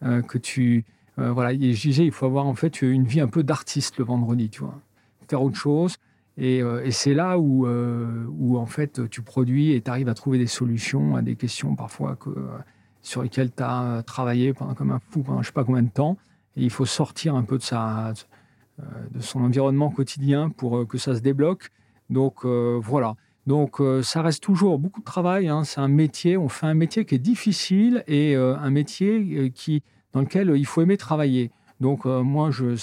[0.00, 0.84] que tu.
[1.16, 4.50] voilà, je disais, il faut avoir en fait une vie un peu d'artiste le vendredi,
[4.50, 4.78] tu vois.
[5.28, 5.96] Faire autre chose,
[6.40, 10.14] euh, et, c'est là où, euh, où, en fait, tu produis et tu arrives à
[10.14, 12.30] trouver des solutions à des questions parfois que,
[13.04, 15.90] sur lesquelles tu as travaillé pendant comme un fou pendant je sais pas combien de
[15.90, 16.16] temps.
[16.56, 20.98] Et il faut sortir un peu de, sa, euh, de son environnement quotidien pour que
[20.98, 21.70] ça se débloque.
[22.10, 23.14] Donc voilà.
[23.46, 25.48] Donc ça reste toujours beaucoup de travail.
[25.48, 25.64] Hein.
[25.64, 26.36] C'est un métier.
[26.36, 29.82] On fait un métier qui est difficile et un métier qui,
[30.12, 31.50] dans lequel il faut aimer travailler.
[31.80, 32.76] Donc moi, je,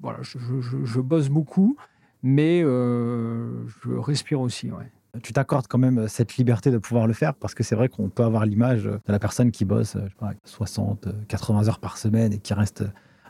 [0.00, 1.76] voilà, je, bosse beaucoup,
[2.22, 4.70] mais je respire aussi.
[5.22, 8.08] Tu t'accordes quand même cette liberté de pouvoir le faire parce que c'est vrai qu'on
[8.08, 11.98] peut avoir l'image de la personne qui bosse je sais pas, 60, 80 heures par
[11.98, 12.84] semaine et qui reste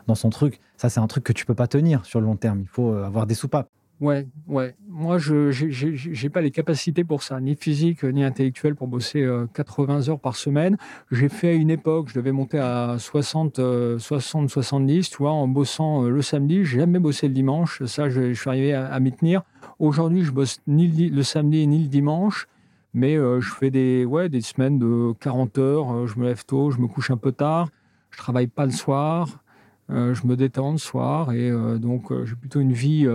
[0.07, 0.59] dans son truc.
[0.77, 2.61] Ça, c'est un truc que tu peux pas tenir sur le long terme.
[2.61, 3.69] Il faut avoir des soupapes.
[4.01, 4.75] Ouais, ouais.
[4.89, 9.95] Moi, je n'ai pas les capacités pour ça, ni physique ni intellectuelle, pour bosser 80
[9.95, 10.75] euh, heures par semaine.
[11.11, 13.61] J'ai fait à une époque, je devais monter à 60,
[13.97, 16.65] 60, 70, tu vois, en bossant euh, le samedi.
[16.65, 17.83] J'ai jamais bossé le dimanche.
[17.85, 19.43] Ça, je, suis arrivé à, m'y tenir.
[19.79, 22.47] Aujourd'hui, je bosse ni le, samedi ni le dimanche,
[22.93, 26.07] mais euh, je fais des, ouais, des semaines de 40 heures.
[26.07, 27.69] je me lève tôt, je me couche un peu tard.
[28.11, 29.43] Je travaille pas le soir.
[29.89, 33.07] je me détends le soir et donc j'ai plutôt une vie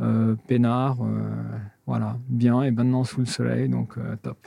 [0.00, 1.30] euh, peinard, euh,
[1.86, 4.38] voilà, bien et maintenant sous le soleil, donc euh, top.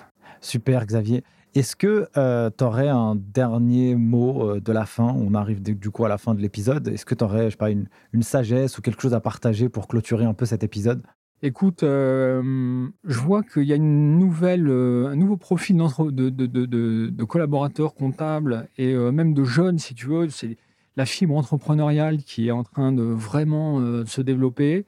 [0.41, 1.23] Super Xavier.
[1.53, 2.09] Est-ce que
[2.57, 5.13] tu aurais un dernier mot de la fin?
[5.15, 6.87] On arrive du coup à la fin de l'épisode.
[6.87, 7.87] Est-ce que tu aurais, je sais pas, une,
[8.21, 11.03] sagesse ou quelque chose à partager pour clôturer un peu cet épisode?
[11.43, 17.23] Écoute, je vois qu'il y a une nouvelle, un nouveau profil de, de, de, de,
[17.25, 20.29] collaborateurs comptables et même de jeunes, si tu veux.
[20.29, 20.57] C'est
[20.95, 24.85] la fibre entrepreneuriale qui est en train de vraiment se développer.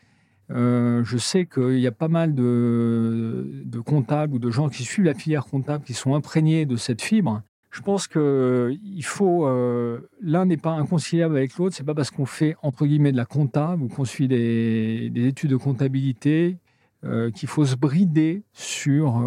[0.52, 5.06] Euh, je sais qu'il y a pas mal de, comptables ou de gens qui suivent
[5.06, 7.42] la filière comptable qui sont imprégnés de cette fibre.
[7.76, 11.76] Je pense que il faut euh, l'un n'est pas inconciliable avec l'autre.
[11.76, 15.52] C'est pas parce qu'on fait entre guillemets de la comptable ou qu'on suit des, études
[15.52, 16.58] de comptabilité
[17.04, 19.22] euh, qu'il faut se brider sur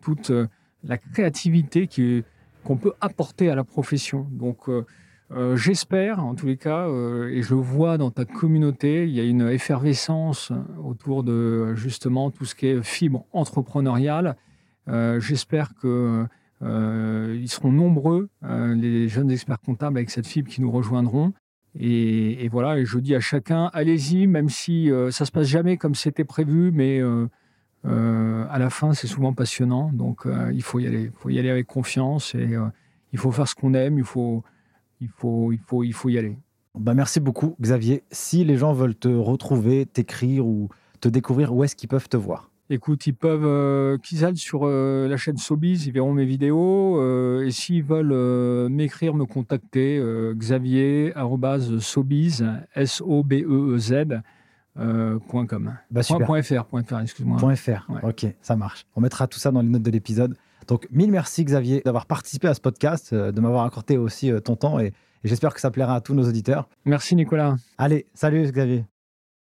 [0.00, 0.32] toute
[0.82, 1.88] la créativité
[2.64, 4.26] qu'on peut apporter à la profession.
[4.32, 4.68] Donc
[5.32, 9.20] euh, j'espère, en tous les cas, euh, et je vois dans ta communauté, il y
[9.20, 10.52] a une effervescence
[10.84, 14.36] autour de justement tout ce qui est fibre entrepreneuriale.
[14.88, 16.24] Euh, j'espère que
[16.62, 21.32] ils seront nombreux, les jeunes experts comptables avec cette fibre qui nous rejoindront.
[21.78, 25.94] Et, voilà, et je dis à chacun, allez-y, même si ça se passe jamais comme
[25.94, 27.00] c'était prévu, mais
[27.84, 29.90] à la fin, c'est souvent passionnant.
[29.92, 32.56] Donc, il faut y aller, faut y aller avec confiance et
[33.12, 33.98] il faut faire ce qu'on aime.
[33.98, 34.42] Il faut
[35.00, 36.38] il faut, il faut, il faut y aller.
[36.74, 38.02] Bah merci beaucoup, Xavier.
[38.10, 40.68] Si les gens veulent te retrouver, t'écrire ou
[41.00, 42.50] te découvrir, où est-ce qu'ils peuvent te voir?
[42.68, 47.00] Écoute, ils peuvent, euh, qu'ils aillent sur euh, la chaîne Sobiz, ils verront mes vidéos.
[47.00, 50.02] Euh, et s'ils veulent m'écrire, me contacter,
[50.34, 51.12] xavier
[51.80, 52.44] sobiz,
[52.74, 53.92] S-O-B-E-E-Z,
[54.76, 55.76] .com.
[55.90, 57.56] Bah, point, .fr, .fr excuse-moi.
[57.56, 58.84] .fr, ok, ça marche.
[58.94, 60.36] On mettra tout ça dans les notes de l'épisode.
[60.66, 64.40] Donc, mille merci Xavier d'avoir participé à ce podcast, euh, de m'avoir accordé aussi euh,
[64.40, 64.92] ton temps et,
[65.24, 66.68] j'espère que ça plaira à tous nos auditeurs.
[66.84, 67.56] Merci Nicolas.
[67.78, 68.84] Allez, salut Xavier.